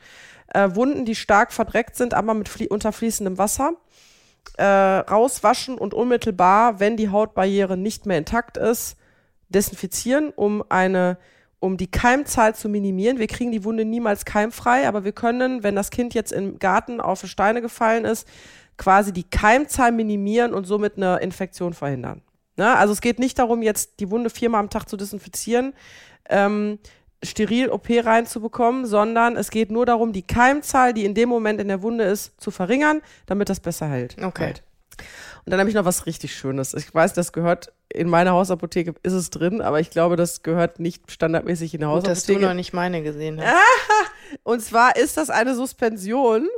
äh, 0.54 0.74
Wunden, 0.74 1.04
die 1.04 1.14
stark 1.14 1.52
verdreckt 1.52 1.96
sind, 1.96 2.14
aber 2.14 2.34
mit 2.34 2.70
unter 2.70 2.92
fließendem 2.92 3.38
Wasser. 3.38 3.74
Äh, 4.56 4.64
rauswaschen 4.64 5.78
und 5.78 5.94
unmittelbar, 5.94 6.78
wenn 6.78 6.96
die 6.96 7.08
Hautbarriere 7.08 7.76
nicht 7.76 8.06
mehr 8.06 8.18
intakt 8.18 8.56
ist, 8.56 8.96
desinfizieren, 9.48 10.30
um 10.34 10.62
eine 10.68 11.18
um 11.60 11.78
die 11.78 11.90
Keimzahl 11.90 12.54
zu 12.54 12.68
minimieren. 12.68 13.18
Wir 13.18 13.26
kriegen 13.26 13.50
die 13.50 13.64
Wunde 13.64 13.86
niemals 13.86 14.26
keimfrei, 14.26 14.86
aber 14.86 15.04
wir 15.04 15.12
können, 15.12 15.62
wenn 15.62 15.74
das 15.74 15.90
Kind 15.90 16.12
jetzt 16.12 16.30
im 16.30 16.58
Garten 16.58 17.00
auf 17.00 17.24
Steine 17.24 17.62
gefallen 17.62 18.04
ist, 18.04 18.28
quasi 18.76 19.14
die 19.14 19.24
Keimzahl 19.24 19.90
minimieren 19.90 20.52
und 20.52 20.66
somit 20.66 20.98
eine 20.98 21.20
Infektion 21.20 21.72
verhindern. 21.72 22.20
Ne? 22.56 22.76
Also 22.76 22.92
es 22.92 23.00
geht 23.00 23.18
nicht 23.18 23.38
darum, 23.38 23.62
jetzt 23.62 23.98
die 24.00 24.10
Wunde 24.10 24.28
viermal 24.28 24.60
am 24.60 24.68
Tag 24.68 24.90
zu 24.90 24.98
desinfizieren. 24.98 25.72
Ähm, 26.28 26.78
steril 27.24 27.68
OP 27.70 27.88
reinzubekommen, 27.90 28.86
sondern 28.86 29.36
es 29.36 29.50
geht 29.50 29.70
nur 29.70 29.86
darum, 29.86 30.12
die 30.12 30.22
Keimzahl, 30.22 30.94
die 30.94 31.04
in 31.04 31.14
dem 31.14 31.28
Moment 31.28 31.60
in 31.60 31.68
der 31.68 31.82
Wunde 31.82 32.04
ist, 32.04 32.40
zu 32.40 32.50
verringern, 32.50 33.02
damit 33.26 33.48
das 33.48 33.60
besser 33.60 33.86
hält. 33.86 34.16
Okay. 34.22 34.44
Halt. 34.44 34.62
Und 35.44 35.50
dann 35.50 35.60
habe 35.60 35.68
ich 35.68 35.76
noch 35.76 35.84
was 35.84 36.06
richtig 36.06 36.34
Schönes. 36.34 36.72
Ich 36.72 36.92
weiß, 36.94 37.12
das 37.12 37.32
gehört 37.32 37.72
in 37.90 38.08
meiner 38.08 38.32
Hausapotheke, 38.32 38.94
ist 39.02 39.12
es 39.12 39.30
drin, 39.30 39.60
aber 39.60 39.78
ich 39.78 39.90
glaube, 39.90 40.16
das 40.16 40.42
gehört 40.42 40.80
nicht 40.80 41.10
standardmäßig 41.10 41.74
in 41.74 41.80
der 41.80 41.90
Hausapotheke. 41.90 42.14
Gut, 42.14 42.26
dass 42.26 42.40
du 42.42 42.46
noch 42.48 42.54
nicht 42.54 42.72
meine 42.72 43.02
gesehen 43.02 43.40
hast. 43.40 43.54
Und 44.42 44.62
zwar 44.62 44.96
ist 44.96 45.16
das 45.16 45.30
eine 45.30 45.54
Suspension 45.54 46.48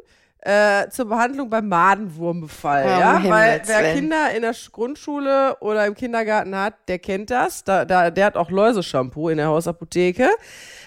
äh, 0.41 0.89
zur 0.91 1.07
Behandlung 1.07 1.51
beim 1.51 1.69
Madenwurmbefall. 1.69 2.85
Oh, 2.85 2.89
ja, 2.89 3.23
weil 3.29 3.63
wer 3.67 3.95
Kinder 3.95 4.31
in 4.35 4.43
der 4.43 4.55
Grundschule 4.71 5.57
oder 5.61 5.87
im 5.87 5.95
Kindergarten 5.95 6.55
hat, 6.57 6.75
der 6.89 6.99
kennt 6.99 7.31
das. 7.31 7.65
Da, 7.65 7.85
da, 7.85 8.11
der 8.11 8.27
hat 8.27 8.37
auch 8.37 8.51
Läuseshampoo 8.51 9.29
in 9.29 9.39
der 9.39 9.47
Hausapotheke. 9.47 10.29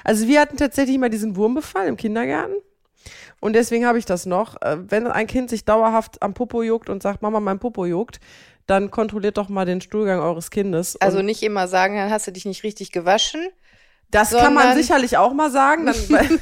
Also 0.03 0.27
wir 0.27 0.39
hatten 0.39 0.57
tatsächlich 0.57 0.97
mal 0.97 1.09
diesen 1.09 1.35
Wurmbefall 1.35 1.87
im 1.87 1.97
Kindergarten. 1.97 2.53
Und 3.41 3.53
deswegen 3.53 3.85
habe 3.85 3.97
ich 3.97 4.05
das 4.05 4.25
noch. 4.25 4.61
Äh, 4.61 4.77
wenn 4.89 5.07
ein 5.07 5.27
Kind 5.27 5.49
sich 5.49 5.65
dauerhaft 5.65 6.21
am 6.21 6.33
Popo 6.33 6.61
juckt 6.61 6.89
und 6.89 7.03
sagt, 7.03 7.21
Mama, 7.21 7.39
mein 7.39 7.59
Popo 7.59 7.85
juckt, 7.85 8.19
dann 8.65 8.91
kontrolliert 8.91 9.37
doch 9.37 9.49
mal 9.49 9.65
den 9.65 9.81
Stuhlgang 9.81 10.19
eures 10.19 10.51
Kindes. 10.51 10.99
Also 11.01 11.21
nicht 11.21 11.41
immer 11.41 11.67
sagen, 11.67 11.95
dann 11.95 12.11
hast 12.11 12.27
du 12.27 12.31
dich 12.31 12.45
nicht 12.45 12.63
richtig 12.63 12.91
gewaschen, 12.91 13.47
das 14.11 14.31
kann 14.31 14.53
man 14.53 14.75
sicherlich 14.75 15.17
auch 15.17 15.33
mal 15.33 15.51
sagen. 15.51 15.85
Dann, 15.85 15.95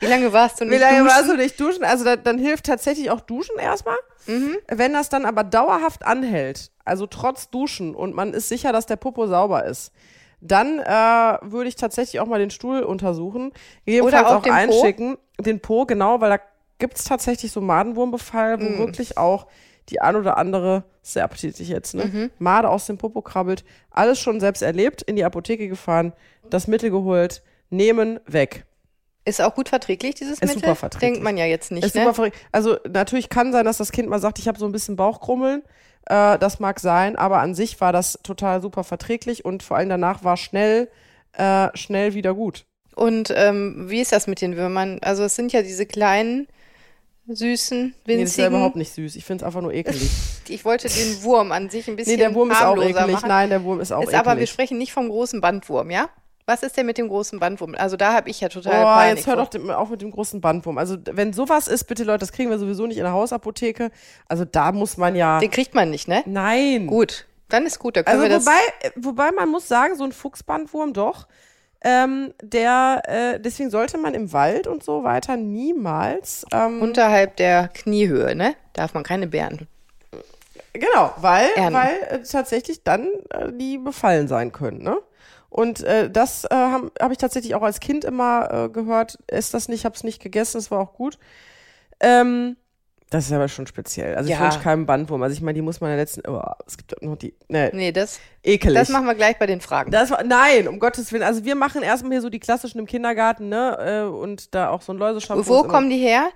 Wie 0.00 0.06
lange 0.06 0.32
warst 0.32 0.60
du 0.60 0.64
nicht 0.64 0.74
Wie 0.74 0.78
lange 0.78 0.98
duschen? 0.98 1.16
warst 1.16 1.28
du 1.30 1.36
nicht 1.36 1.60
duschen? 1.60 1.84
Also 1.84 2.04
da, 2.04 2.16
dann 2.16 2.38
hilft 2.38 2.66
tatsächlich 2.66 3.10
auch 3.10 3.20
Duschen 3.20 3.58
erstmal. 3.58 3.96
Mhm. 4.26 4.56
Wenn 4.68 4.92
das 4.92 5.08
dann 5.08 5.24
aber 5.24 5.42
dauerhaft 5.42 6.04
anhält, 6.04 6.70
also 6.84 7.06
trotz 7.06 7.50
Duschen 7.50 7.94
und 7.94 8.14
man 8.14 8.34
ist 8.34 8.48
sicher, 8.48 8.72
dass 8.72 8.86
der 8.86 8.96
Popo 8.96 9.26
sauber 9.26 9.64
ist, 9.64 9.92
dann 10.40 10.78
äh, 10.78 11.38
würde 11.42 11.68
ich 11.68 11.76
tatsächlich 11.76 12.20
auch 12.20 12.26
mal 12.26 12.38
den 12.38 12.50
Stuhl 12.50 12.82
untersuchen. 12.82 13.52
Gegebenenfalls 13.86 14.24
Oder 14.24 14.32
auch, 14.32 14.38
auch 14.38 14.42
den 14.42 14.52
einschicken. 14.52 15.16
Po? 15.36 15.42
Den 15.42 15.60
Po, 15.60 15.86
genau, 15.86 16.20
weil 16.20 16.30
da 16.30 16.38
gibt 16.78 16.98
es 16.98 17.04
tatsächlich 17.04 17.52
so 17.52 17.60
Madenwurmbefall, 17.60 18.60
wo 18.60 18.64
mhm. 18.64 18.78
wirklich 18.78 19.18
auch 19.18 19.46
die 19.88 20.00
ein 20.00 20.16
oder 20.16 20.36
andere, 20.36 20.84
sehr 21.02 21.24
appetitlich 21.24 21.68
jetzt, 21.68 21.94
ne? 21.94 22.04
Mhm. 22.04 22.30
Made 22.38 22.68
aus 22.68 22.86
dem 22.86 22.98
Popo 22.98 23.22
krabbelt. 23.22 23.64
Alles 23.90 24.18
schon 24.20 24.40
selbst 24.40 24.62
erlebt, 24.62 25.02
in 25.02 25.16
die 25.16 25.24
Apotheke 25.24 25.68
gefahren, 25.68 26.12
das 26.50 26.66
Mittel 26.66 26.90
geholt, 26.90 27.42
nehmen, 27.70 28.20
weg. 28.26 28.64
Ist 29.24 29.42
auch 29.42 29.54
gut 29.54 29.68
verträglich, 29.68 30.14
dieses 30.14 30.34
ist 30.34 30.40
Mittel? 30.42 30.56
Ist 30.56 30.60
super 30.62 30.74
verträglich. 30.74 31.10
Denkt 31.10 31.22
man 31.22 31.36
ja 31.36 31.44
jetzt 31.44 31.70
nicht, 31.70 31.84
ist 31.84 31.94
ne? 31.94 32.02
Super 32.02 32.14
verträglich. 32.14 32.42
Also 32.52 32.78
natürlich 32.90 33.28
kann 33.28 33.52
sein, 33.52 33.64
dass 33.64 33.76
das 33.76 33.92
Kind 33.92 34.08
mal 34.08 34.20
sagt, 34.20 34.38
ich 34.38 34.48
habe 34.48 34.58
so 34.58 34.66
ein 34.66 34.72
bisschen 34.72 34.96
Bauchkrummeln. 34.96 35.62
Äh, 36.06 36.38
das 36.38 36.60
mag 36.60 36.80
sein, 36.80 37.16
aber 37.16 37.40
an 37.40 37.54
sich 37.54 37.80
war 37.80 37.92
das 37.92 38.18
total 38.22 38.62
super 38.62 38.84
verträglich 38.84 39.44
und 39.44 39.62
vor 39.62 39.76
allem 39.76 39.90
danach 39.90 40.24
war 40.24 40.36
schnell, 40.36 40.88
äh, 41.32 41.68
schnell 41.74 42.14
wieder 42.14 42.34
gut. 42.34 42.64
Und 42.94 43.32
ähm, 43.36 43.84
wie 43.88 44.00
ist 44.00 44.12
das 44.12 44.26
mit 44.26 44.40
den 44.40 44.56
Würmern? 44.56 44.98
Also 45.02 45.24
es 45.24 45.36
sind 45.36 45.52
ja 45.52 45.62
diese 45.62 45.86
kleinen 45.86 46.48
süßen, 47.28 47.78
winzigen. 47.78 47.94
Nee, 48.06 48.20
das 48.22 48.30
ist 48.30 48.36
ja 48.36 48.48
überhaupt 48.48 48.76
nicht 48.76 48.92
süß. 48.92 49.16
Ich 49.16 49.24
finde 49.24 49.42
es 49.42 49.46
einfach 49.46 49.60
nur 49.60 49.72
ekelig. 49.72 50.10
ich 50.48 50.64
wollte 50.64 50.88
den 50.88 51.22
Wurm 51.22 51.52
an 51.52 51.70
sich 51.70 51.88
ein 51.88 51.96
bisschen 51.96 52.12
Nee, 52.12 52.18
der 52.18 52.34
Wurm 52.34 52.50
ist 52.50 52.62
auch 52.62 52.76
ekelig. 52.82 53.14
Machen. 53.14 53.28
Nein, 53.28 53.50
der 53.50 53.62
Wurm 53.64 53.80
ist 53.80 53.92
auch 53.92 54.02
ist 54.02 54.08
ekelig. 54.08 54.20
Aber 54.20 54.38
wir 54.38 54.46
sprechen 54.46 54.78
nicht 54.78 54.92
vom 54.92 55.08
großen 55.08 55.40
Bandwurm, 55.40 55.90
ja? 55.90 56.08
Was 56.46 56.62
ist 56.62 56.78
denn 56.78 56.86
mit 56.86 56.96
dem 56.96 57.08
großen 57.08 57.38
Bandwurm? 57.38 57.74
Also 57.76 57.98
da 57.98 58.14
habe 58.14 58.30
ich 58.30 58.40
ja 58.40 58.48
total 58.48 58.80
Oh, 58.80 58.84
Panik 58.84 59.16
jetzt 59.16 59.26
hör 59.26 59.36
doch 59.36 59.74
auf 59.76 59.90
mit 59.90 60.00
dem 60.00 60.10
großen 60.10 60.40
Bandwurm. 60.40 60.78
Also 60.78 60.96
wenn 61.04 61.34
sowas 61.34 61.68
ist, 61.68 61.84
bitte 61.84 62.04
Leute, 62.04 62.20
das 62.20 62.32
kriegen 62.32 62.48
wir 62.48 62.58
sowieso 62.58 62.86
nicht 62.86 62.96
in 62.96 63.04
der 63.04 63.12
Hausapotheke. 63.12 63.90
Also 64.28 64.46
da 64.46 64.72
muss 64.72 64.96
man 64.96 65.14
ja... 65.14 65.40
Den 65.40 65.50
kriegt 65.50 65.74
man 65.74 65.90
nicht, 65.90 66.08
ne? 66.08 66.22
Nein. 66.24 66.86
Gut, 66.86 67.26
dann 67.50 67.66
ist 67.66 67.78
gut. 67.78 67.96
Da 67.98 68.02
können 68.02 68.22
also 68.22 68.30
wir 68.30 68.40
wobei, 68.40 68.92
wobei 68.96 69.32
man 69.32 69.50
muss 69.50 69.68
sagen, 69.68 69.94
so 69.96 70.04
ein 70.04 70.12
Fuchsbandwurm 70.12 70.94
doch 70.94 71.26
Ähm, 71.82 72.34
der, 72.42 73.02
äh, 73.06 73.40
deswegen 73.40 73.70
sollte 73.70 73.98
man 73.98 74.14
im 74.14 74.32
Wald 74.32 74.66
und 74.66 74.82
so 74.82 75.04
weiter 75.04 75.36
niemals 75.36 76.44
ähm, 76.52 76.82
Unterhalb 76.82 77.36
der 77.36 77.68
Kniehöhe, 77.68 78.34
ne? 78.34 78.54
Darf 78.72 78.94
man 78.94 79.04
keine 79.04 79.28
Beeren. 79.28 79.68
Genau, 80.72 81.12
weil, 81.18 81.48
weil 81.56 81.96
äh, 82.10 82.22
tatsächlich 82.22 82.82
dann 82.82 83.08
äh, 83.30 83.52
die 83.52 83.78
befallen 83.78 84.28
sein 84.28 84.52
können, 84.52 84.82
ne? 84.82 84.98
Und 85.50 85.82
äh, 85.82 86.10
das 86.10 86.44
äh, 86.44 86.54
habe 86.54 86.92
hab 87.00 87.10
ich 87.10 87.18
tatsächlich 87.18 87.54
auch 87.54 87.62
als 87.62 87.80
Kind 87.80 88.04
immer 88.04 88.50
äh, 88.50 88.68
gehört. 88.68 89.18
Ist 89.28 89.54
das 89.54 89.68
nicht, 89.68 89.84
hab's 89.84 90.04
nicht 90.04 90.20
gegessen, 90.20 90.58
es 90.58 90.70
war 90.70 90.80
auch 90.80 90.92
gut. 90.92 91.18
Ähm, 92.00 92.56
das 93.10 93.26
ist 93.26 93.32
aber 93.32 93.48
schon 93.48 93.66
speziell. 93.66 94.14
Also 94.16 94.30
ich 94.30 94.36
Ja. 94.38 94.44
wünsche 94.44 94.60
keinem 94.60 94.84
Bandwurm. 94.86 95.22
Also 95.22 95.34
ich 95.34 95.40
meine, 95.40 95.54
die 95.54 95.62
muss 95.62 95.80
man 95.80 95.90
ja 95.90 95.96
letzten. 95.96 96.28
Oh, 96.28 96.42
es 96.66 96.76
gibt 96.76 96.92
doch 96.92 97.00
noch 97.00 97.16
die. 97.16 97.34
Ne, 97.48 97.70
Nee, 97.72 97.90
das, 97.92 98.20
ekelig. 98.42 98.76
das 98.78 98.90
machen 98.90 99.06
wir 99.06 99.14
gleich 99.14 99.38
bei 99.38 99.46
den 99.46 99.60
Fragen. 99.60 99.90
Das 99.90 100.12
nein, 100.26 100.68
um 100.68 100.78
Gottes 100.78 101.10
Willen. 101.12 101.22
Also 101.22 101.44
wir 101.44 101.54
machen 101.54 101.82
erstmal 101.82 102.12
hier 102.12 102.20
so 102.20 102.28
die 102.28 102.40
klassischen 102.40 102.78
im 102.78 102.86
Kindergarten, 102.86 103.48
ne? 103.48 104.04
Äh, 104.04 104.08
und 104.08 104.54
da 104.54 104.68
auch 104.70 104.82
so 104.82 104.92
ein 104.92 104.98
Läuseschampoo. 104.98 105.46
Wo 105.48 105.62
kommen 105.64 105.88
die 105.88 105.98
her? 105.98 106.28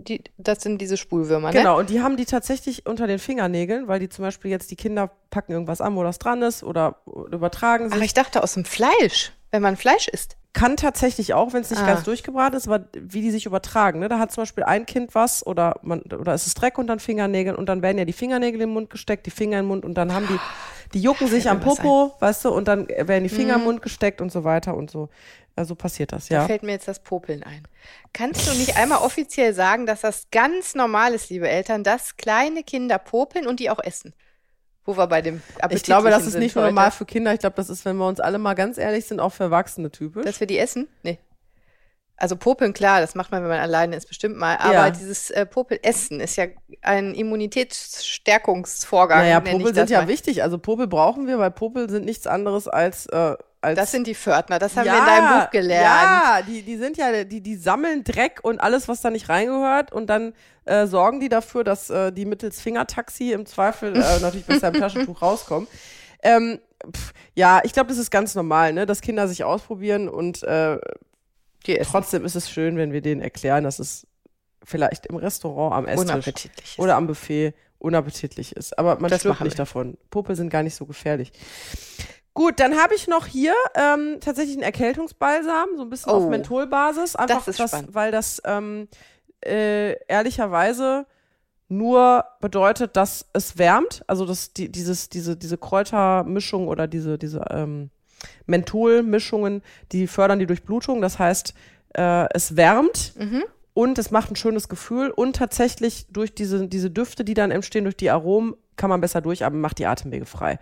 Die, 0.00 0.22
das 0.38 0.62
sind 0.62 0.80
diese 0.80 0.96
Spulwürmer, 0.96 1.48
ne? 1.52 1.58
Genau, 1.58 1.78
und 1.78 1.90
die 1.90 2.00
haben 2.00 2.16
die 2.16 2.24
tatsächlich 2.24 2.86
unter 2.86 3.06
den 3.06 3.18
Fingernägeln, 3.18 3.86
weil 3.88 3.98
die 4.00 4.08
zum 4.08 4.24
Beispiel 4.24 4.50
jetzt 4.50 4.70
die 4.70 4.76
Kinder 4.76 5.10
packen 5.28 5.52
irgendwas 5.52 5.80
an, 5.82 5.94
wo 5.96 6.02
das 6.04 6.18
dran 6.18 6.40
ist 6.40 6.62
oder 6.62 7.00
übertragen 7.32 7.90
sich. 7.90 7.98
Ach, 7.98 8.04
ich 8.04 8.14
dachte 8.14 8.42
aus 8.42 8.54
dem 8.54 8.64
Fleisch, 8.64 9.32
wenn 9.50 9.60
man 9.60 9.76
Fleisch 9.76 10.08
isst. 10.08 10.37
Kann 10.54 10.76
tatsächlich 10.76 11.34
auch, 11.34 11.52
wenn 11.52 11.60
es 11.60 11.70
nicht 11.70 11.82
Ah. 11.82 11.86
ganz 11.86 12.04
durchgebraten 12.04 12.56
ist, 12.56 12.66
aber 12.66 12.86
wie 12.94 13.20
die 13.20 13.30
sich 13.30 13.46
übertragen. 13.46 14.00
Ne? 14.00 14.08
Da 14.08 14.18
hat 14.18 14.32
zum 14.32 14.42
Beispiel 14.42 14.64
ein 14.64 14.86
Kind 14.86 15.14
was 15.14 15.46
oder 15.46 15.76
man 15.82 16.00
oder 16.02 16.32
es 16.32 16.46
ist 16.46 16.54
Dreck 16.54 16.78
unter 16.78 16.96
den 16.96 17.00
Fingernägeln 17.00 17.54
und 17.54 17.66
dann 17.68 17.82
werden 17.82 17.98
ja 17.98 18.04
die 18.04 18.12
Fingernägel 18.14 18.62
im 18.62 18.70
Mund 18.70 18.90
gesteckt, 18.90 19.26
die 19.26 19.30
Finger 19.30 19.58
im 19.60 19.66
Mund 19.66 19.84
und 19.84 19.94
dann 19.94 20.12
haben 20.12 20.26
die, 20.26 20.38
die 20.94 21.00
jucken 21.02 21.28
sich 21.28 21.48
am 21.50 21.60
Popo, 21.60 22.14
weißt 22.18 22.46
du, 22.46 22.50
und 22.50 22.66
dann 22.66 22.88
werden 22.88 23.24
die 23.24 23.28
Finger 23.28 23.54
im 23.54 23.60
Mhm. 23.60 23.66
Mund 23.66 23.82
gesteckt 23.82 24.20
und 24.20 24.32
so 24.32 24.42
weiter 24.42 24.74
und 24.74 24.90
so. 24.90 25.10
Also 25.54 25.74
passiert 25.74 26.12
das, 26.12 26.28
Da 26.28 26.36
ja. 26.36 26.46
fällt 26.46 26.62
mir 26.62 26.72
jetzt 26.72 26.88
das 26.88 27.00
Popeln 27.02 27.42
ein. 27.42 27.64
Kannst 28.12 28.48
du 28.48 28.52
nicht 28.56 28.76
einmal 28.76 28.98
offiziell 28.98 29.52
sagen, 29.54 29.86
dass 29.86 30.00
das 30.00 30.28
ganz 30.30 30.74
normal 30.74 31.12
ist, 31.14 31.30
liebe 31.30 31.48
Eltern, 31.48 31.84
dass 31.84 32.16
kleine 32.16 32.62
Kinder 32.62 32.98
popeln 32.98 33.46
und 33.46 33.60
die 33.60 33.68
auch 33.68 33.80
essen? 33.82 34.14
Wo 34.88 34.96
wir 34.96 35.06
bei 35.06 35.20
dem 35.20 35.42
Ich 35.68 35.82
glaube, 35.82 36.08
das 36.08 36.26
ist 36.26 36.38
nicht 36.38 36.56
nur 36.56 36.64
normal 36.64 36.90
für 36.90 37.04
Kinder. 37.04 37.34
Ich 37.34 37.40
glaube, 37.40 37.56
das 37.56 37.68
ist, 37.68 37.84
wenn 37.84 37.98
wir 37.98 38.06
uns 38.06 38.20
alle 38.20 38.38
mal 38.38 38.54
ganz 38.54 38.78
ehrlich 38.78 39.04
sind, 39.04 39.20
auch 39.20 39.34
für 39.34 39.44
Erwachsene 39.44 39.90
typisch. 39.90 40.24
Dass 40.24 40.40
wir 40.40 40.46
die 40.46 40.56
essen? 40.56 40.88
Nee. 41.02 41.18
Also 42.16 42.36
Popeln, 42.36 42.72
klar, 42.72 43.02
das 43.02 43.14
macht 43.14 43.30
man, 43.30 43.42
wenn 43.42 43.50
man 43.50 43.60
alleine 43.60 43.96
ist, 43.96 44.08
bestimmt 44.08 44.38
mal. 44.38 44.56
Aber 44.56 44.72
Ja. 44.72 44.88
dieses 44.88 45.28
äh, 45.28 45.44
Popel-Essen 45.44 46.20
ist 46.20 46.36
ja 46.36 46.46
ein 46.80 47.14
Immunitätsstärkungsvorgang. 47.14 49.18
naja, 49.18 49.40
Popel 49.40 49.74
sind 49.74 49.90
ja 49.90 50.00
mal. 50.00 50.08
wichtig. 50.08 50.42
Also 50.42 50.56
Popel 50.56 50.86
brauchen 50.86 51.26
wir, 51.26 51.38
weil 51.38 51.50
Popel 51.50 51.90
sind 51.90 52.06
nichts 52.06 52.26
anderes 52.26 52.66
als, 52.66 53.04
äh, 53.08 53.14
als 53.14 53.38
Das 53.60 53.90
sind 53.90 54.06
die 54.06 54.14
Pförtner, 54.14 54.58
das 54.58 54.76
haben 54.76 54.84
wir 54.84 54.98
in 54.98 55.04
deinem 55.04 55.40
Buch 55.40 55.50
gelernt. 55.50 55.84
Ja, 55.84 56.42
die, 56.46 56.62
die 56.62 56.76
sind 56.76 56.96
ja, 56.96 57.24
die, 57.24 57.40
die 57.40 57.56
sammeln 57.56 58.04
Dreck 58.04 58.40
und 58.42 58.60
alles, 58.60 58.86
was 58.86 59.00
da 59.00 59.10
nicht 59.10 59.28
reingehört 59.28 59.92
und 59.92 60.06
dann 60.08 60.32
äh, 60.64 60.86
sorgen 60.86 61.18
die 61.18 61.28
dafür, 61.28 61.64
dass 61.64 61.90
äh, 61.90 62.12
die 62.12 62.24
mittels 62.24 62.60
Fingertaxi 62.60 63.32
im 63.32 63.46
Zweifel 63.46 63.96
äh, 63.96 64.18
natürlich 64.20 64.46
besser 64.46 64.68
im 64.68 64.74
Taschentuch 64.74 65.22
rauskommen. 65.22 65.66
Ähm, 66.22 66.60
pf, 66.94 67.12
ja, 67.34 67.60
ich 67.64 67.72
glaube, 67.72 67.88
das 67.88 67.98
ist 67.98 68.10
ganz 68.10 68.34
normal, 68.34 68.72
ne, 68.72 68.86
dass 68.86 69.00
Kinder 69.00 69.26
sich 69.26 69.42
ausprobieren 69.44 70.08
und 70.08 70.42
äh, 70.44 70.78
Die 71.66 71.76
trotzdem 71.78 72.24
ist 72.24 72.36
es 72.36 72.50
schön, 72.50 72.76
wenn 72.76 72.92
wir 72.92 73.00
denen 73.00 73.20
erklären, 73.20 73.64
dass 73.64 73.78
es 73.80 74.06
vielleicht 74.64 75.06
im 75.06 75.16
Restaurant 75.16 75.74
am 75.74 75.86
Esstisch 75.86 76.44
oder 76.78 76.96
am 76.96 77.06
Buffet 77.06 77.54
unappetitlich 77.78 78.54
ist. 78.56 78.78
Aber 78.78 78.98
man 79.00 79.10
Das 79.10 79.20
stirbt 79.20 79.40
nicht 79.40 79.54
wir. 79.54 79.58
davon. 79.58 79.96
Popel 80.10 80.36
sind 80.36 80.50
gar 80.50 80.62
nicht 80.62 80.74
so 80.74 80.84
gefährlich. 80.86 81.32
Gut, 82.38 82.60
dann 82.60 82.76
habe 82.80 82.94
ich 82.94 83.08
noch 83.08 83.26
hier 83.26 83.52
ähm, 83.74 84.18
tatsächlich 84.20 84.54
einen 84.54 84.62
Erkältungsbalsam, 84.62 85.70
so 85.76 85.82
ein 85.82 85.90
bisschen 85.90 86.12
auf 86.12 86.22
Oh. 86.22 86.28
Mentholbasis. 86.28 87.16
Einfach, 87.16 87.48
ist 87.48 87.60
spannend. 87.60 87.94
weil 87.94 88.12
das 88.12 88.40
ähm, 88.44 88.86
äh, 89.44 89.94
ehrlicherweise 90.06 91.06
nur 91.68 92.24
bedeutet, 92.40 92.96
dass 92.96 93.26
es 93.32 93.58
wärmt. 93.58 94.02
Also 94.06 94.24
dass 94.24 94.52
die, 94.52 94.70
dieses, 94.70 95.08
diese, 95.08 95.36
diese 95.36 95.58
Kräutermischung 95.58 96.68
oder 96.68 96.86
diese, 96.86 97.18
diese 97.18 97.44
ähm, 97.50 97.90
Mentholmischungen, 98.46 99.62
die 99.92 100.06
fördern 100.06 100.38
die 100.38 100.46
Durchblutung. 100.46 101.02
Das 101.02 101.18
heißt, 101.18 101.54
äh, 101.94 102.26
es 102.34 102.56
wärmt 102.56 103.14
Mhm. 103.18 103.42
und 103.74 103.98
es 103.98 104.10
macht 104.10 104.30
ein 104.30 104.36
schönes 104.36 104.68
Gefühl 104.68 105.10
und 105.10 105.36
tatsächlich 105.36 106.06
durch 106.10 106.34
diese, 106.34 106.68
diese 106.68 106.90
Düfte, 106.90 107.24
die 107.24 107.34
dann 107.34 107.50
entstehen, 107.50 107.84
durch 107.84 107.96
die 107.96 108.10
Aromen, 108.10 108.54
kann 108.76 108.90
man 108.90 109.00
besser 109.00 109.20
durchatmen, 109.20 109.60
macht 109.60 109.78
die 109.80 109.86
Atemwege 109.86 110.24
frei. 110.24 110.58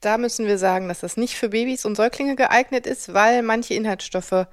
Da 0.00 0.18
müssen 0.18 0.46
wir 0.46 0.58
sagen, 0.58 0.88
dass 0.88 1.00
das 1.00 1.16
nicht 1.16 1.36
für 1.36 1.50
Babys 1.50 1.84
und 1.84 1.96
Säuglinge 1.96 2.36
geeignet 2.36 2.86
ist, 2.86 3.14
weil 3.14 3.42
manche 3.42 3.74
Inhaltsstoffe 3.74 4.46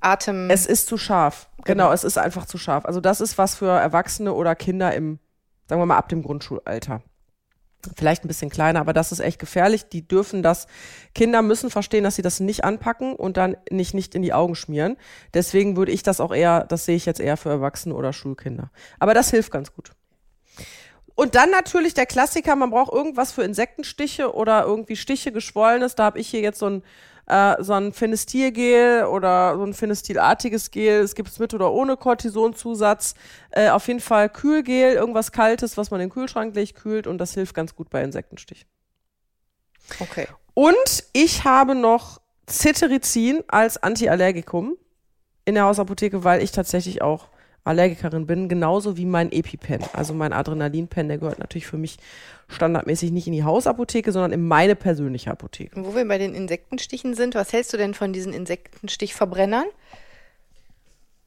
Atem. 0.00 0.48
Es 0.48 0.66
ist 0.66 0.86
zu 0.86 0.96
scharf. 0.96 1.48
Genau, 1.58 1.84
Genau. 1.84 1.92
es 1.92 2.04
ist 2.04 2.16
einfach 2.16 2.46
zu 2.46 2.56
scharf. 2.58 2.86
Also 2.86 3.00
das 3.00 3.20
ist 3.20 3.36
was 3.36 3.54
für 3.54 3.68
Erwachsene 3.70 4.32
oder 4.32 4.54
Kinder 4.54 4.94
im, 4.94 5.18
sagen 5.68 5.80
wir 5.80 5.86
mal, 5.86 5.98
ab 5.98 6.08
dem 6.08 6.22
Grundschulalter. 6.22 7.02
Vielleicht 7.96 8.24
ein 8.24 8.28
bisschen 8.28 8.50
kleiner, 8.50 8.80
aber 8.80 8.92
das 8.92 9.10
ist 9.10 9.20
echt 9.20 9.38
gefährlich. 9.38 9.88
Die 9.88 10.06
dürfen 10.06 10.42
das, 10.42 10.66
Kinder 11.14 11.40
müssen 11.40 11.70
verstehen, 11.70 12.04
dass 12.04 12.16
sie 12.16 12.22
das 12.22 12.40
nicht 12.40 12.64
anpacken 12.64 13.14
und 13.14 13.36
dann 13.38 13.56
nicht, 13.70 13.94
nicht 13.94 14.14
in 14.14 14.20
die 14.22 14.34
Augen 14.34 14.54
schmieren. 14.54 14.96
Deswegen 15.32 15.76
würde 15.76 15.92
ich 15.92 16.02
das 16.02 16.20
auch 16.20 16.34
eher, 16.34 16.64
das 16.64 16.84
sehe 16.84 16.96
ich 16.96 17.06
jetzt 17.06 17.20
eher 17.20 17.38
für 17.38 17.48
Erwachsene 17.48 17.94
oder 17.94 18.12
Schulkinder. 18.12 18.70
Aber 18.98 19.14
das 19.14 19.30
hilft 19.30 19.50
ganz 19.50 19.72
gut. 19.72 19.92
Und 21.20 21.34
dann 21.34 21.50
natürlich 21.50 21.92
der 21.92 22.06
Klassiker, 22.06 22.56
man 22.56 22.70
braucht 22.70 22.90
irgendwas 22.90 23.30
für 23.30 23.42
Insektenstiche 23.42 24.34
oder 24.34 24.64
irgendwie 24.64 24.96
Stiche, 24.96 25.32
Geschwollenes. 25.32 25.94
Da 25.94 26.04
habe 26.04 26.18
ich 26.18 26.28
hier 26.28 26.40
jetzt 26.40 26.58
so 26.58 26.64
ein, 26.64 26.82
äh, 27.26 27.62
so 27.62 27.74
ein 27.74 27.92
Phenestilgel 27.92 29.04
oder 29.04 29.54
so 29.58 29.64
ein 29.64 29.74
Phenestilartiges 29.74 30.70
Gel. 30.70 31.02
Es 31.02 31.14
gibt 31.14 31.28
es 31.28 31.38
mit 31.38 31.52
oder 31.52 31.72
ohne 31.72 31.98
Cortisonzusatz. 31.98 33.12
Äh, 33.50 33.68
auf 33.68 33.86
jeden 33.86 34.00
Fall 34.00 34.30
Kühlgel, 34.30 34.94
irgendwas 34.94 35.30
Kaltes, 35.30 35.76
was 35.76 35.90
man 35.90 36.00
in 36.00 36.08
den 36.08 36.14
Kühlschrank 36.14 36.54
legt, 36.54 36.74
kühlt 36.74 37.06
und 37.06 37.18
das 37.18 37.34
hilft 37.34 37.54
ganz 37.54 37.76
gut 37.76 37.90
bei 37.90 38.02
Insektenstichen. 38.02 38.66
okay. 39.98 40.26
Und 40.54 41.04
ich 41.12 41.44
habe 41.44 41.74
noch 41.74 42.18
Cetirizin 42.46 43.44
als 43.46 43.76
Antiallergikum 43.76 44.74
in 45.44 45.54
der 45.54 45.64
Hausapotheke, 45.64 46.24
weil 46.24 46.42
ich 46.42 46.52
tatsächlich 46.52 47.02
auch 47.02 47.28
Allergikerin 47.64 48.26
bin, 48.26 48.48
genauso 48.48 48.96
wie 48.96 49.04
mein 49.04 49.30
EpiPen. 49.32 49.80
Also 49.92 50.14
mein 50.14 50.32
Adrenalinpen, 50.32 51.08
der 51.08 51.18
gehört 51.18 51.38
natürlich 51.38 51.66
für 51.66 51.76
mich 51.76 51.98
standardmäßig 52.48 53.10
nicht 53.10 53.26
in 53.26 53.32
die 53.32 53.44
Hausapotheke, 53.44 54.12
sondern 54.12 54.32
in 54.32 54.46
meine 54.46 54.74
persönliche 54.74 55.30
Apotheke. 55.30 55.76
Und 55.76 55.86
wo 55.86 55.94
wir 55.94 56.06
bei 56.08 56.18
den 56.18 56.34
Insektenstichen 56.34 57.14
sind, 57.14 57.34
was 57.34 57.52
hältst 57.52 57.72
du 57.72 57.76
denn 57.76 57.94
von 57.94 58.12
diesen 58.12 58.32
Insektenstichverbrennern? 58.32 59.66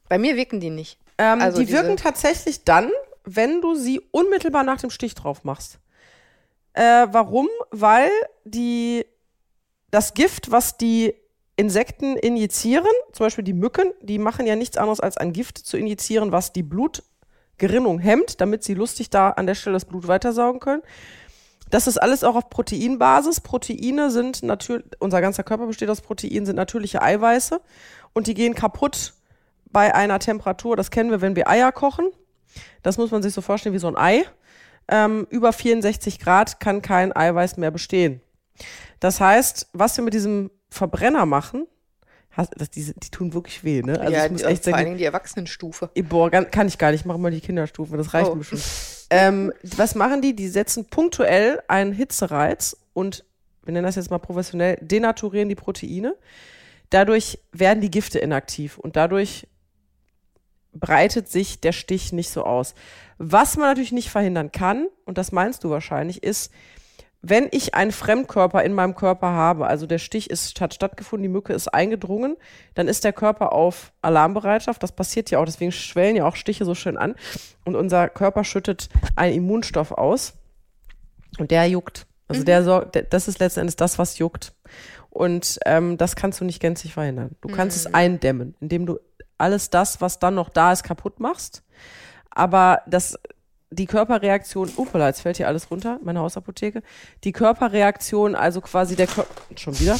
Bei 0.09 0.17
mir 0.17 0.35
wirken 0.35 0.59
die 0.59 0.69
nicht. 0.69 0.97
Ähm, 1.17 1.39
Also 1.41 1.61
die 1.61 1.71
wirken 1.71 1.97
tatsächlich 1.97 2.63
dann, 2.63 2.89
wenn 3.23 3.61
du 3.61 3.75
sie 3.75 4.01
unmittelbar 4.11 4.63
nach 4.63 4.81
dem 4.81 4.89
Stich 4.89 5.15
drauf 5.15 5.43
machst. 5.43 5.79
Äh, 6.73 7.07
warum? 7.11 7.47
Weil 7.69 8.09
die, 8.43 9.05
das 9.91 10.13
Gift, 10.13 10.51
was 10.51 10.77
die 10.77 11.13
Insekten 11.55 12.17
injizieren, 12.17 12.87
zum 13.11 13.25
Beispiel 13.25 13.43
die 13.43 13.53
Mücken, 13.53 13.91
die 14.01 14.17
machen 14.17 14.47
ja 14.47 14.55
nichts 14.55 14.77
anderes 14.77 14.99
als 14.99 15.17
ein 15.17 15.33
Gift 15.33 15.57
zu 15.57 15.77
injizieren, 15.77 16.31
was 16.31 16.51
die 16.51 16.63
Blutgerinnung 16.63 17.99
hemmt, 17.99 18.41
damit 18.41 18.63
sie 18.63 18.73
lustig 18.73 19.09
da 19.09 19.29
an 19.29 19.45
der 19.45 19.55
Stelle 19.55 19.75
das 19.75 19.85
Blut 19.85 20.07
weitersaugen 20.07 20.59
können. 20.59 20.81
Das 21.69 21.87
ist 21.87 21.97
alles 21.97 22.23
auch 22.23 22.35
auf 22.35 22.49
Proteinbasis. 22.49 23.41
Proteine 23.41 24.11
sind 24.11 24.43
natürlich, 24.43 24.85
unser 24.99 25.21
ganzer 25.21 25.43
Körper 25.43 25.67
besteht 25.67 25.89
aus 25.89 26.01
Proteinen, 26.01 26.45
sind 26.45 26.55
natürliche 26.55 27.01
Eiweiße 27.01 27.61
und 28.13 28.27
die 28.27 28.33
gehen 28.33 28.55
kaputt 28.55 29.13
bei 29.71 29.93
einer 29.93 30.19
Temperatur, 30.19 30.75
das 30.75 30.91
kennen 30.91 31.09
wir, 31.09 31.21
wenn 31.21 31.35
wir 31.35 31.49
Eier 31.49 31.71
kochen. 31.71 32.11
Das 32.83 32.97
muss 32.97 33.11
man 33.11 33.23
sich 33.23 33.33
so 33.33 33.41
vorstellen 33.41 33.73
wie 33.73 33.79
so 33.79 33.87
ein 33.87 33.97
Ei. 33.97 34.23
Ähm, 34.87 35.25
über 35.29 35.51
64 35.51 36.19
Grad 36.19 36.59
kann 36.59 36.81
kein 36.81 37.15
Eiweiß 37.15 37.57
mehr 37.57 37.71
bestehen. 37.71 38.21
Das 38.99 39.19
heißt, 39.19 39.69
was 39.73 39.97
wir 39.97 40.03
mit 40.03 40.13
diesem 40.13 40.51
Verbrenner 40.73 41.25
machen, 41.25 41.67
hast, 42.31 42.51
das, 42.57 42.69
die, 42.71 42.93
die 42.95 43.09
tun 43.11 43.33
wirklich 43.33 43.63
weh, 43.63 43.81
ne? 43.81 43.99
Also 43.99 44.11
ja, 44.11 44.25
ich 44.25 44.31
muss 44.31 44.41
die, 44.41 44.47
echt 44.47 44.63
vor 44.63 44.77
Dingen 44.77 44.97
die 44.97 45.03
Erwachsenenstufe. 45.03 45.91
Boah, 46.09 46.31
kann, 46.31 46.49
kann 46.51 46.67
ich 46.67 46.77
gar 46.77 46.91
nicht. 46.91 47.05
Mach 47.05 47.17
mal 47.17 47.31
die 47.31 47.41
Kinderstufe. 47.41 47.95
Das 47.95 48.13
reicht 48.13 48.31
Oh. 48.31 48.35
mir 48.35 48.43
schon. 48.43 48.59
Ähm, 49.09 49.53
was 49.61 49.93
machen 49.95 50.21
die? 50.21 50.35
Die 50.35 50.47
setzen 50.47 50.85
punktuell 50.85 51.61
einen 51.67 51.93
Hitzereiz 51.93 52.75
und 52.93 53.23
wir 53.63 53.73
nennen 53.73 53.85
das 53.85 53.95
jetzt 53.95 54.09
mal 54.09 54.17
professionell, 54.17 54.77
denaturieren 54.81 55.47
die 55.47 55.55
Proteine. 55.55 56.15
Dadurch 56.89 57.39
werden 57.51 57.81
die 57.81 57.91
Gifte 57.91 58.19
inaktiv 58.19 58.77
und 58.77 58.95
dadurch 58.95 59.47
breitet 60.73 61.29
sich 61.29 61.61
der 61.61 61.71
Stich 61.71 62.11
nicht 62.13 62.29
so 62.31 62.43
aus. 62.43 62.73
Was 63.19 63.57
man 63.57 63.67
natürlich 63.67 63.91
nicht 63.91 64.09
verhindern 64.09 64.51
kann, 64.51 64.87
und 65.05 65.19
das 65.19 65.31
meinst 65.31 65.63
du 65.63 65.69
wahrscheinlich, 65.69 66.23
ist, 66.23 66.51
wenn 67.25 67.47
ich 67.51 67.73
einen 67.73 67.93
Fremdkörper 67.93 68.63
in 68.63 68.73
meinem 68.73 68.95
Körper 68.95 69.27
habe, 69.27 69.65
also 69.67 69.87
der 69.87 69.97
Stich 69.97 70.29
ist, 70.29 70.59
hat 70.59 70.73
stattgefunden, 70.73 71.23
die 71.23 71.29
Mücke 71.29 71.53
ist 71.53 71.73
eingedrungen, 71.73 72.35
dann 72.75 72.89
ist 72.89 73.05
der 73.05 73.13
Körper 73.13 73.53
auf 73.53 73.93
Alarmbereitschaft. 74.01 74.83
Das 74.83 74.91
passiert 74.91 75.31
ja 75.31 75.39
auch, 75.39 75.45
deswegen 75.45 75.71
schwellen 75.71 76.17
ja 76.17 76.25
auch 76.25 76.35
Stiche 76.35 76.65
so 76.65 76.75
schön 76.75 76.97
an. 76.97 77.15
Und 77.63 77.77
unser 77.77 78.09
Körper 78.09 78.43
schüttet 78.43 78.89
einen 79.15 79.35
Immunstoff 79.35 79.93
aus 79.93 80.33
und 81.39 81.49
der 81.49 81.65
juckt. 81.67 82.07
Also 82.27 82.43
der 82.43 82.63
sorgt, 82.63 83.01
das 83.13 83.29
ist 83.29 83.39
letzten 83.39 83.61
Endes 83.61 83.77
das, 83.77 83.97
was 83.97 84.17
juckt. 84.17 84.53
Und 85.09 85.59
ähm, 85.65 85.97
das 85.97 86.17
kannst 86.17 86.41
du 86.41 86.45
nicht 86.45 86.59
gänzlich 86.59 86.93
verhindern. 86.93 87.35
Du 87.39 87.47
kannst 87.47 87.77
es 87.77 87.93
eindämmen, 87.93 88.55
indem 88.59 88.85
du 88.85 88.99
alles 89.37 89.69
das, 89.69 90.01
was 90.01 90.19
dann 90.19 90.35
noch 90.35 90.49
da 90.49 90.73
ist, 90.73 90.83
kaputt 90.83 91.21
machst. 91.21 91.63
Aber 92.31 92.81
das, 92.85 93.17
die 93.73 93.85
Körperreaktion, 93.85 94.71
upala, 94.75 95.07
jetzt 95.07 95.21
fällt 95.21 95.37
hier 95.37 95.47
alles 95.47 95.69
runter, 95.71 95.99
meine 96.03 96.19
Hausapotheke. 96.19 96.81
Die 97.23 97.31
Körperreaktion, 97.31 98.35
also 98.35 98.61
quasi 98.61 98.95
der 98.95 99.07
Körper, 99.07 99.31
schon 99.55 99.79
wieder? 99.79 99.97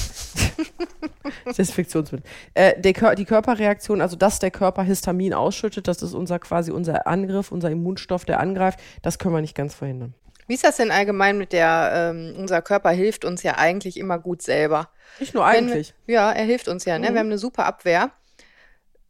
Desinfektionsmittel. 1.57 2.29
Äh, 2.53 2.79
der, 2.79 3.15
die 3.15 3.25
Körperreaktion, 3.25 4.01
also 4.01 4.15
dass 4.15 4.39
der 4.39 4.51
Körper 4.51 4.83
Histamin 4.83 5.33
ausschüttet, 5.33 5.87
das 5.87 6.01
ist 6.01 6.13
unser 6.13 6.39
quasi 6.39 6.71
unser 6.71 7.07
Angriff, 7.07 7.51
unser 7.51 7.69
Immunstoff, 7.71 8.25
der 8.25 8.39
angreift, 8.39 8.79
das 9.01 9.19
können 9.19 9.33
wir 9.33 9.41
nicht 9.41 9.55
ganz 9.55 9.73
verhindern. 9.73 10.13
Wie 10.47 10.55
ist 10.55 10.63
das 10.63 10.77
denn 10.77 10.91
allgemein 10.91 11.37
mit 11.37 11.53
der, 11.53 12.11
ähm, 12.13 12.35
unser 12.37 12.61
Körper 12.61 12.91
hilft 12.91 13.25
uns 13.25 13.43
ja 13.43 13.57
eigentlich 13.57 13.97
immer 13.97 14.19
gut 14.19 14.41
selber. 14.41 14.89
Nicht 15.19 15.33
nur 15.33 15.45
Wenn 15.45 15.69
eigentlich. 15.69 15.93
Ja, 16.05 16.31
er 16.31 16.43
hilft 16.43 16.67
uns 16.67 16.85
ja, 16.85 16.99
ne? 16.99 17.09
Mhm. 17.09 17.13
Wir 17.13 17.19
haben 17.19 17.27
eine 17.27 17.37
super 17.37 17.65
Abwehr. 17.65 18.11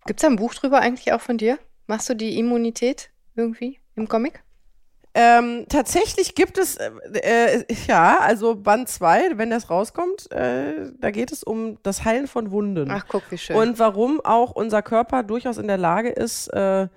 Gibt 0.05 0.19
es 0.19 0.21
da 0.21 0.27
ein 0.27 0.35
Buch 0.35 0.53
drüber 0.53 0.79
eigentlich 0.79 1.13
auch 1.13 1.21
von 1.21 1.37
dir? 1.37 1.57
Machst 1.87 2.09
du 2.09 2.13
die 2.13 2.37
Immunität 2.37 3.09
irgendwie 3.35 3.79
im 3.95 4.07
Comic? 4.07 4.43
Ähm, 5.15 5.65
tatsächlich 5.69 6.33
gibt 6.33 6.57
es, 6.57 6.77
äh, 6.77 6.89
äh, 7.13 7.65
ja, 7.87 8.17
also 8.19 8.55
Band 8.55 8.89
2, 8.89 9.37
wenn 9.37 9.51
das 9.51 9.69
rauskommt, 9.69 10.31
äh, 10.31 10.91
da 10.99 11.11
geht 11.11 11.31
es 11.31 11.43
um 11.43 11.77
das 11.83 12.03
Heilen 12.03 12.27
von 12.27 12.49
Wunden. 12.49 12.89
Ach, 12.89 13.05
guck, 13.07 13.23
wie 13.29 13.37
schön. 13.37 13.55
Und 13.55 13.77
warum 13.77 14.21
auch 14.21 14.51
unser 14.51 14.81
Körper 14.81 15.21
durchaus 15.21 15.57
in 15.57 15.67
der 15.67 15.77
Lage 15.77 16.09
ist, 16.09 16.47
äh, 16.47 16.87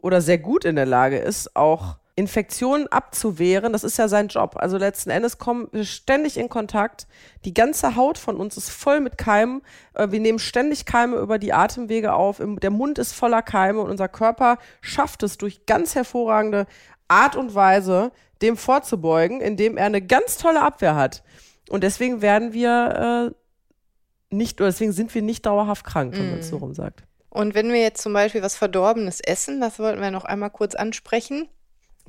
oder 0.00 0.20
sehr 0.20 0.38
gut 0.38 0.64
in 0.64 0.76
der 0.76 0.86
Lage 0.86 1.18
ist, 1.18 1.54
auch 1.54 1.96
Infektionen 2.16 2.86
abzuwehren. 2.88 3.72
Das 3.72 3.82
ist 3.82 3.96
ja 3.96 4.06
sein 4.06 4.28
Job. 4.28 4.54
Also 4.56 4.78
letzten 4.78 5.10
Endes 5.10 5.38
kommen 5.38 5.68
wir 5.72 5.84
ständig 5.84 6.36
in 6.36 6.48
Kontakt. 6.48 7.08
Die 7.44 7.52
ganze 7.52 7.96
Haut 7.96 8.18
von 8.18 8.36
uns 8.36 8.56
ist 8.56 8.70
voll 8.70 9.00
mit 9.00 9.18
Keimen. 9.18 9.62
Äh, 9.94 10.10
Wir 10.10 10.20
nehmen 10.20 10.38
ständig 10.38 10.86
Keime 10.86 11.16
über 11.16 11.38
die 11.38 11.52
Atemwege 11.52 12.12
auf. 12.12 12.40
Der 12.40 12.70
Mund 12.70 12.98
ist 12.98 13.12
voller 13.12 13.42
Keime 13.42 13.80
und 13.80 13.90
unser 13.90 14.08
Körper 14.08 14.58
schafft 14.80 15.22
es 15.24 15.38
durch 15.38 15.66
ganz 15.66 15.94
hervorragende 15.94 16.66
Art 17.08 17.36
und 17.36 17.54
Weise, 17.54 18.12
dem 18.42 18.56
vorzubeugen, 18.56 19.40
indem 19.40 19.76
er 19.76 19.86
eine 19.86 20.02
ganz 20.02 20.36
tolle 20.36 20.62
Abwehr 20.62 20.96
hat. 20.96 21.22
Und 21.68 21.82
deswegen 21.82 22.22
werden 22.22 22.52
wir 22.52 23.32
äh, 23.32 24.34
nicht, 24.34 24.60
oder 24.60 24.70
deswegen 24.70 24.92
sind 24.92 25.14
wir 25.14 25.22
nicht 25.22 25.46
dauerhaft 25.46 25.84
krank, 25.84 26.14
wenn 26.16 26.30
man 26.30 26.40
es 26.40 26.48
so 26.48 26.58
rum 26.58 26.74
sagt. 26.74 27.04
Und 27.30 27.54
wenn 27.54 27.72
wir 27.72 27.80
jetzt 27.80 28.02
zum 28.02 28.12
Beispiel 28.12 28.42
was 28.42 28.56
Verdorbenes 28.56 29.20
essen, 29.20 29.60
das 29.60 29.78
wollten 29.78 30.00
wir 30.00 30.10
noch 30.10 30.24
einmal 30.24 30.50
kurz 30.50 30.74
ansprechen. 30.74 31.48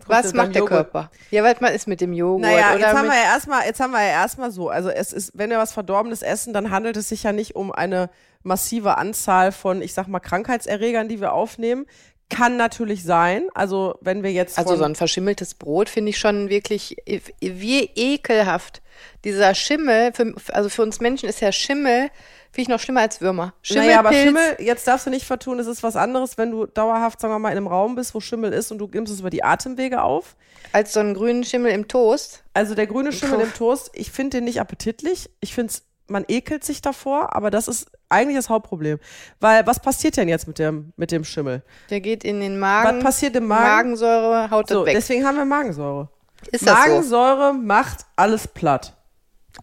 Was 0.08 0.34
macht 0.34 0.54
der 0.54 0.62
Joghurt. 0.62 0.91
Körper? 0.91 1.12
Ja, 1.32 1.43
was 1.43 1.62
man 1.62 1.74
ist 1.74 1.88
mit 1.88 2.02
dem 2.02 2.14
Joghurt 2.14 2.41
Naja, 2.41 2.76
oder 2.76 2.80
jetzt 2.80 2.96
haben 2.96 3.08
wir 3.08 3.16
ja 3.16 3.24
erstmal, 3.24 3.66
jetzt 3.66 3.80
haben 3.80 3.91
wir 3.91 4.02
ja 4.02 4.12
erstmal 4.12 4.52
so. 4.52 4.70
Also 4.70 4.89
es 4.89 5.14
ist, 5.14 5.32
wenn 5.36 5.50
wir 5.50 5.58
was 5.58 5.72
Verdorbenes 5.72 6.22
essen, 6.22 6.54
dann 6.54 6.70
handelt 6.70 6.98
es 6.98 7.10
sich 7.10 7.24
ja 7.24 7.32
nicht 7.32 7.56
um 7.56 7.72
eine 7.72 8.10
massive 8.43 8.98
Anzahl 8.98 9.52
von, 9.52 9.82
ich 9.82 9.93
sag 9.93 10.08
mal, 10.08 10.20
Krankheitserregern, 10.20 11.08
die 11.08 11.22
wir 11.22 11.34
aufnehmen. 11.34 11.86
Kann 12.30 12.58
natürlich 12.58 13.04
sein. 13.04 13.48
Also 13.54 13.98
wenn 14.02 14.24
wir 14.24 14.32
jetzt 14.32 14.58
Also 14.58 14.76
so 14.76 14.84
ein 14.84 14.96
verschimmeltes 14.96 15.54
Brot 15.54 15.90
finde 15.90 16.10
ich 16.10 16.18
schon 16.18 16.50
wirklich 16.50 16.98
wie 17.40 17.90
ekelhaft. 17.96 18.82
Dieser 19.24 19.54
Schimmel, 19.54 20.12
für, 20.14 20.34
also 20.52 20.70
für 20.70 20.82
uns 20.82 21.00
Menschen 21.00 21.30
ist 21.30 21.42
ja 21.42 21.52
Schimmel, 21.52 22.10
finde 22.52 22.62
ich 22.62 22.68
noch 22.70 22.80
schlimmer 22.80 23.02
als 23.02 23.22
Würmer. 23.22 23.54
naja, 23.70 24.00
aber 24.00 24.14
Schimmel, 24.14 24.58
jetzt 24.60 24.88
darfst 24.88 25.06
du 25.06 25.10
nicht 25.10 25.26
vertun, 25.26 25.60
es 25.60 25.68
ist 25.68 25.84
was 25.84 25.96
anderes, 25.96 26.38
wenn 26.38 26.52
du 26.52 26.66
dauerhaft, 26.66 27.20
sagen 27.20 27.34
wir 27.34 27.40
mal, 27.40 27.52
in 27.52 27.58
einem 27.58 27.68
Raum 27.68 27.96
bist, 27.96 28.16
wo 28.16 28.22
Schimmel 28.22 28.54
ist 28.54 28.72
und 28.72 28.78
du 28.78 28.90
nimmst 28.92 29.12
es 29.14 29.20
über 29.20 29.30
die 29.30 29.44
Atemwege 29.44 30.02
auf. 30.02 30.36
als 30.72 30.94
so 30.94 31.02
einen 31.02 31.14
grünen 31.14 31.44
Schimmel 31.44 31.72
im 31.72 31.88
Toast. 31.88 32.44
Also 32.54 32.74
der 32.74 32.88
grüne 32.88 33.12
Schimmel 33.12 33.40
Puh. 33.40 33.44
im 33.44 33.54
Toast, 33.54 33.92
ich 33.94 34.12
finde 34.12 34.38
den 34.38 34.46
nicht 34.46 34.62
appetitlich. 34.62 35.30
Ich 35.42 35.54
finde 35.54 35.74
man 36.08 36.26
ekelt 36.28 36.64
sich 36.64 36.82
davor, 36.82 37.36
aber 37.36 37.49
das 37.49 37.68
ist 37.68 37.89
eigentlich 38.10 38.38
das 38.38 38.49
Hauptproblem. 38.49 38.99
Weil 39.39 39.66
was 39.66 39.80
passiert 39.80 40.18
denn 40.18 40.28
jetzt 40.28 40.47
mit 40.47 40.60
dem, 40.60 40.93
mit 40.97 41.12
dem 41.12 41.24
Schimmel? 41.24 41.64
Der 41.89 42.01
geht 42.01 42.24
in 42.24 42.39
den 42.39 42.60
Magen. 42.60 42.97
Was 42.97 43.03
passiert 43.03 43.36
im 43.36 43.47
Magen? 43.47 43.64
Magensäure 43.89 44.49
haut 44.51 44.68
So, 44.70 44.80
das 44.80 44.86
weg. 44.88 44.95
deswegen 44.95 45.26
haben 45.26 45.38
wir 45.38 45.45
Magensäure. 45.45 46.10
Ist 46.51 46.68
das 46.68 46.76
so? 46.76 46.89
Magensäure 46.89 47.53
macht 47.53 48.06
alles 48.16 48.47
platt. 48.47 48.95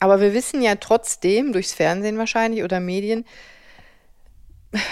Aber 0.00 0.20
wir 0.20 0.32
wissen 0.34 0.62
ja 0.62 0.74
trotzdem, 0.76 1.52
durchs 1.52 1.72
Fernsehen 1.74 2.18
wahrscheinlich 2.18 2.64
oder 2.64 2.80
Medien, 2.80 3.24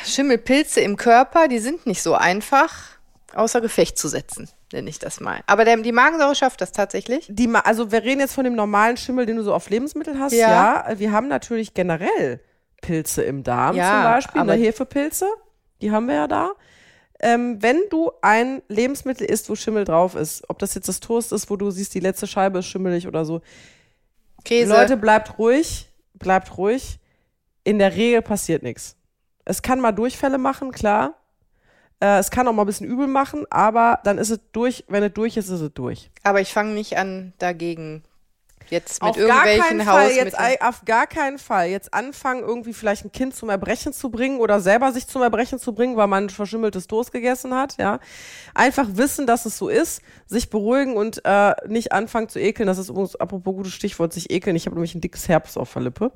Schimmelpilze 0.04 0.80
im 0.80 0.96
Körper, 0.96 1.48
die 1.48 1.58
sind 1.58 1.86
nicht 1.86 2.02
so 2.02 2.14
einfach 2.14 2.74
außer 3.34 3.60
Gefecht 3.60 3.96
zu 3.98 4.08
setzen, 4.08 4.48
nenne 4.72 4.88
ich 4.90 4.98
das 4.98 5.20
mal. 5.20 5.40
Aber 5.46 5.64
der, 5.64 5.76
die 5.78 5.92
Magensäure 5.92 6.34
schafft 6.34 6.60
das 6.60 6.72
tatsächlich. 6.72 7.26
Die, 7.28 7.46
Ma- 7.48 7.60
also 7.60 7.90
wir 7.92 8.02
reden 8.02 8.20
jetzt 8.20 8.34
von 8.34 8.44
dem 8.44 8.54
normalen 8.54 8.96
Schimmel, 8.96 9.26
den 9.26 9.36
du 9.36 9.42
so 9.42 9.52
auf 9.54 9.68
Lebensmittel 9.70 10.18
hast. 10.18 10.32
Ja. 10.32 10.86
Ja. 10.88 10.98
wir 10.98 11.12
haben 11.12 11.28
natürlich 11.28 11.74
generell 11.74 12.40
Pilze 12.80 13.22
im 13.22 13.42
Darm 13.42 13.76
Ja, 13.76 13.92
zum 13.92 14.02
Beispiel, 14.12 14.40
aber- 14.40 14.56
ne, 14.56 14.62
Hefepilze, 14.62 15.26
die 15.82 15.90
haben 15.90 16.06
wir 16.06 16.14
ja 16.14 16.28
da. 16.28 16.52
Ähm, 17.22 17.62
wenn 17.62 17.78
du 17.90 18.10
ein 18.22 18.62
Lebensmittel 18.68 19.26
isst, 19.26 19.50
wo 19.50 19.54
Schimmel 19.54 19.84
drauf 19.84 20.14
ist, 20.14 20.42
ob 20.48 20.58
das 20.58 20.74
jetzt 20.74 20.88
das 20.88 21.00
Toast 21.00 21.32
ist, 21.32 21.50
wo 21.50 21.56
du 21.56 21.70
siehst, 21.70 21.92
die 21.94 22.00
letzte 22.00 22.26
Scheibe 22.26 22.60
ist 22.60 22.66
schimmelig 22.66 23.06
oder 23.06 23.26
so, 23.26 23.42
Käse. 24.44 24.72
Leute, 24.72 24.96
bleibt 24.96 25.38
ruhig, 25.38 25.88
bleibt 26.14 26.56
ruhig. 26.56 26.98
In 27.62 27.78
der 27.78 27.94
Regel 27.94 28.22
passiert 28.22 28.62
nichts. 28.62 28.96
Es 29.44 29.60
kann 29.60 29.80
mal 29.80 29.92
Durchfälle 29.92 30.38
machen, 30.38 30.70
klar. 30.72 31.14
Äh, 32.00 32.18
es 32.18 32.30
kann 32.30 32.48
auch 32.48 32.52
mal 32.52 32.62
ein 32.62 32.66
bisschen 32.66 32.86
übel 32.86 33.06
machen, 33.06 33.44
aber 33.50 34.00
dann 34.04 34.18
ist 34.18 34.30
es 34.30 34.40
durch. 34.52 34.84
Wenn 34.88 35.02
es 35.02 35.12
durch 35.12 35.36
ist, 35.36 35.48
ist 35.48 35.60
es 35.60 35.72
durch. 35.74 36.10
aber 36.22 36.40
ich 36.40 36.52
fange 36.52 36.72
nicht 36.72 36.96
an 36.98 37.32
dagegen 37.38 38.02
jetzt 38.70 39.02
mit 39.02 39.10
auf 39.10 39.16
gar 39.16 39.44
keinen 39.44 39.48
irgendwelchen 39.58 39.80
Fall 39.86 40.06
jetzt, 40.10 40.16
Hausmitteln. 40.38 40.58
ei- 40.60 40.68
auf 40.68 40.84
gar 40.84 41.06
keinen 41.06 41.38
Fall 41.38 41.68
jetzt 41.68 41.92
anfangen, 41.94 42.40
irgendwie 42.42 42.72
vielleicht 42.72 43.04
ein 43.04 43.12
Kind 43.12 43.34
zum 43.34 43.50
Erbrechen 43.50 43.92
zu 43.92 44.10
bringen 44.10 44.38
oder 44.40 44.60
selber 44.60 44.92
sich 44.92 45.06
zum 45.06 45.22
Erbrechen 45.22 45.58
zu 45.58 45.72
bringen, 45.74 45.96
weil 45.96 46.06
man 46.06 46.30
verschimmeltes 46.30 46.86
Toast 46.86 47.12
gegessen 47.12 47.54
hat, 47.54 47.76
ja. 47.78 48.00
Einfach 48.54 48.86
wissen, 48.92 49.26
dass 49.26 49.46
es 49.46 49.58
so 49.58 49.68
ist, 49.68 50.02
sich 50.26 50.50
beruhigen 50.50 50.96
und 50.96 51.20
äh, 51.24 51.54
nicht 51.68 51.92
anfangen 51.92 52.28
zu 52.28 52.38
ekeln. 52.40 52.66
Das 52.66 52.78
ist 52.78 52.88
übrigens, 52.88 53.16
apropos 53.16 53.54
gutes 53.54 53.72
Stichwort, 53.72 54.12
sich 54.12 54.30
ekeln. 54.30 54.56
Ich 54.56 54.66
habe 54.66 54.74
nämlich 54.76 54.94
ein 54.94 55.00
dickes 55.00 55.28
Herpes 55.28 55.56
auf 55.56 55.72
der 55.72 55.82
Lippe. 55.82 56.12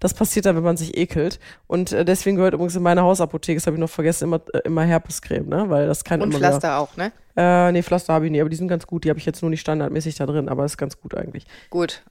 Das 0.00 0.14
passiert 0.14 0.46
dann, 0.46 0.56
wenn 0.56 0.62
man 0.62 0.76
sich 0.76 0.96
ekelt. 0.96 1.38
Und 1.66 1.92
äh, 1.92 2.04
deswegen 2.04 2.36
gehört 2.36 2.54
übrigens 2.54 2.76
in 2.76 2.82
meine 2.82 3.02
Hausapotheke, 3.02 3.56
das 3.58 3.66
habe 3.66 3.76
ich 3.76 3.80
noch 3.80 3.90
vergessen, 3.90 4.24
immer, 4.24 4.40
äh, 4.52 4.58
immer 4.64 4.82
Herpescreme, 4.82 5.48
ne? 5.48 5.64
Weil 5.68 5.86
das 5.86 6.04
kann 6.04 6.20
Und 6.20 6.30
immer 6.30 6.38
wieder- 6.38 6.48
Pflaster 6.50 6.78
auch, 6.78 6.96
ne? 6.96 7.12
Äh, 7.36 7.72
nee, 7.72 7.82
Pflaster 7.82 8.14
habe 8.14 8.26
ich 8.26 8.30
nicht, 8.32 8.40
aber 8.40 8.50
die 8.50 8.56
sind 8.56 8.68
ganz 8.68 8.86
gut. 8.86 9.04
Die 9.04 9.10
habe 9.10 9.18
ich 9.18 9.26
jetzt 9.26 9.42
nur 9.42 9.50
nicht 9.50 9.60
standardmäßig 9.60 10.14
da 10.16 10.26
drin, 10.26 10.48
aber 10.48 10.64
ist 10.64 10.78
ganz 10.78 11.00
gut 11.00 11.14
eigentlich. 11.14 11.46
Gut. 11.70 12.02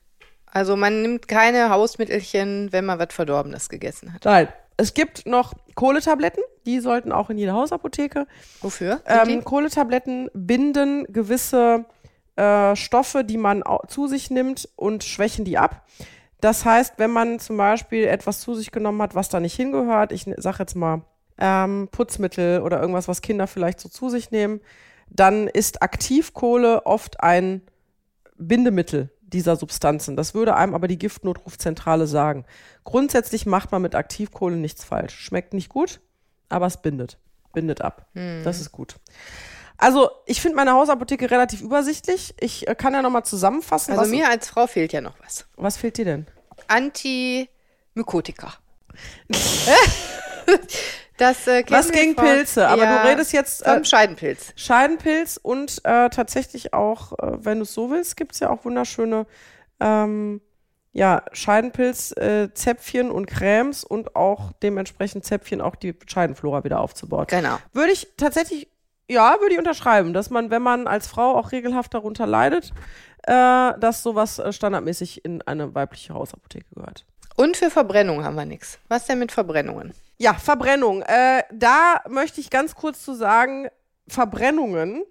Also 0.46 0.76
man 0.76 1.02
nimmt 1.02 1.28
keine 1.28 1.70
Hausmittelchen, 1.70 2.72
wenn 2.72 2.86
man 2.86 3.00
was 3.00 3.08
Verdorbenes 3.12 3.70
gegessen 3.70 4.14
hat. 4.14 4.24
Nein. 4.26 4.48
Es 4.78 4.94
gibt 4.94 5.26
noch 5.26 5.54
Kohletabletten, 5.76 6.44
die 6.66 6.80
sollten 6.80 7.12
auch 7.12 7.30
in 7.30 7.38
jeder 7.38 7.54
Hausapotheke. 7.54 8.28
Wofür? 8.62 9.02
Ähm, 9.06 9.44
Kohletabletten 9.44 10.30
binden 10.34 11.06
gewisse 11.12 11.86
äh, 12.36 12.76
Stoffe, 12.76 13.24
die 13.24 13.38
man 13.38 13.64
zu 13.88 14.08
sich 14.08 14.30
nimmt 14.32 14.68
und 14.76 15.04
schwächen 15.06 15.46
die 15.46 15.58
ab. 15.58 15.86
Das 16.42 16.66
heißt, 16.66 16.96
wenn 16.98 17.12
man 17.12 17.40
zum 17.40 17.58
Beispiel 17.58 18.04
etwas 18.06 18.42
zu 18.42 18.54
sich 18.54 18.72
genommen 18.72 19.02
hat, 19.02 19.16
was 19.16 19.30
da 19.30 19.40
nicht 19.40 19.56
hingehört, 19.56 20.12
ich 20.12 20.28
ne- 20.28 20.36
sag 20.38 20.60
jetzt 20.60 20.76
mal 20.76 21.02
ähm, 21.38 21.88
Putzmittel 21.92 22.62
oder 22.62 22.80
irgendwas, 22.82 23.08
was 23.08 23.22
Kinder 23.22 23.48
vielleicht 23.48 23.80
so 23.80 23.88
zu 23.90 24.10
sich 24.10 24.32
nehmen, 24.32 24.60
dann 25.10 25.48
ist 25.48 25.82
Aktivkohle 25.82 26.86
oft 26.86 27.22
ein 27.22 27.62
Bindemittel 28.38 29.12
dieser 29.22 29.56
Substanzen. 29.56 30.16
Das 30.16 30.34
würde 30.34 30.56
einem 30.56 30.74
aber 30.74 30.88
die 30.88 30.98
Giftnotrufzentrale 30.98 32.08
sagen. 32.08 32.46
Grundsätzlich 32.84 33.46
macht 33.46 33.72
man 33.72 33.82
mit 33.82 33.96
Aktivkohle 33.96 34.56
nichts 34.56 34.84
falsch. 34.84 35.16
Schmeckt 35.16 35.54
nicht 35.54 35.70
gut, 35.70 36.00
aber 36.50 36.66
es 36.68 36.82
bindet. 36.82 37.18
Bindet 37.54 37.82
ab. 37.82 38.08
Das 38.44 38.60
ist 38.60 38.72
gut. 38.72 38.96
Also, 39.78 40.10
ich 40.26 40.42
finde 40.42 40.56
meine 40.56 40.74
Hausapotheke 40.74 41.30
relativ 41.32 41.62
übersichtlich. 41.62 42.34
Ich 42.40 42.68
äh, 42.68 42.76
kann 42.76 42.94
ja 42.94 43.02
nochmal 43.02 43.26
zusammenfassen. 43.26 43.98
Also 43.98 44.10
mir 44.10 44.30
als 44.30 44.48
Frau 44.48 44.68
fehlt 44.68 44.94
ja 44.94 45.02
noch 45.02 45.16
was. 45.24 45.46
was 45.58 45.76
fehlt 45.78 45.98
dir 45.98 46.06
denn? 46.06 46.28
Antimykotika. 46.68 48.54
das 51.18 51.48
äh, 51.48 51.64
Was 51.70 51.92
gegen 51.92 52.16
von- 52.16 52.26
Pilze? 52.26 52.68
Aber 52.68 52.84
ja, 52.84 53.04
du 53.04 53.10
redest 53.10 53.34
jetzt 53.34 53.66
äh, 53.66 53.84
Scheidenpilz. 53.84 54.54
Scheidenpilz 54.56 55.40
und 55.42 55.82
äh, 55.84 56.10
tatsächlich 56.10 56.74
auch, 56.74 57.14
äh, 57.14 57.44
wenn 57.46 57.60
du 57.60 57.64
es 57.64 57.74
so 57.74 57.90
willst, 57.90 58.18
gibt's 58.18 58.40
ja 58.40 58.50
auch 58.50 58.66
wunderschöne 58.66 59.26
ähm, 59.80 60.42
ja, 60.96 61.24
Scheidenpilz-Zäpfchen 61.34 63.12
und 63.12 63.26
Cremes 63.26 63.84
und 63.84 64.16
auch 64.16 64.54
dementsprechend 64.64 65.26
Zäpfchen 65.26 65.60
auch 65.60 65.76
die 65.76 65.94
Scheidenflora 66.08 66.64
wieder 66.64 66.80
aufzubauen. 66.80 67.26
Genau. 67.28 67.58
Würde 67.74 67.92
ich 67.92 68.08
tatsächlich, 68.16 68.70
ja, 69.10 69.36
würde 69.42 69.54
ich 69.54 69.60
unterschreiben, 69.60 70.14
dass 70.14 70.30
man, 70.30 70.52
wenn 70.52 70.62
man 70.62 70.88
als 70.88 71.08
Frau 71.08 71.36
auch 71.36 71.52
regelhaft 71.52 71.94
darunter 71.94 72.26
leidet, 72.26 72.72
äh, 73.24 73.78
dass 73.78 74.04
sowas 74.04 74.40
äh, 74.40 74.54
standardmäßig 74.54 75.26
in 75.26 75.42
eine 75.42 75.76
weibliche 75.76 76.14
Hausapotheke 76.14 76.74
gehört. 76.74 77.06
Und 77.36 77.58
für 77.58 77.70
Verbrennung 77.70 78.24
haben 78.24 78.36
wir 78.36 78.46
nichts. 78.46 78.80
Was 78.88 79.06
denn 79.06 79.20
mit 79.20 79.34
Verbrennungen? 79.34 79.94
Ja, 80.18 80.34
Verbrennung. 80.34 81.02
Äh, 81.02 81.44
da 81.52 82.02
möchte 82.10 82.40
ich 82.40 82.50
ganz 82.50 82.76
kurz 82.76 83.04
zu 83.04 83.14
sagen, 83.14 83.68
Verbrennungen 84.08 85.04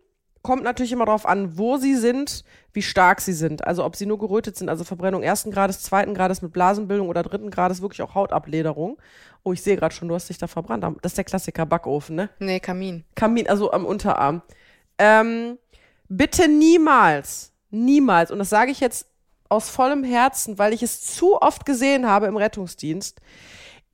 kommt 0.43 0.63
natürlich 0.63 0.93
immer 0.93 1.07
darauf 1.07 1.27
an, 1.27 1.57
wo 1.57 1.79
sie 1.79 1.95
sind, 1.95 2.45
wie 2.73 2.83
stark 2.83 3.21
sie 3.21 3.33
sind. 3.33 3.67
Also 3.67 3.83
ob 3.83 3.97
sie 3.97 4.07
nur 4.07 4.19
gerötet 4.19 4.57
sind, 4.57 4.69
also 4.69 4.85
Verbrennung 4.85 5.23
ersten 5.23 5.51
Grades, 5.51 5.83
zweiten 5.83 6.15
Grades 6.15 6.43
mit 6.43 6.53
Blasenbildung 6.53 7.09
oder 7.09 7.23
dritten 7.23 7.51
Grades 7.51 7.81
wirklich 7.81 8.03
auch 8.03 8.15
Hautabläderung. 8.15 8.99
Oh, 9.43 9.53
ich 9.53 9.63
sehe 9.63 9.77
gerade 9.77 9.95
schon, 9.95 10.09
du 10.09 10.15
hast 10.15 10.29
dich 10.29 10.39
da 10.39 10.47
verbrannt. 10.47 10.85
Das 11.03 11.13
ist 11.13 11.17
der 11.17 11.25
Klassiker 11.25 11.65
Backofen, 11.67 12.17
ne? 12.17 12.31
Nee, 12.39 12.61
Kamin. 12.61 13.05
Kamin, 13.15 13.49
also 13.49 13.73
am 13.73 13.87
Unterarm. 13.87 14.43
Ähm, 14.99 15.59
bitte 16.09 16.47
niemals, 16.47 17.53
niemals, 17.71 18.31
und 18.31 18.39
das 18.39 18.51
sage 18.51 18.71
ich 18.71 18.81
jetzt 18.81 19.07
aus 19.49 19.71
vollem 19.71 20.05
Herzen, 20.05 20.59
weil 20.59 20.73
ich 20.73 20.83
es 20.83 21.01
zu 21.01 21.41
oft 21.41 21.65
gesehen 21.65 22.07
habe 22.07 22.27
im 22.27 22.37
Rettungsdienst, 22.37 23.21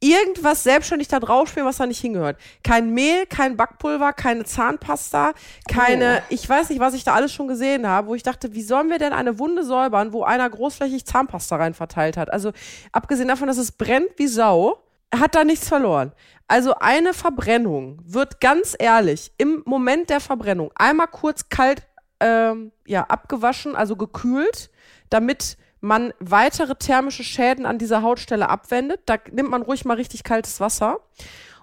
irgendwas 0.01 0.63
selbstständig 0.63 1.09
da 1.09 1.21
draufspielen, 1.21 1.69
was 1.69 1.77
da 1.77 1.87
nicht 1.87 2.01
hingehört. 2.01 2.39
Kein 2.65 2.91
Mehl, 2.91 3.27
kein 3.27 3.57
Backpulver, 3.57 4.13
keine 4.13 4.45
Zahnpasta, 4.45 5.33
keine, 5.69 6.23
oh. 6.23 6.27
ich 6.31 6.49
weiß 6.49 6.71
nicht, 6.71 6.81
was 6.81 6.95
ich 6.95 7.05
da 7.05 7.15
alles 7.15 7.33
schon 7.33 7.49
gesehen 7.49 7.87
habe, 7.87 8.09
wo 8.09 8.15
ich 8.15 8.23
dachte, 8.23 8.55
wie 8.55 8.63
sollen 8.63 8.89
wir 8.89 8.99
denn 8.99 9.13
eine 9.13 9.39
Wunde 9.39 9.63
säubern, 9.63 10.13
wo 10.13 10.25
einer 10.25 10.49
großflächig 10.49 11.05
Zahnpasta 11.05 11.57
rein 11.57 11.75
verteilt 11.75 12.17
hat? 12.17 12.33
Also, 12.33 12.53
abgesehen 12.93 13.29
davon, 13.29 13.47
dass 13.47 13.59
es 13.59 13.73
brennt 13.73 14.11
wie 14.17 14.27
Sau, 14.27 14.83
hat 15.15 15.35
da 15.35 15.45
nichts 15.45 15.69
verloren. 15.69 16.13
Also 16.47 16.75
eine 16.75 17.15
Verbrennung 17.15 18.01
wird 18.05 18.41
ganz 18.41 18.75
ehrlich 18.79 19.33
im 19.39 19.63
Moment 19.67 20.11
der 20.11 20.21
Verbrennung 20.21 20.73
einmal 20.75 21.07
kurz 21.09 21.49
kalt 21.49 21.87
ähm, 22.21 22.73
ja, 22.87 23.05
abgewaschen, 23.05 23.77
also 23.77 23.97
gekühlt, 23.97 24.71
damit 25.11 25.57
man 25.81 26.13
weitere 26.21 26.75
thermische 26.75 27.25
Schäden 27.25 27.67
an 27.67 27.79
dieser 27.79 28.03
Hautstelle 28.03 28.49
abwendet. 28.49 29.01
Da 29.07 29.17
nimmt 29.31 29.51
man 29.51 29.63
ruhig 29.63 29.85
mal 29.85 29.95
richtig 29.95 30.25
kaltes 30.25 30.61
Wasser. 30.61 31.01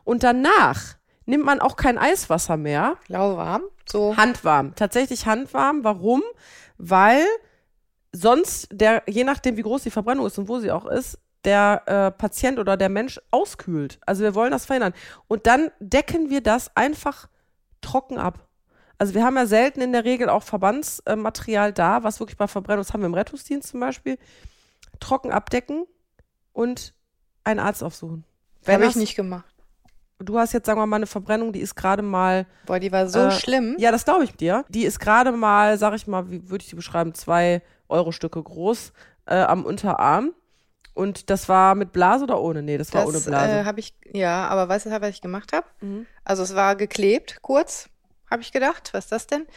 Und 0.03 0.23
danach 0.23 0.95
nimmt 1.25 1.45
man 1.45 1.59
auch 1.59 1.75
kein 1.75 1.97
Eiswasser 1.97 2.57
mehr. 2.57 2.97
Lauwarm? 3.07 3.63
So. 3.87 4.17
Handwarm. 4.17 4.73
Tatsächlich 4.75 5.25
handwarm. 5.25 5.83
Warum? 5.83 6.23
Weil 6.77 7.25
sonst 8.11 8.69
der, 8.71 9.03
je 9.07 9.23
nachdem 9.23 9.57
wie 9.57 9.61
groß 9.61 9.83
die 9.83 9.91
Verbrennung 9.91 10.25
ist 10.25 10.37
und 10.37 10.47
wo 10.47 10.59
sie 10.59 10.71
auch 10.71 10.85
ist, 10.85 11.19
der 11.43 11.83
äh, 11.85 12.11
Patient 12.11 12.59
oder 12.59 12.75
der 12.77 12.89
Mensch 12.89 13.21
auskühlt. 13.31 13.99
Also 14.05 14.23
wir 14.23 14.35
wollen 14.35 14.51
das 14.51 14.65
verhindern. 14.65 14.93
Und 15.27 15.47
dann 15.47 15.71
decken 15.79 16.29
wir 16.29 16.41
das 16.41 16.75
einfach 16.75 17.27
trocken 17.81 18.17
ab. 18.17 18.46
Also 18.97 19.13
wir 19.13 19.23
haben 19.23 19.35
ja 19.35 19.45
selten 19.45 19.81
in 19.81 19.93
der 19.93 20.05
Regel 20.05 20.29
auch 20.29 20.43
Verbandsmaterial 20.43 21.71
da, 21.73 22.03
was 22.03 22.19
wirklich 22.19 22.37
bei 22.37 22.47
Verbrennung, 22.47 22.83
das 22.83 22.93
haben 22.93 23.01
wir 23.01 23.07
im 23.07 23.13
Rettungsdienst 23.13 23.69
zum 23.69 23.79
Beispiel, 23.79 24.17
trocken 24.99 25.31
abdecken 25.31 25.85
und 26.53 26.93
einen 27.43 27.59
Arzt 27.59 27.83
aufsuchen. 27.83 28.25
Habe 28.67 28.85
ich 28.85 28.95
nicht 28.95 29.15
gemacht. 29.15 29.45
Du 30.19 30.39
hast 30.39 30.51
jetzt, 30.51 30.65
sagen 30.65 30.79
wir 30.79 30.87
mal, 30.87 30.95
eine 30.95 31.05
Verbrennung, 31.05 31.53
die 31.53 31.59
ist 31.59 31.75
gerade 31.75 32.01
mal. 32.01 32.47
Boah, 32.65 32.79
die 32.79 32.91
war 32.91 33.07
so 33.07 33.19
äh, 33.19 33.31
schlimm. 33.31 33.75
Ja, 33.77 33.91
das 33.91 34.03
glaube 34.03 34.23
ich 34.23 34.35
dir. 34.35 34.65
Die 34.67 34.83
ist 34.83 34.99
gerade 34.99 35.31
mal, 35.31 35.77
sag 35.77 35.93
ich 35.93 36.07
mal, 36.07 36.31
wie 36.31 36.49
würde 36.49 36.63
ich 36.63 36.69
die 36.69 36.75
beschreiben, 36.75 37.13
zwei 37.13 37.61
Euro-Stücke 37.87 38.41
groß 38.41 38.93
äh, 39.27 39.35
am 39.35 39.63
Unterarm. 39.63 40.33
Und 40.95 41.29
das 41.29 41.47
war 41.47 41.75
mit 41.75 41.91
Blase 41.91 42.23
oder 42.23 42.41
ohne? 42.41 42.63
Nee, 42.63 42.79
das 42.79 42.91
war 42.93 43.05
das, 43.05 43.09
ohne 43.09 43.19
Blase. 43.19 43.59
Äh, 43.59 43.63
habe 43.65 43.79
ich, 43.79 43.95
ja, 44.11 44.47
aber 44.47 44.67
weißt 44.67 44.87
du, 44.87 44.89
was 44.89 45.09
ich 45.09 45.21
gemacht 45.21 45.53
habe? 45.53 45.67
Mhm. 45.81 46.07
Also 46.23 46.41
es 46.41 46.55
war 46.55 46.75
geklebt, 46.75 47.37
kurz, 47.43 47.87
habe 48.29 48.41
ich 48.41 48.51
gedacht. 48.51 48.89
Was 48.93 49.05
ist 49.05 49.11
das 49.11 49.27
denn? 49.27 49.47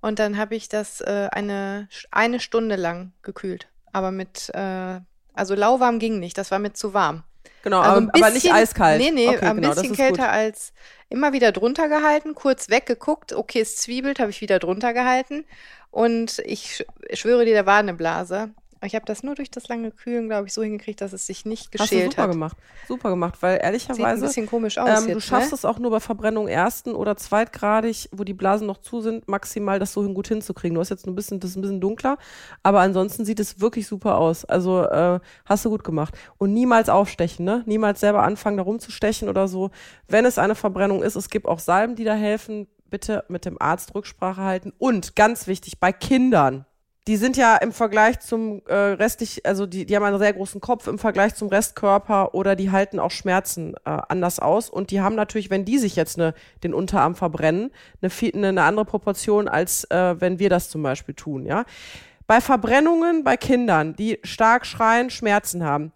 Und 0.00 0.18
dann 0.18 0.36
habe 0.36 0.54
ich 0.54 0.68
das 0.68 1.00
äh, 1.00 1.28
eine, 1.32 1.88
eine 2.10 2.40
Stunde 2.40 2.76
lang 2.76 3.12
gekühlt. 3.22 3.68
Aber 3.92 4.10
mit, 4.10 4.50
äh, 4.54 5.00
also 5.34 5.54
lauwarm 5.54 5.98
ging 5.98 6.18
nicht, 6.18 6.36
das 6.38 6.50
war 6.50 6.58
mit 6.58 6.76
zu 6.76 6.94
warm. 6.94 7.24
Genau, 7.62 7.80
also 7.80 7.96
aber, 7.96 8.12
bisschen, 8.12 8.24
aber, 8.24 8.34
nicht 8.34 8.52
eiskalt. 8.52 9.00
Nee, 9.00 9.10
nee, 9.10 9.28
okay, 9.28 9.46
ein 9.46 9.56
genau, 9.56 9.74
bisschen 9.74 9.96
kälter 9.96 10.22
gut. 10.24 10.32
als 10.32 10.72
immer 11.08 11.32
wieder 11.32 11.50
drunter 11.50 11.88
gehalten, 11.88 12.34
kurz 12.34 12.68
weggeguckt, 12.68 13.32
okay, 13.32 13.60
es 13.60 13.76
zwiebelt, 13.76 14.20
habe 14.20 14.30
ich 14.30 14.40
wieder 14.40 14.58
drunter 14.58 14.92
gehalten. 14.92 15.44
Und 15.90 16.40
ich 16.44 16.86
schwöre 17.12 17.44
dir, 17.44 17.54
da 17.54 17.66
war 17.66 17.78
eine 17.78 17.94
Blase. 17.94 18.50
Ich 18.82 18.94
habe 18.94 19.04
das 19.06 19.22
nur 19.22 19.34
durch 19.34 19.50
das 19.50 19.68
lange 19.68 19.90
Kühlen, 19.90 20.28
glaube 20.28 20.46
ich, 20.46 20.52
so 20.52 20.62
hingekriegt, 20.62 21.00
dass 21.00 21.12
es 21.12 21.26
sich 21.26 21.46
nicht 21.46 21.72
geschält 21.72 21.90
Hast 21.90 21.92
du 21.92 22.10
super 22.10 22.22
hat. 22.22 22.30
gemacht. 22.30 22.56
Super 22.86 23.10
gemacht, 23.10 23.36
weil 23.40 23.58
ehrlicherweise. 23.62 23.96
Sieht 23.96 24.06
ein 24.06 24.20
bisschen 24.20 24.46
komisch 24.46 24.78
aus. 24.78 24.88
Ähm, 24.88 25.08
jetzt, 25.08 25.14
du 25.14 25.20
schaffst 25.20 25.50
ne? 25.50 25.54
es 25.54 25.64
auch 25.64 25.78
nur 25.78 25.90
bei 25.90 26.00
Verbrennung 26.00 26.46
ersten 26.46 26.94
oder 26.94 27.16
zweitgradig, 27.16 28.08
wo 28.12 28.24
die 28.24 28.34
Blasen 28.34 28.66
noch 28.66 28.78
zu 28.78 29.00
sind, 29.00 29.28
maximal 29.28 29.78
das 29.78 29.92
so 29.92 30.02
gut 30.12 30.28
hinzukriegen. 30.28 30.74
Du 30.74 30.80
hast 30.80 30.90
jetzt 30.90 31.06
ein 31.06 31.14
bisschen, 31.14 31.40
das 31.40 31.50
ist 31.50 31.56
ein 31.56 31.62
bisschen 31.62 31.80
dunkler, 31.80 32.18
aber 32.62 32.80
ansonsten 32.80 33.24
sieht 33.24 33.40
es 33.40 33.60
wirklich 33.60 33.86
super 33.86 34.18
aus. 34.18 34.44
Also 34.44 34.84
äh, 34.84 35.20
hast 35.46 35.64
du 35.64 35.70
gut 35.70 35.84
gemacht. 35.84 36.16
Und 36.36 36.52
niemals 36.52 36.88
aufstechen, 36.88 37.44
ne? 37.44 37.62
Niemals 37.66 38.00
selber 38.00 38.22
anfangen, 38.22 38.58
da 38.58 38.62
rumzustechen 38.62 39.28
oder 39.28 39.48
so. 39.48 39.70
Wenn 40.06 40.26
es 40.26 40.38
eine 40.38 40.54
Verbrennung 40.54 41.02
ist, 41.02 41.16
es 41.16 41.30
gibt 41.30 41.46
auch 41.46 41.60
Salben, 41.60 41.96
die 41.96 42.04
da 42.04 42.14
helfen. 42.14 42.66
Bitte 42.88 43.24
mit 43.28 43.44
dem 43.44 43.60
Arzt 43.60 43.94
Rücksprache 43.96 44.42
halten. 44.42 44.72
Und 44.78 45.16
ganz 45.16 45.48
wichtig, 45.48 45.80
bei 45.80 45.92
Kindern 45.92 46.66
die 47.06 47.16
sind 47.16 47.36
ja 47.36 47.56
im 47.56 47.72
Vergleich 47.72 48.18
zum 48.18 48.62
äh, 48.66 48.74
restlich, 48.74 49.46
also 49.46 49.64
die, 49.64 49.86
die 49.86 49.94
haben 49.94 50.02
einen 50.02 50.18
sehr 50.18 50.32
großen 50.32 50.60
Kopf 50.60 50.88
im 50.88 50.98
Vergleich 50.98 51.36
zum 51.36 51.48
Restkörper 51.48 52.34
oder 52.34 52.56
die 52.56 52.72
halten 52.72 52.98
auch 52.98 53.12
Schmerzen 53.12 53.74
äh, 53.84 53.98
anders 54.08 54.40
aus. 54.40 54.68
Und 54.68 54.90
die 54.90 55.00
haben 55.00 55.14
natürlich, 55.14 55.48
wenn 55.48 55.64
die 55.64 55.78
sich 55.78 55.94
jetzt 55.94 56.18
ne, 56.18 56.34
den 56.64 56.74
Unterarm 56.74 57.14
verbrennen, 57.14 57.70
eine, 58.02 58.10
eine, 58.34 58.48
eine 58.48 58.62
andere 58.64 58.84
Proportion, 58.84 59.46
als 59.46 59.84
äh, 59.84 60.20
wenn 60.20 60.40
wir 60.40 60.50
das 60.50 60.68
zum 60.68 60.82
Beispiel 60.82 61.14
tun, 61.14 61.46
ja. 61.46 61.64
Bei 62.26 62.40
Verbrennungen 62.40 63.22
bei 63.22 63.36
Kindern, 63.36 63.94
die 63.94 64.18
stark 64.24 64.66
schreien, 64.66 65.10
Schmerzen 65.10 65.62
haben, 65.62 65.92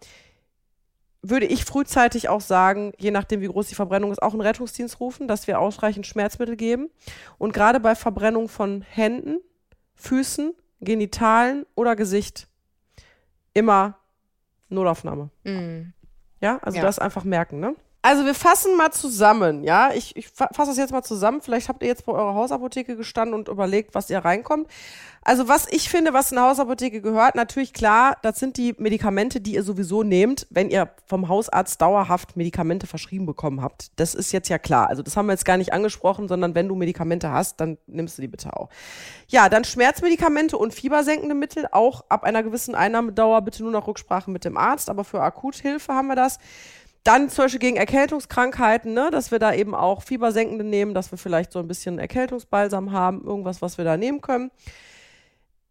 würde 1.21 1.45
ich 1.45 1.65
frühzeitig 1.65 2.29
auch 2.29 2.39
sagen, 2.39 2.93
je 2.97 3.11
nachdem 3.11 3.41
wie 3.41 3.47
groß 3.47 3.67
die 3.67 3.75
Verbrennung 3.75 4.13
ist, 4.13 4.21
auch 4.21 4.31
einen 4.31 4.39
Rettungsdienst 4.39 5.01
rufen, 5.01 5.27
dass 5.27 5.47
wir 5.47 5.59
ausreichend 5.59 6.07
Schmerzmittel 6.07 6.55
geben. 6.55 6.89
Und 7.37 7.53
gerade 7.53 7.81
bei 7.81 7.95
Verbrennung 7.95 8.47
von 8.47 8.81
Händen, 8.81 9.39
Füßen, 9.95 10.53
Genitalen 10.81 11.65
oder 11.75 11.95
Gesicht 11.95 12.47
immer 13.53 13.97
Notaufnahme. 14.69 15.29
Mhm. 15.43 15.93
Ja, 16.41 16.57
also 16.61 16.77
ja. 16.77 16.83
das 16.83 16.99
einfach 16.99 17.23
merken, 17.23 17.59
ne? 17.59 17.75
Also 18.03 18.25
wir 18.25 18.33
fassen 18.33 18.75
mal 18.77 18.91
zusammen, 18.91 19.63
ja. 19.63 19.91
Ich, 19.93 20.15
ich 20.15 20.27
fasse 20.29 20.71
das 20.71 20.77
jetzt 20.77 20.91
mal 20.91 21.03
zusammen. 21.03 21.41
Vielleicht 21.41 21.69
habt 21.69 21.83
ihr 21.83 21.87
jetzt 21.87 22.05
bei 22.05 22.13
eurer 22.13 22.33
Hausapotheke 22.33 22.95
gestanden 22.95 23.35
und 23.35 23.47
überlegt, 23.47 23.93
was 23.93 24.09
ihr 24.09 24.19
reinkommt. 24.19 24.67
Also 25.23 25.47
was 25.47 25.67
ich 25.69 25.87
finde, 25.87 26.13
was 26.13 26.31
in 26.31 26.39
eine 26.39 26.47
Hausapotheke 26.47 26.99
gehört, 26.99 27.35
natürlich 27.35 27.73
klar, 27.73 28.17
das 28.23 28.39
sind 28.39 28.57
die 28.57 28.73
Medikamente, 28.79 29.39
die 29.39 29.53
ihr 29.53 29.61
sowieso 29.61 30.01
nehmt, 30.01 30.47
wenn 30.49 30.71
ihr 30.71 30.89
vom 31.05 31.29
Hausarzt 31.29 31.79
dauerhaft 31.79 32.35
Medikamente 32.35 32.87
verschrieben 32.87 33.27
bekommen 33.27 33.61
habt. 33.61 33.91
Das 33.99 34.15
ist 34.15 34.31
jetzt 34.31 34.49
ja 34.49 34.57
klar. 34.57 34.89
Also 34.89 35.03
das 35.03 35.15
haben 35.15 35.27
wir 35.27 35.33
jetzt 35.33 35.45
gar 35.45 35.57
nicht 35.57 35.73
angesprochen, 35.73 36.27
sondern 36.27 36.55
wenn 36.55 36.67
du 36.67 36.75
Medikamente 36.75 37.29
hast, 37.29 37.61
dann 37.61 37.77
nimmst 37.85 38.17
du 38.17 38.23
die 38.23 38.27
bitte 38.27 38.51
auch. 38.57 38.69
Ja, 39.27 39.47
dann 39.47 39.63
Schmerzmedikamente 39.63 40.57
und 40.57 40.73
fiebersenkende 40.73 41.35
Mittel, 41.35 41.67
auch 41.71 42.03
ab 42.09 42.23
einer 42.23 42.41
gewissen 42.41 42.73
Einnahmedauer 42.73 43.43
bitte 43.43 43.61
nur 43.61 43.71
noch 43.71 43.87
Rücksprache 43.87 44.31
mit 44.31 44.43
dem 44.43 44.57
Arzt, 44.57 44.89
aber 44.89 45.03
für 45.03 45.21
Akuthilfe 45.21 45.93
haben 45.93 46.07
wir 46.07 46.15
das. 46.15 46.39
Dann 47.03 47.29
zum 47.29 47.45
Beispiel 47.45 47.59
gegen 47.59 47.77
Erkältungskrankheiten, 47.77 48.93
ne, 48.93 49.09
dass 49.11 49.29
wir 49.29 49.39
da 49.39 49.53
eben 49.53 49.75
auch 49.75 50.01
Fiebersenkende 50.01 50.63
nehmen, 50.63 50.95
dass 50.95 51.11
wir 51.11 51.17
vielleicht 51.19 51.51
so 51.51 51.59
ein 51.59 51.67
bisschen 51.67 51.99
Erkältungsbalsam 51.99 52.91
haben, 52.91 53.23
irgendwas, 53.23 53.61
was 53.61 53.77
wir 53.77 53.85
da 53.85 53.97
nehmen 53.97 54.21
können. 54.21 54.51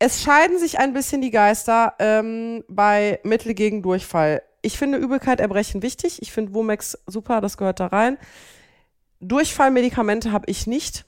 Es 0.03 0.23
scheiden 0.23 0.59
sich 0.59 0.79
ein 0.79 0.95
bisschen 0.95 1.21
die 1.21 1.31
Geister 1.31 1.93
ähm, 1.99 2.65
bei 2.69 3.21
Mittel 3.23 3.53
gegen 3.53 3.83
Durchfall. 3.83 4.43
Ich 4.63 4.79
finde 4.79 4.97
Übelkeit, 4.97 5.41
Erbrechen 5.41 5.83
wichtig. 5.83 6.23
Ich 6.23 6.33
finde 6.33 6.55
Womex 6.55 6.99
super, 7.07 7.43
das 7.43 7.59
gehört 7.59 7.81
da 7.81 7.89
rein. 7.89 8.17
Durchfallmedikamente 9.21 10.33
habe 10.33 10.47
ich 10.49 10.67
nicht, 10.67 11.05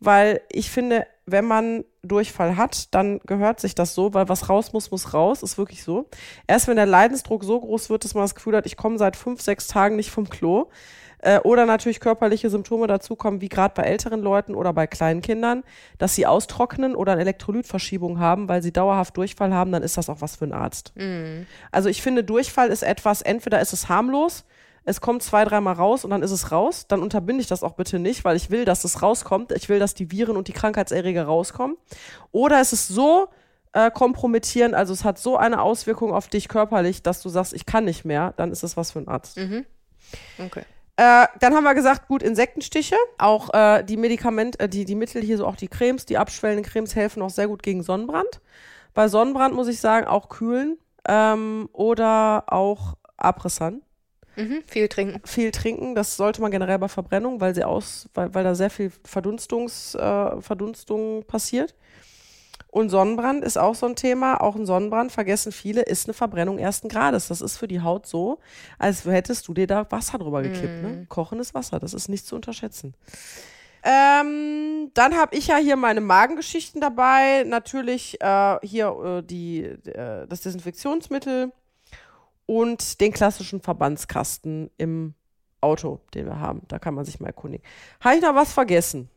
weil 0.00 0.40
ich 0.50 0.72
finde, 0.72 1.06
wenn 1.24 1.44
man 1.44 1.84
Durchfall 2.02 2.56
hat, 2.56 2.92
dann 2.96 3.20
gehört 3.20 3.60
sich 3.60 3.76
das 3.76 3.94
so, 3.94 4.12
weil 4.12 4.28
was 4.28 4.48
raus 4.48 4.72
muss, 4.72 4.90
muss 4.90 5.14
raus, 5.14 5.44
ist 5.44 5.56
wirklich 5.56 5.84
so. 5.84 6.10
Erst 6.48 6.66
wenn 6.66 6.74
der 6.76 6.86
Leidensdruck 6.86 7.44
so 7.44 7.60
groß 7.60 7.90
wird, 7.90 8.02
dass 8.02 8.14
man 8.14 8.24
das 8.24 8.34
Gefühl 8.34 8.56
hat, 8.56 8.66
ich 8.66 8.76
komme 8.76 8.98
seit 8.98 9.14
fünf, 9.14 9.40
sechs 9.40 9.68
Tagen 9.68 9.94
nicht 9.94 10.10
vom 10.10 10.28
Klo, 10.28 10.68
äh, 11.26 11.40
oder 11.40 11.66
natürlich 11.66 11.98
körperliche 11.98 12.48
Symptome 12.50 12.86
dazukommen, 12.86 13.40
wie 13.40 13.48
gerade 13.48 13.74
bei 13.74 13.82
älteren 13.82 14.22
Leuten 14.22 14.54
oder 14.54 14.72
bei 14.72 14.86
kleinen 14.86 15.22
Kindern, 15.22 15.64
dass 15.98 16.14
sie 16.14 16.24
austrocknen 16.24 16.94
oder 16.94 17.12
eine 17.12 17.22
Elektrolytverschiebung 17.22 18.20
haben, 18.20 18.48
weil 18.48 18.62
sie 18.62 18.72
dauerhaft 18.72 19.16
Durchfall 19.16 19.52
haben, 19.52 19.72
dann 19.72 19.82
ist 19.82 19.96
das 19.96 20.08
auch 20.08 20.20
was 20.20 20.36
für 20.36 20.44
einen 20.44 20.52
Arzt. 20.52 20.92
Mhm. 20.94 21.46
Also 21.72 21.88
ich 21.88 22.00
finde, 22.00 22.22
Durchfall 22.22 22.68
ist 22.68 22.84
etwas, 22.84 23.22
entweder 23.22 23.60
ist 23.60 23.72
es 23.72 23.88
harmlos, 23.88 24.44
es 24.84 25.00
kommt 25.00 25.20
zwei, 25.24 25.44
dreimal 25.44 25.74
raus 25.74 26.04
und 26.04 26.12
dann 26.12 26.22
ist 26.22 26.30
es 26.30 26.52
raus, 26.52 26.86
dann 26.86 27.02
unterbinde 27.02 27.40
ich 27.40 27.48
das 27.48 27.64
auch 27.64 27.72
bitte 27.72 27.98
nicht, 27.98 28.24
weil 28.24 28.36
ich 28.36 28.50
will, 28.50 28.64
dass 28.64 28.84
es 28.84 29.02
rauskommt. 29.02 29.50
Ich 29.50 29.68
will, 29.68 29.80
dass 29.80 29.94
die 29.94 30.12
Viren 30.12 30.36
und 30.36 30.46
die 30.46 30.52
Krankheitserreger 30.52 31.24
rauskommen. 31.24 31.76
Oder 32.30 32.60
es 32.60 32.72
ist 32.72 32.86
so 32.86 33.26
äh, 33.72 33.90
kompromittierend, 33.90 34.76
also 34.76 34.92
es 34.92 35.02
hat 35.02 35.18
so 35.18 35.36
eine 35.36 35.60
Auswirkung 35.60 36.12
auf 36.12 36.28
dich 36.28 36.46
körperlich, 36.46 37.02
dass 37.02 37.20
du 37.20 37.28
sagst, 37.28 37.52
ich 37.52 37.66
kann 37.66 37.84
nicht 37.84 38.04
mehr, 38.04 38.32
dann 38.36 38.52
ist 38.52 38.62
es 38.62 38.76
was 38.76 38.92
für 38.92 39.00
ein 39.00 39.08
Arzt. 39.08 39.38
Mhm. 39.38 39.66
Okay. 40.38 40.62
Äh, 40.96 41.26
dann 41.40 41.54
haben 41.54 41.64
wir 41.64 41.74
gesagt, 41.74 42.08
gut, 42.08 42.22
Insektenstiche. 42.22 42.96
Auch 43.18 43.52
äh, 43.52 43.82
die 43.84 43.96
Medikamente, 43.96 44.60
äh, 44.60 44.68
die, 44.68 44.84
die 44.84 44.94
Mittel 44.94 45.22
hier, 45.22 45.36
so 45.36 45.46
auch 45.46 45.56
die 45.56 45.68
Cremes, 45.68 46.06
die 46.06 46.18
abschwellenden 46.18 46.64
Cremes 46.64 46.96
helfen 46.96 47.22
auch 47.22 47.30
sehr 47.30 47.48
gut 47.48 47.62
gegen 47.62 47.82
Sonnenbrand. 47.82 48.40
Bei 48.94 49.08
Sonnenbrand 49.08 49.54
muss 49.54 49.68
ich 49.68 49.80
sagen, 49.80 50.06
auch 50.06 50.30
kühlen 50.30 50.78
ähm, 51.06 51.68
oder 51.72 52.44
auch 52.46 52.96
Apressan 53.16 53.82
Mhm, 54.36 54.62
viel 54.66 54.88
trinken. 54.88 55.20
Viel 55.24 55.50
trinken, 55.50 55.94
das 55.94 56.16
sollte 56.16 56.42
man 56.42 56.50
generell 56.50 56.78
bei 56.78 56.88
Verbrennung, 56.88 57.40
weil 57.40 57.54
sie 57.54 57.64
aus, 57.64 58.08
weil, 58.14 58.34
weil 58.34 58.44
da 58.44 58.54
sehr 58.54 58.68
viel 58.68 58.92
Verdunstungs, 59.04 59.94
äh, 59.94 60.40
Verdunstung 60.42 61.24
passiert. 61.24 61.74
Und 62.76 62.90
Sonnenbrand 62.90 63.42
ist 63.42 63.56
auch 63.56 63.74
so 63.74 63.86
ein 63.86 63.96
Thema. 63.96 64.42
Auch 64.42 64.54
ein 64.54 64.66
Sonnenbrand, 64.66 65.10
vergessen 65.10 65.50
viele, 65.50 65.80
ist 65.80 66.06
eine 66.06 66.12
Verbrennung 66.12 66.58
ersten 66.58 66.90
Grades. 66.90 67.28
Das 67.28 67.40
ist 67.40 67.56
für 67.56 67.66
die 67.66 67.80
Haut 67.80 68.06
so, 68.06 68.38
als 68.78 69.06
hättest 69.06 69.48
du 69.48 69.54
dir 69.54 69.66
da 69.66 69.90
Wasser 69.90 70.18
drüber 70.18 70.42
gekippt. 70.42 70.82
Ne? 70.82 70.88
Mm. 70.88 71.08
Kochendes 71.08 71.54
Wasser, 71.54 71.80
das 71.80 71.94
ist 71.94 72.10
nicht 72.10 72.26
zu 72.26 72.36
unterschätzen. 72.36 72.92
Ähm, 73.82 74.90
dann 74.92 75.14
habe 75.14 75.34
ich 75.34 75.46
ja 75.46 75.56
hier 75.56 75.76
meine 75.76 76.02
Magengeschichten 76.02 76.82
dabei. 76.82 77.44
Natürlich 77.46 78.20
äh, 78.20 78.58
hier 78.62 78.88
äh, 78.88 79.22
die, 79.22 79.62
äh, 79.62 80.26
das 80.26 80.42
Desinfektionsmittel 80.42 81.52
und 82.44 83.00
den 83.00 83.10
klassischen 83.10 83.62
Verbandskasten 83.62 84.70
im 84.76 85.14
Auto, 85.62 86.00
den 86.12 86.26
wir 86.26 86.40
haben. 86.40 86.60
Da 86.68 86.78
kann 86.78 86.92
man 86.92 87.06
sich 87.06 87.20
mal 87.20 87.28
erkundigen. 87.28 87.64
Habe 88.00 88.16
ich 88.16 88.22
noch 88.22 88.34
was 88.34 88.52
vergessen? 88.52 89.08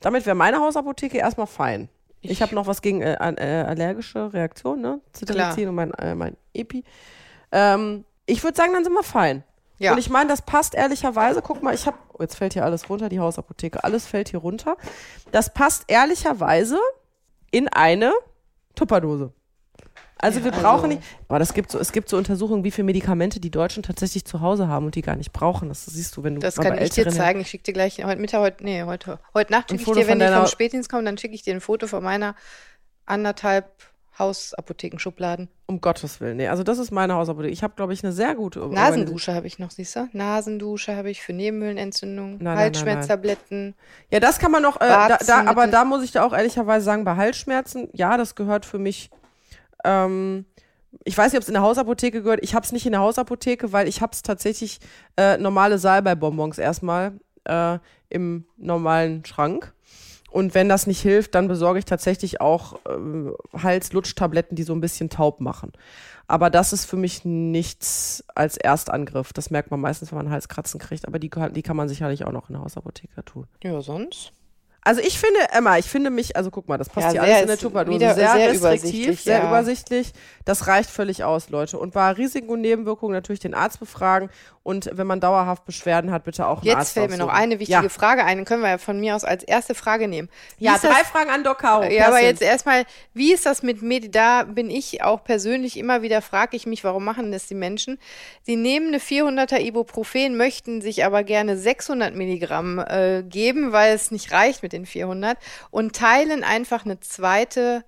Damit 0.00 0.26
wäre 0.26 0.34
meine 0.34 0.58
Hausapotheke 0.58 1.18
erstmal 1.18 1.46
fein. 1.46 1.88
Ich, 2.24 2.30
Ich- 2.32 2.42
habe 2.42 2.54
noch 2.54 2.66
was 2.66 2.82
gegen 2.82 3.00
äh, 3.02 3.14
äh, 3.14 3.64
allergische 3.66 4.32
Reaktionen, 4.32 4.82
ne? 4.82 5.00
Cetirizin 5.12 5.68
und 5.68 5.74
mein, 5.74 5.92
äh, 5.94 6.14
mein 6.14 6.36
Epi. 6.52 6.84
Ähm, 7.52 8.04
ich 8.26 8.42
würde 8.42 8.56
sagen, 8.56 8.72
dann 8.72 8.84
sind 8.84 8.92
wir 8.94 9.02
fein. 9.02 9.44
Ja. 9.78 9.92
Und 9.92 9.98
ich 9.98 10.08
meine, 10.08 10.28
das 10.30 10.42
passt 10.42 10.74
ehrlicherweise. 10.74 11.42
Guck 11.42 11.62
mal, 11.62 11.74
ich 11.74 11.86
habe, 11.86 11.98
oh, 12.12 12.18
jetzt 12.22 12.36
fällt 12.36 12.52
hier 12.54 12.64
alles 12.64 12.88
runter, 12.88 13.08
die 13.08 13.20
Hausapotheke. 13.20 13.82
Alles 13.84 14.06
fällt 14.06 14.28
hier 14.30 14.38
runter. 14.40 14.76
Das 15.32 15.52
passt 15.52 15.84
ehrlicherweise 15.88 16.78
in 17.50 17.68
eine 17.68 18.12
Tupperdose. 18.74 19.32
Also 20.24 20.42
wir 20.42 20.52
also- 20.52 20.62
brauchen 20.62 20.88
nicht, 20.88 21.02
aber 21.28 21.38
das 21.38 21.52
gibt 21.52 21.70
so, 21.70 21.78
es 21.78 21.92
gibt 21.92 22.08
so 22.08 22.16
Untersuchungen, 22.16 22.64
wie 22.64 22.70
viele 22.70 22.86
Medikamente 22.86 23.40
die 23.40 23.50
Deutschen 23.50 23.82
tatsächlich 23.82 24.24
zu 24.24 24.40
Hause 24.40 24.68
haben 24.68 24.86
und 24.86 24.94
die 24.94 25.02
gar 25.02 25.16
nicht 25.16 25.32
brauchen. 25.32 25.68
Das 25.68 25.84
siehst 25.84 26.16
du, 26.16 26.24
wenn 26.24 26.36
du 26.36 26.40
Das 26.40 26.56
kann 26.56 26.78
ich 26.78 26.90
dir 26.90 27.08
zeigen. 27.10 27.40
Ich 27.40 27.48
schicke 27.48 27.64
dir 27.64 27.74
gleich 27.74 28.02
heute 28.02 28.20
Mittag, 28.20 28.40
heute, 28.40 28.64
nee, 28.64 28.82
heute, 28.84 29.18
heute 29.34 29.52
Nacht 29.52 29.70
schicke 29.70 29.82
ich 29.82 29.92
dir, 29.92 30.06
wenn 30.08 30.20
ich 30.20 30.30
vom 30.30 30.46
Spätdienst 30.46 30.88
komme, 30.88 31.04
dann 31.04 31.18
schicke 31.18 31.34
ich 31.34 31.42
dir 31.42 31.54
ein 31.54 31.60
Foto 31.60 31.86
von 31.86 32.02
meiner 32.02 32.34
anderthalb 33.06 33.70
Hausapothekenschubladen. 34.18 35.48
Um 35.66 35.80
Gottes 35.80 36.20
Willen. 36.20 36.36
Nee, 36.36 36.48
also 36.48 36.62
das 36.62 36.78
ist 36.78 36.90
meine 36.90 37.14
Hausapotheke. 37.14 37.52
Ich 37.52 37.62
habe, 37.62 37.74
glaube 37.74 37.92
ich, 37.92 38.04
eine 38.04 38.12
sehr 38.12 38.34
gute 38.34 38.60
Nasendusche 38.60 39.34
habe 39.34 39.46
ich 39.46 39.58
noch, 39.58 39.70
siehst 39.70 39.96
du? 39.96 40.08
Nasendusche 40.12 40.96
habe 40.96 41.10
ich 41.10 41.20
für 41.20 41.32
Nebenhöhlenentzündung, 41.32 42.38
nein, 42.40 42.56
Halsschmerztabletten. 42.56 43.74
Ja, 44.10 44.20
das 44.20 44.38
kann 44.38 44.52
man 44.52 44.62
noch, 44.62 44.76
äh, 44.76 44.88
da, 44.88 45.18
da, 45.18 45.44
aber 45.46 45.66
da 45.66 45.84
muss 45.84 46.04
ich 46.04 46.12
da 46.12 46.24
auch 46.24 46.32
ehrlicherweise 46.32 46.84
sagen, 46.84 47.04
bei 47.04 47.16
Halsschmerzen, 47.16 47.88
ja, 47.92 48.16
das 48.16 48.36
gehört 48.36 48.64
für 48.64 48.78
mich, 48.78 49.10
ähm, 49.84 50.44
ich 51.04 51.16
weiß 51.16 51.32
nicht, 51.32 51.38
ob 51.38 51.42
es 51.42 51.48
in 51.48 51.54
der 51.54 51.62
Hausapotheke 51.62 52.22
gehört. 52.22 52.40
Ich 52.42 52.54
habe 52.54 52.64
es 52.64 52.72
nicht 52.72 52.86
in 52.86 52.92
der 52.92 53.00
Hausapotheke, 53.00 53.72
weil 53.72 53.88
ich 53.88 54.00
habe 54.00 54.12
es 54.12 54.22
tatsächlich 54.22 54.78
äh, 55.16 55.36
normale 55.36 55.78
Salbei-Bonbons 55.78 56.58
erstmal 56.58 57.12
äh, 57.44 57.78
im 58.08 58.46
normalen 58.56 59.24
Schrank. 59.24 59.72
Und 60.30 60.54
wenn 60.54 60.68
das 60.68 60.88
nicht 60.88 61.00
hilft, 61.00 61.36
dann 61.36 61.46
besorge 61.46 61.78
ich 61.78 61.84
tatsächlich 61.84 62.40
auch 62.40 62.74
äh, 62.86 63.58
Hals-Lutsch-Tabletten, 63.62 64.56
die 64.56 64.64
so 64.64 64.72
ein 64.72 64.80
bisschen 64.80 65.08
taub 65.08 65.40
machen. 65.40 65.72
Aber 66.26 66.50
das 66.50 66.72
ist 66.72 66.86
für 66.86 66.96
mich 66.96 67.24
nichts 67.24 68.24
als 68.34 68.56
Erstangriff. 68.56 69.32
Das 69.32 69.50
merkt 69.50 69.70
man 69.70 69.80
meistens, 69.80 70.10
wenn 70.10 70.18
man 70.18 70.30
Halskratzen 70.30 70.80
kriegt. 70.80 71.06
Aber 71.06 71.18
die, 71.18 71.30
die 71.30 71.62
kann 71.62 71.76
man 71.76 71.88
sicherlich 71.88 72.24
auch 72.24 72.32
noch 72.32 72.48
in 72.48 72.54
der 72.54 72.62
Hausapotheke 72.62 73.24
tun. 73.24 73.46
Ja, 73.62 73.80
sonst? 73.80 74.32
Also 74.84 75.00
ich 75.00 75.18
finde, 75.18 75.40
Emma, 75.50 75.78
ich 75.78 75.86
finde 75.86 76.10
mich, 76.10 76.36
also 76.36 76.50
guck 76.50 76.68
mal, 76.68 76.76
das 76.76 76.90
passt 76.90 77.06
Ja, 77.06 77.12
hier 77.12 77.22
alles 77.22 77.40
in 77.40 77.46
der 77.48 77.58
Tupperdose. 77.58 77.98
Sehr, 77.98 78.14
sehr 78.14 78.34
restriktiv, 78.34 78.58
übersichtlich, 78.60 79.20
sehr 79.22 79.38
ja. 79.38 79.48
übersichtlich. 79.48 80.12
Das 80.44 80.66
reicht 80.66 80.90
völlig 80.90 81.24
aus, 81.24 81.48
Leute. 81.48 81.78
Und 81.78 81.94
bei 81.94 82.10
Risiken 82.10 82.50
und 82.50 82.60
Nebenwirkungen 82.60 83.14
natürlich 83.14 83.40
den 83.40 83.54
Arzt 83.54 83.80
befragen. 83.80 84.28
Und 84.64 84.88
wenn 84.94 85.06
man 85.06 85.20
dauerhaft 85.20 85.66
Beschwerden 85.66 86.10
hat, 86.10 86.24
bitte 86.24 86.46
auch 86.46 86.58
einen 86.62 86.66
Jetzt 86.66 86.76
Arzt 86.76 86.92
fällt 86.94 87.10
mir 87.10 87.18
noch 87.18 87.28
eine 87.28 87.60
wichtige 87.60 87.82
ja. 87.82 87.88
Frage 87.90 88.24
ein. 88.24 88.38
Den 88.38 88.46
können 88.46 88.62
wir 88.62 88.70
ja 88.70 88.78
von 88.78 88.98
mir 88.98 89.14
aus 89.14 89.22
als 89.22 89.44
erste 89.44 89.74
Frage 89.74 90.08
nehmen. 90.08 90.30
Wie 90.58 90.64
Ja, 90.64 90.74
ist 90.74 90.84
das- 90.84 90.90
drei 90.90 91.04
Fragen 91.04 91.28
an 91.28 91.44
Doc 91.44 91.58
Caro. 91.58 91.84
Ja, 91.84 92.06
aber 92.08 92.22
jetzt 92.22 92.40
erstmal, 92.40 92.84
wie 93.12 93.34
ist 93.34 93.44
das 93.44 93.62
mit 93.62 93.82
Medi? 93.82 94.10
Da 94.10 94.44
bin 94.44 94.70
ich 94.70 95.02
auch 95.02 95.22
persönlich 95.22 95.76
immer 95.78 96.00
wieder, 96.00 96.22
frage 96.22 96.56
ich 96.56 96.64
mich, 96.64 96.82
warum 96.82 97.04
machen 97.04 97.30
das 97.30 97.46
die 97.46 97.54
Menschen? 97.54 97.98
Sie 98.42 98.56
nehmen 98.56 98.88
eine 98.88 99.00
400er 99.00 99.60
Ibuprofen, 99.60 100.38
möchten 100.38 100.80
sich 100.80 101.04
aber 101.04 101.24
gerne 101.24 101.58
600 101.58 102.14
Milligramm 102.14 102.78
äh, 102.78 103.22
geben, 103.22 103.72
weil 103.72 103.94
es 103.94 104.10
nicht 104.10 104.32
reicht 104.32 104.62
mit 104.62 104.72
den 104.72 104.86
400 104.86 105.36
und 105.70 105.94
teilen 105.94 106.42
einfach 106.42 106.86
eine 106.86 106.98
zweite 107.00 107.84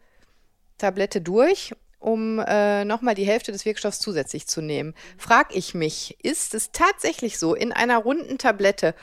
Tablette 0.77 1.23
durch, 1.23 1.73
um 2.07 2.39
äh, 2.39 2.85
nochmal 2.85 3.17
die 3.17 3.25
Hälfte 3.27 3.51
des 3.51 3.65
Wirkstoffs 3.65 3.99
zusätzlich 3.99 4.47
zu 4.47 4.61
nehmen. 4.63 4.95
Frag 5.19 5.55
ich 5.57 5.75
mich, 5.75 6.17
ist 6.23 6.55
es 6.55 6.71
tatsächlich 6.71 7.37
so 7.37 7.53
in 7.55 7.73
einer 7.73 7.99
runden 7.99 8.39
Tablette, 8.39 8.95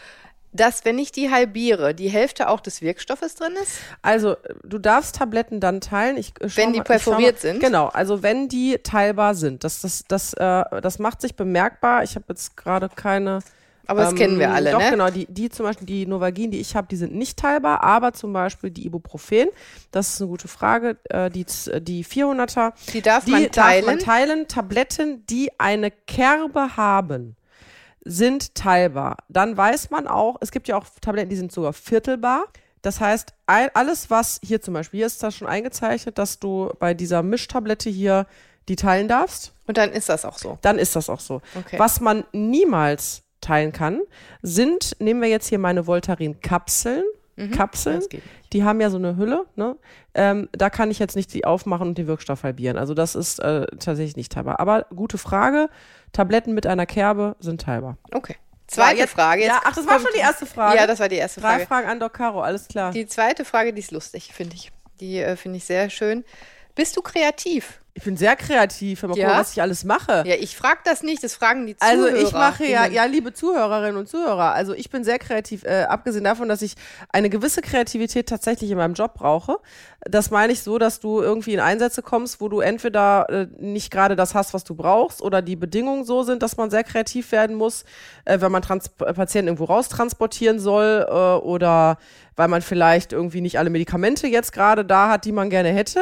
dass 0.54 0.86
wenn 0.86 0.97
ich 0.97 1.12
die 1.12 1.30
halbiere, 1.30 1.93
die 1.93 2.08
Hälfte 2.10 2.47
auch 2.47 2.62
des 2.62 2.82
Wirkstoffes 2.82 3.36
drin 3.36 3.54
ist? 3.62 3.74
Also, 4.04 4.38
du 4.64 4.78
darfst 4.78 5.16
Tabletten 5.18 5.60
dann 5.60 5.82
teilen. 5.82 6.16
Ich, 6.16 6.30
äh, 6.39 6.47
Wenn 6.56 6.72
die 6.72 6.80
mal- 6.80 6.84
perforiert 6.86 7.36
mal. 7.36 7.41
sind? 7.41 7.60
Genau, 7.60 7.88
also 7.88 8.24
wenn 8.24 8.47
die 8.47 8.78
teilbar 8.82 9.36
sind. 9.36 9.66
Das, 9.66 9.82
das, 9.82 10.06
das, 10.08 10.34
äh, 10.36 10.64
das 10.82 10.97
macht 10.99 11.20
sich 11.22 11.36
bemerkbar. 11.36 12.04
Ich 12.04 12.16
habe 12.16 12.26
jetzt 12.30 12.56
gerade 12.56 12.88
keine. 12.88 13.39
Aber 13.86 14.03
das 14.03 14.15
kennen 14.15 14.39
wir 14.39 14.51
alle, 14.51 14.71
doch, 14.71 14.79
ne? 14.79 14.89
genau. 14.91 15.09
Die, 15.09 15.25
die 15.25 15.49
zum 15.49 15.65
Beispiel, 15.65 15.86
die 15.86 16.05
Novagin, 16.05 16.51
die 16.51 16.59
ich 16.59 16.75
habe, 16.75 16.88
die 16.88 16.95
sind 16.95 17.13
nicht 17.13 17.38
teilbar, 17.38 17.84
aber 17.84 18.13
zum 18.13 18.31
Beispiel 18.31 18.71
die 18.71 18.86
Ibuprofen, 18.86 19.47
das 19.91 20.09
ist 20.13 20.21
eine 20.21 20.29
gute 20.29 20.47
Frage, 20.47 20.97
äh, 21.09 21.29
die, 21.29 21.45
die 21.81 22.05
400er, 22.05 22.73
Die 22.93 23.01
darf 23.01 23.25
die 23.25 23.31
man 23.31 23.43
darf 23.43 23.51
teilen. 23.51 23.86
man 23.86 23.99
teilen. 23.99 24.47
Tabletten, 24.47 25.25
die 25.27 25.51
eine 25.59 25.91
Kerbe 25.91 26.77
haben, 26.77 27.36
sind 28.05 28.55
teilbar. 28.55 29.17
Dann 29.29 29.55
weiß 29.57 29.89
man 29.89 30.07
auch, 30.07 30.38
es 30.41 30.51
gibt 30.51 30.67
ja 30.67 30.77
auch 30.77 30.86
Tabletten, 31.01 31.29
die 31.29 31.36
sind 31.36 31.51
sogar 31.51 31.73
viertelbar. 31.73 32.45
Das 32.81 32.99
heißt, 32.99 33.34
ein, 33.47 33.69
alles, 33.73 34.09
was 34.09 34.39
hier 34.43 34.61
zum 34.61 34.73
Beispiel, 34.73 34.99
hier 34.99 35.07
ist 35.07 35.23
das 35.23 35.36
schon 35.36 35.47
eingezeichnet, 35.47 36.17
dass 36.17 36.39
du 36.39 36.71
bei 36.79 36.93
dieser 36.93 37.23
Mischtablette 37.23 37.89
hier 37.89 38.27
die 38.69 38.75
teilen 38.77 39.07
darfst, 39.09 39.53
Und 39.67 39.77
dann 39.77 39.91
ist 39.91 40.07
das 40.09 40.23
auch 40.23 40.38
so. 40.38 40.57
dann 40.61 40.77
ist 40.79 40.95
das 40.95 41.09
auch 41.09 41.19
so. 41.19 41.41
Okay. 41.57 41.77
Was 41.79 41.99
man 41.99 42.23
niemals 42.31 43.23
teilen 43.43 43.71
kann, 43.71 44.01
sind, 44.41 44.95
nehmen 44.99 45.21
wir 45.21 45.29
jetzt 45.29 45.47
hier 45.47 45.59
meine 45.59 45.85
Voltaren-Kapseln. 45.87 47.03
Kapseln, 47.51 48.01
Mhm. 48.01 48.09
Geht 48.09 48.23
die 48.53 48.63
haben 48.63 48.79
ja 48.79 48.91
so 48.91 48.97
eine 48.97 49.17
Hülle, 49.17 49.45
ne? 49.55 49.75
Ähm, 50.13 50.47
da 50.51 50.69
kann 50.69 50.91
ich 50.91 50.99
jetzt 50.99 51.15
nicht 51.15 51.33
die 51.33 51.45
aufmachen 51.45 51.87
und 51.87 51.97
den 51.97 52.05
Wirkstoff 52.05 52.43
halbieren. 52.43 52.77
Also 52.77 52.93
das 52.93 53.15
ist 53.15 53.39
äh, 53.39 53.65
tatsächlich 53.79 54.15
nicht 54.15 54.31
teilbar. 54.31 54.59
Aber 54.59 54.85
gute 54.95 55.17
Frage. 55.17 55.67
Tabletten 56.11 56.53
mit 56.53 56.67
einer 56.67 56.85
Kerbe 56.85 57.35
sind 57.39 57.61
teilbar. 57.61 57.97
Okay. 58.13 58.35
Zweite 58.67 58.99
jetzt- 58.99 59.13
Frage. 59.13 59.41
Jetzt 59.41 59.49
ja, 59.49 59.61
ach, 59.65 59.73
das 59.75 59.87
war 59.87 59.99
schon 59.99 60.11
die 60.13 60.19
erste 60.19 60.45
Frage. 60.45 60.77
Ja, 60.77 60.85
das 60.85 60.99
war 60.99 61.09
die 61.09 61.15
erste 61.15 61.41
Drei 61.41 61.49
Frage. 61.55 61.65
Fragen 61.65 61.87
an 61.89 61.99
Doc 61.99 62.13
Caro, 62.13 62.41
alles 62.41 62.67
klar. 62.67 62.91
Die 62.91 63.07
zweite 63.07 63.45
Frage, 63.45 63.73
die 63.73 63.79
ist 63.79 63.89
lustig, 63.91 64.31
finde 64.31 64.55
ich. 64.55 64.71
Die 64.99 65.17
äh, 65.17 65.35
finde 65.35 65.57
ich 65.57 65.65
sehr 65.65 65.89
schön. 65.89 66.23
Bist 66.76 66.97
du 66.97 67.01
kreativ? 67.01 67.80
ich 67.95 68.03
bin 68.03 68.17
sehr 68.17 68.36
kreativ. 68.36 69.03
Mal 69.03 69.15
Ja? 69.15 69.26
gucken, 69.28 69.39
was 69.39 69.51
ich 69.53 69.61
alles 69.61 69.84
mache. 69.84 70.24
Ja, 70.26 70.36
ich 70.36 70.57
frage 70.57 70.80
das 70.84 71.03
nicht, 71.03 71.24
das 71.24 71.36
fragen 71.36 71.67
die 71.67 71.78
Zuhörer. 71.78 72.05
Also 72.05 72.15
ich 72.28 72.32
mache 72.32 72.65
ja, 72.65 72.88
ja, 72.88 73.05
liebe 73.05 73.34
Zuhörerinnen 73.34 73.97
und 73.97 74.09
Zuhörer, 74.09 74.53
also 74.53 74.74
ich 74.74 74.89
bin 74.89 75.03
sehr 75.03 75.19
kreativ, 75.19 75.63
äh, 75.63 75.84
abgesehen 75.84 76.24
davon, 76.24 76.49
dass 76.49 76.61
ich 76.63 76.74
eine 77.09 77.30
gewisse 77.30 77.61
Kreativität 77.61 78.28
tatsächlich 78.28 78.71
in 78.71 78.78
meinem 78.78 78.95
Job 78.95 79.13
brauche. 79.13 79.57
Das 80.01 80.32
meine 80.32 80.53
ich 80.53 80.63
so, 80.63 80.80
dass 80.80 80.99
du 80.99 81.21
irgendwie 81.21 81.53
in 81.53 81.59
Einsätze 81.59 82.01
kommst, 82.01 82.41
wo 82.41 82.49
du 82.49 82.61
entweder 82.61 83.30
äh, 83.30 83.47
nicht 83.59 83.91
gerade 83.91 84.15
das 84.15 84.34
hast, 84.34 84.53
was 84.55 84.63
du 84.63 84.74
brauchst, 84.76 85.21
oder 85.21 85.41
die 85.43 85.55
Bedingungen 85.55 86.03
so 86.03 86.24
sind, 86.24 86.41
dass 86.41 86.57
man 86.57 86.71
sehr 86.71 86.84
kreativ 86.84 87.32
werden 87.32 87.55
muss, 87.55 87.86
äh, 88.26 88.41
wenn 88.41 88.51
man 88.51 88.63
Trans 88.63 88.88
äh, 88.99 89.13
Patienten 89.13 89.49
irgendwo 89.49 89.65
raustransportieren 89.65 90.59
soll, 90.59 91.05
äh, 91.07 91.13
oder 91.13 91.97
weil 92.36 92.47
man 92.47 92.63
vielleicht 92.63 93.13
irgendwie 93.13 93.41
nicht 93.41 93.59
alle 93.59 93.69
Medikamente 93.69 94.26
jetzt 94.26 94.51
gerade 94.51 94.84
da 94.84 95.09
hat, 95.09 95.26
die 95.26 95.32
man 95.32 95.51
gerne 95.51 95.69
hätte 95.69 95.99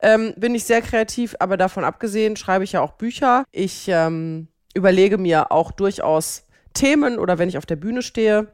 ähm, 0.00 0.34
bin 0.36 0.54
ich 0.54 0.64
sehr 0.64 0.82
kreativ, 0.82 1.34
aber 1.38 1.56
davon 1.56 1.84
abgesehen 1.84 2.36
schreibe 2.36 2.64
ich 2.64 2.72
ja 2.72 2.80
auch 2.80 2.92
Bücher. 2.92 3.44
Ich 3.52 3.86
ähm, 3.88 4.48
überlege 4.74 5.18
mir 5.18 5.52
auch 5.52 5.72
durchaus 5.72 6.46
Themen 6.74 7.18
oder 7.18 7.38
wenn 7.38 7.48
ich 7.48 7.58
auf 7.58 7.66
der 7.66 7.76
Bühne 7.76 8.02
stehe, 8.02 8.48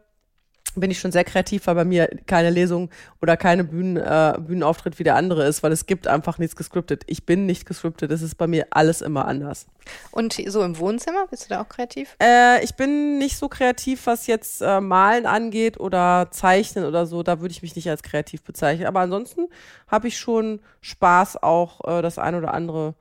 bin 0.76 0.90
ich 0.90 0.98
schon 0.98 1.12
sehr 1.12 1.24
kreativ, 1.24 1.66
weil 1.66 1.74
bei 1.74 1.84
mir 1.84 2.08
keine 2.26 2.50
Lesung 2.50 2.90
oder 3.20 3.36
keine 3.36 3.64
Bühnen, 3.64 3.96
äh, 3.96 4.34
Bühnenauftritt 4.38 4.98
wie 4.98 5.04
der 5.04 5.16
andere 5.16 5.46
ist, 5.46 5.62
weil 5.62 5.72
es 5.72 5.86
gibt 5.86 6.06
einfach 6.06 6.38
nichts 6.38 6.56
gescriptet. 6.56 7.04
Ich 7.06 7.26
bin 7.26 7.46
nicht 7.46 7.66
gescriptet, 7.66 8.10
es 8.10 8.22
ist 8.22 8.36
bei 8.36 8.46
mir 8.46 8.66
alles 8.70 9.00
immer 9.00 9.26
anders. 9.26 9.66
Und 10.10 10.40
so 10.46 10.62
im 10.62 10.78
Wohnzimmer, 10.78 11.26
bist 11.28 11.44
du 11.44 11.48
da 11.48 11.62
auch 11.62 11.68
kreativ? 11.68 12.16
Äh, 12.22 12.62
ich 12.64 12.74
bin 12.74 13.18
nicht 13.18 13.36
so 13.36 13.48
kreativ, 13.48 14.06
was 14.06 14.26
jetzt 14.26 14.62
äh, 14.62 14.80
Malen 14.80 15.26
angeht 15.26 15.78
oder 15.80 16.28
Zeichnen 16.30 16.84
oder 16.84 17.06
so. 17.06 17.22
Da 17.22 17.40
würde 17.40 17.52
ich 17.52 17.62
mich 17.62 17.76
nicht 17.76 17.88
als 17.88 18.02
kreativ 18.02 18.42
bezeichnen. 18.42 18.86
Aber 18.86 19.00
ansonsten 19.00 19.48
habe 19.88 20.08
ich 20.08 20.18
schon 20.18 20.60
Spaß, 20.80 21.42
auch 21.42 21.98
äh, 21.98 22.02
das 22.02 22.18
ein 22.18 22.34
oder 22.34 22.54
andere 22.54 22.94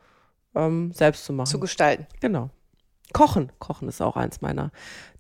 ähm, 0.55 0.91
selbst 0.93 1.26
zu 1.26 1.34
machen. 1.34 1.47
Zu 1.47 1.59
gestalten. 1.59 2.07
genau. 2.20 2.49
Kochen. 3.14 3.51
Kochen 3.60 3.88
ist 3.88 4.01
auch 4.01 4.16
eins 4.16 4.41
meiner 4.41 4.72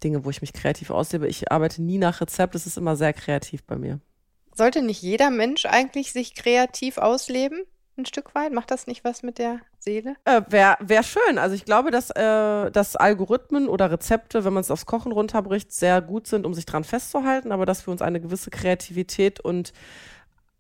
Dinge, 0.03 0.25
wo 0.25 0.29
ich 0.29 0.41
mich 0.41 0.53
kreativ 0.53 0.89
auslebe. 0.91 1.27
Ich 1.27 1.51
arbeite 1.51 1.81
nie 1.81 1.97
nach 1.97 2.21
Rezept. 2.21 2.55
Es 2.55 2.65
ist 2.65 2.77
immer 2.77 2.95
sehr 2.95 3.13
kreativ 3.13 3.63
bei 3.63 3.77
mir. 3.77 3.99
Sollte 4.55 4.81
nicht 4.81 5.01
jeder 5.01 5.29
Mensch 5.29 5.65
eigentlich 5.65 6.11
sich 6.11 6.35
kreativ 6.35 6.97
ausleben? 6.97 7.63
ein 7.99 8.05
Stück 8.05 8.33
weit? 8.33 8.51
Macht 8.51 8.71
das 8.71 8.87
nicht 8.87 9.03
was 9.03 9.23
mit 9.23 9.37
der 9.37 9.59
Seele? 9.77 10.15
Äh, 10.25 10.41
Wäre 10.49 10.77
wär 10.79 11.03
schön. 11.03 11.37
Also 11.37 11.55
ich 11.55 11.65
glaube, 11.65 11.91
dass, 11.91 12.09
äh, 12.09 12.71
dass 12.71 12.95
Algorithmen 12.95 13.67
oder 13.67 13.91
Rezepte, 13.91 14.43
wenn 14.43 14.53
man 14.53 14.61
es 14.61 14.71
aufs 14.71 14.85
Kochen 14.85 15.11
runterbricht, 15.11 15.71
sehr 15.71 16.01
gut 16.01 16.27
sind, 16.27 16.45
um 16.45 16.53
sich 16.53 16.65
dran 16.65 16.83
festzuhalten, 16.83 17.51
aber 17.51 17.65
dass 17.65 17.85
wir 17.85 17.91
uns 17.91 18.01
eine 18.01 18.19
gewisse 18.19 18.49
Kreativität 18.49 19.39
und 19.39 19.73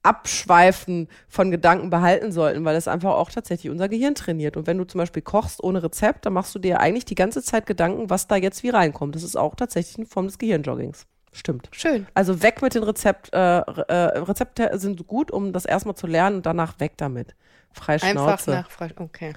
Abschweifen 0.03 1.09
von 1.27 1.51
Gedanken 1.51 1.89
behalten 1.89 2.31
sollten, 2.31 2.63
weil 2.63 2.75
es 2.75 2.87
einfach 2.87 3.11
auch 3.15 3.29
tatsächlich 3.29 3.69
unser 3.69 3.89
Gehirn 3.89 4.15
trainiert. 4.15 4.55
Und 4.55 4.65
wenn 4.65 4.77
du 4.77 4.85
zum 4.85 4.99
Beispiel 4.99 5.21
kochst 5.21 5.61
ohne 5.63 5.83
Rezept, 5.83 6.25
dann 6.25 6.33
machst 6.33 6.55
du 6.55 6.59
dir 6.59 6.79
eigentlich 6.79 7.05
die 7.05 7.15
ganze 7.15 7.43
Zeit 7.43 7.65
Gedanken, 7.65 8.09
was 8.09 8.27
da 8.27 8.35
jetzt 8.35 8.63
wie 8.63 8.69
reinkommt. 8.69 9.15
Das 9.15 9.23
ist 9.23 9.35
auch 9.35 9.55
tatsächlich 9.55 9.97
eine 9.97 10.05
Form 10.05 10.27
des 10.27 10.37
Gehirnjoggings. 10.37 11.05
Stimmt. 11.31 11.69
Schön. 11.71 12.07
Also 12.13 12.41
weg 12.41 12.61
mit 12.61 12.75
den 12.75 12.83
Rezept, 12.83 13.33
äh, 13.33 13.59
äh, 13.59 13.93
Rezepte 14.19 14.71
sind 14.79 15.05
gut, 15.05 15.31
um 15.31 15.53
das 15.53 15.65
erstmal 15.65 15.95
zu 15.95 16.07
lernen 16.07 16.37
und 16.37 16.45
danach 16.45 16.79
weg 16.79 16.93
damit. 16.97 17.35
Freischnauze. 17.73 18.19
Einfach 18.21 18.47
nach 18.47 18.71
Freisch 18.71 18.93
Okay. 18.97 19.33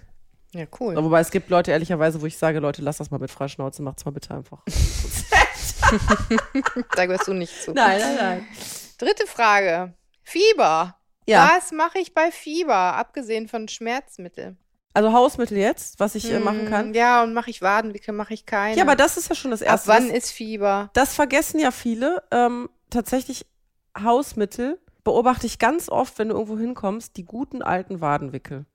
Ja, 0.55 0.67
cool. 0.81 0.97
Wobei 0.97 1.21
es 1.21 1.31
gibt 1.31 1.49
Leute, 1.49 1.71
ehrlicherweise, 1.71 2.21
wo 2.21 2.27
ich 2.27 2.37
sage, 2.37 2.61
Leute, 2.61 2.83
lass 2.83 2.99
das 2.99 3.11
mal 3.11 3.19
mit 3.19 3.31
Freischnauze, 3.31 3.83
macht's 3.83 4.05
mal 4.05 4.11
bitte 4.11 4.35
einfach. 4.35 4.63
da 6.95 7.07
gehörst 7.07 7.29
du 7.29 7.33
nicht 7.33 7.63
zu. 7.63 7.73
nein, 7.73 7.99
nein, 7.99 8.17
nein. 8.17 8.47
Dritte 8.99 9.27
Frage. 9.27 9.95
Fieber. 10.23 10.97
Ja. 11.27 11.53
Was 11.57 11.73
mache 11.73 11.99
ich 11.99 12.15
bei 12.15 12.31
Fieber, 12.33 12.75
abgesehen 12.75 13.49
von 13.49 13.69
Schmerzmittel? 13.69 14.57
Also 14.95 15.13
Hausmittel 15.13 15.57
jetzt, 15.57 16.01
was 16.01 16.15
ich 16.15 16.31
äh, 16.31 16.39
machen 16.39 16.69
kann. 16.69 16.87
Hm, 16.87 16.95
Ja, 16.95 17.23
und 17.23 17.33
mache 17.33 17.51
ich 17.51 17.63
Wadenwickel, 17.63 18.13
mache 18.13 18.35
ich 18.35 18.45
keine. 18.45 18.77
Ja, 18.77 18.83
aber 18.83 18.97
das 18.97 19.17
ist 19.17 19.29
ja 19.29 19.35
schon 19.35 19.51
das 19.51 19.63
Ab 19.63 19.69
Erste. 19.69 19.89
wann 19.89 20.09
das, 20.09 20.17
ist 20.25 20.31
Fieber? 20.33 20.91
das 20.93 21.15
vergessen 21.15 21.59
ja 21.61 21.71
viele. 21.71 22.23
Ähm, 22.31 22.69
tatsächlich 22.91 23.47
Hausmittel 23.99 24.79
beobachte 25.05 25.47
ich 25.47 25.59
ganz 25.59 25.89
oft, 25.89 26.19
wenn 26.19 26.29
du 26.29 26.35
irgendwo 26.35 26.59
hinkommst, 26.59 27.17
die 27.17 27.25
guten 27.25 27.63
alten 27.63 28.01
Wadenwickel. 28.01 28.67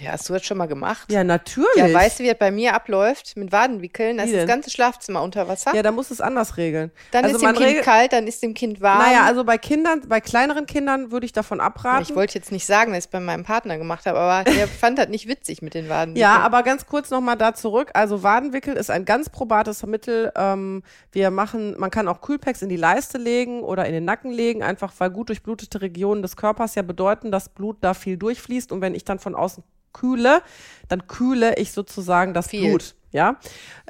Ja, 0.00 0.12
hast 0.12 0.28
du 0.28 0.32
das 0.32 0.44
schon 0.44 0.58
mal 0.58 0.66
gemacht? 0.66 1.10
Ja, 1.10 1.24
natürlich. 1.24 1.76
Ja, 1.76 1.92
weißt 1.92 2.18
du, 2.18 2.24
wie 2.24 2.28
das 2.28 2.38
bei 2.38 2.50
mir 2.50 2.74
abläuft 2.74 3.36
mit 3.36 3.52
Wadenwickeln? 3.52 4.18
Da 4.18 4.24
ist 4.24 4.34
das 4.34 4.46
ganze 4.46 4.70
Schlafzimmer 4.70 5.22
unter 5.22 5.48
Wasser. 5.48 5.74
Ja, 5.74 5.82
da 5.82 5.90
muss 5.90 6.10
es 6.10 6.20
anders 6.20 6.56
regeln. 6.56 6.90
dann 7.12 7.24
also 7.24 7.36
ist 7.36 7.44
dem 7.44 7.54
Kind 7.54 7.82
kalt, 7.82 8.12
dann 8.12 8.26
ist 8.26 8.42
dem 8.42 8.54
Kind 8.54 8.80
warm. 8.80 8.98
Naja, 8.98 9.24
also 9.24 9.44
bei 9.44 9.58
Kindern, 9.58 10.02
bei 10.08 10.20
kleineren 10.20 10.66
Kindern 10.66 11.10
würde 11.10 11.26
ich 11.26 11.32
davon 11.32 11.60
abraten. 11.60 12.02
ich 12.02 12.14
wollte 12.14 12.34
jetzt 12.34 12.52
nicht 12.52 12.66
sagen, 12.66 12.92
dass 12.92 12.98
ich 12.98 13.04
es 13.06 13.10
bei 13.10 13.20
meinem 13.20 13.44
Partner 13.44 13.78
gemacht 13.78 14.06
habe, 14.06 14.18
aber 14.18 14.50
der 14.50 14.68
fand 14.68 14.98
das 14.98 15.08
nicht 15.08 15.28
witzig 15.28 15.62
mit 15.62 15.74
den 15.74 15.88
Wadenwickeln. 15.88 16.20
Ja, 16.20 16.40
aber 16.40 16.62
ganz 16.62 16.86
kurz 16.86 17.10
nochmal 17.10 17.36
da 17.36 17.54
zurück. 17.54 17.90
Also 17.94 18.22
Wadenwickel 18.22 18.76
ist 18.76 18.90
ein 18.90 19.04
ganz 19.04 19.30
probates 19.30 19.84
Mittel. 19.86 20.32
Ähm, 20.36 20.82
wir 21.12 21.30
machen, 21.30 21.78
man 21.78 21.90
kann 21.90 22.08
auch 22.08 22.20
Kühlpacks 22.20 22.62
in 22.62 22.68
die 22.68 22.76
Leiste 22.76 23.18
legen 23.18 23.62
oder 23.62 23.86
in 23.86 23.92
den 23.92 24.04
Nacken 24.04 24.30
legen, 24.30 24.62
einfach 24.62 24.92
weil 24.98 25.10
gut 25.10 25.28
durchblutete 25.28 25.80
Regionen 25.80 26.22
des 26.22 26.36
Körpers 26.36 26.74
ja 26.74 26.82
bedeuten, 26.82 27.30
dass 27.30 27.48
Blut 27.48 27.78
da 27.80 27.94
viel 27.94 28.16
durchfließt. 28.16 28.72
Und 28.72 28.80
wenn 28.80 28.94
ich 28.94 29.04
dann 29.04 29.18
von 29.18 29.34
außen 29.34 29.62
kühle, 29.96 30.42
dann 30.88 31.06
kühle 31.06 31.56
ich 31.56 31.72
sozusagen 31.72 32.34
das 32.34 32.48
Viel. 32.48 32.68
Blut. 32.68 32.94
Ja, 33.12 33.36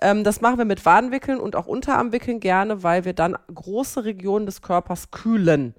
ähm, 0.00 0.22
das 0.22 0.40
machen 0.40 0.59
wir 0.59 0.64
mit 0.64 0.84
Wadenwickeln 0.86 1.40
und 1.40 1.57
auch 1.57 1.66
Unterarmwickeln 1.66 2.38
gerne, 2.38 2.84
weil 2.84 3.04
wir 3.04 3.12
dann 3.12 3.36
große 3.52 4.04
Regionen 4.04 4.46
des 4.46 4.62
Körpers 4.62 5.11
kühlen. 5.11 5.74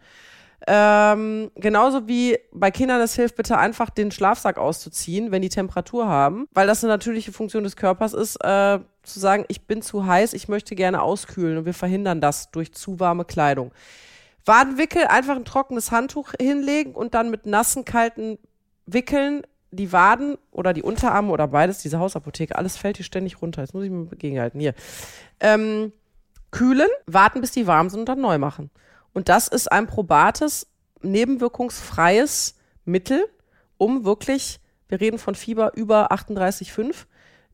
Ähm, 0.65 1.51
genauso 1.55 2.07
wie 2.09 2.37
bei 2.51 2.71
Kindern 2.71 2.99
es 2.99 3.15
hilft, 3.15 3.37
bitte 3.37 3.57
einfach 3.57 3.89
den 3.89 4.11
Schlafsack 4.11 4.57
auszuziehen, 4.57 5.31
wenn 5.31 5.41
die 5.41 5.49
Temperatur 5.49 6.07
haben, 6.07 6.47
weil 6.53 6.67
das 6.67 6.83
eine 6.83 6.91
natürliche 6.91 7.31
Funktion 7.31 7.63
des 7.63 7.77
Körpers 7.77 8.13
ist, 8.13 8.35
äh, 8.43 8.79
zu 9.03 9.19
sagen, 9.19 9.45
ich 9.47 9.65
bin 9.65 9.81
zu 9.81 10.05
heiß, 10.05 10.33
ich 10.33 10.49
möchte 10.49 10.75
gerne 10.75 11.01
auskühlen 11.01 11.59
und 11.59 11.65
wir 11.65 11.73
verhindern 11.73 12.19
das 12.19 12.51
durch 12.51 12.73
zu 12.73 12.99
warme 12.99 13.23
Kleidung. 13.23 13.71
Wadenwickel, 14.45 15.05
einfach 15.05 15.35
ein 15.35 15.45
trockenes 15.45 15.91
Handtuch 15.91 16.33
hinlegen 16.39 16.95
und 16.95 17.13
dann 17.13 17.29
mit 17.29 17.45
nassen, 17.45 17.85
kalten 17.85 18.39
Wickeln 18.85 19.43
die 19.77 19.93
Waden 19.93 20.37
oder 20.51 20.73
die 20.73 20.83
Unterarme 20.83 21.31
oder 21.31 21.47
beides, 21.47 21.79
diese 21.79 21.99
Hausapotheke, 21.99 22.57
alles 22.57 22.75
fällt 22.75 22.97
hier 22.97 23.05
ständig 23.05 23.41
runter. 23.41 23.61
Jetzt 23.61 23.73
muss 23.73 23.85
ich 23.85 23.89
mir 23.89 24.07
gegenhalten. 24.07 24.59
Hier. 24.59 24.73
Ähm, 25.39 25.93
kühlen, 26.51 26.89
warten, 27.05 27.39
bis 27.39 27.51
die 27.51 27.67
warm 27.67 27.89
sind 27.89 28.01
und 28.01 28.09
dann 28.09 28.19
neu 28.19 28.37
machen. 28.37 28.69
Und 29.13 29.29
das 29.29 29.47
ist 29.47 29.71
ein 29.71 29.87
probates, 29.87 30.67
nebenwirkungsfreies 31.01 32.55
Mittel, 32.85 33.25
um 33.77 34.05
wirklich, 34.05 34.59
wir 34.89 34.99
reden 34.99 35.19
von 35.19 35.35
Fieber 35.35 35.75
über 35.75 36.11
38,5, 36.11 37.05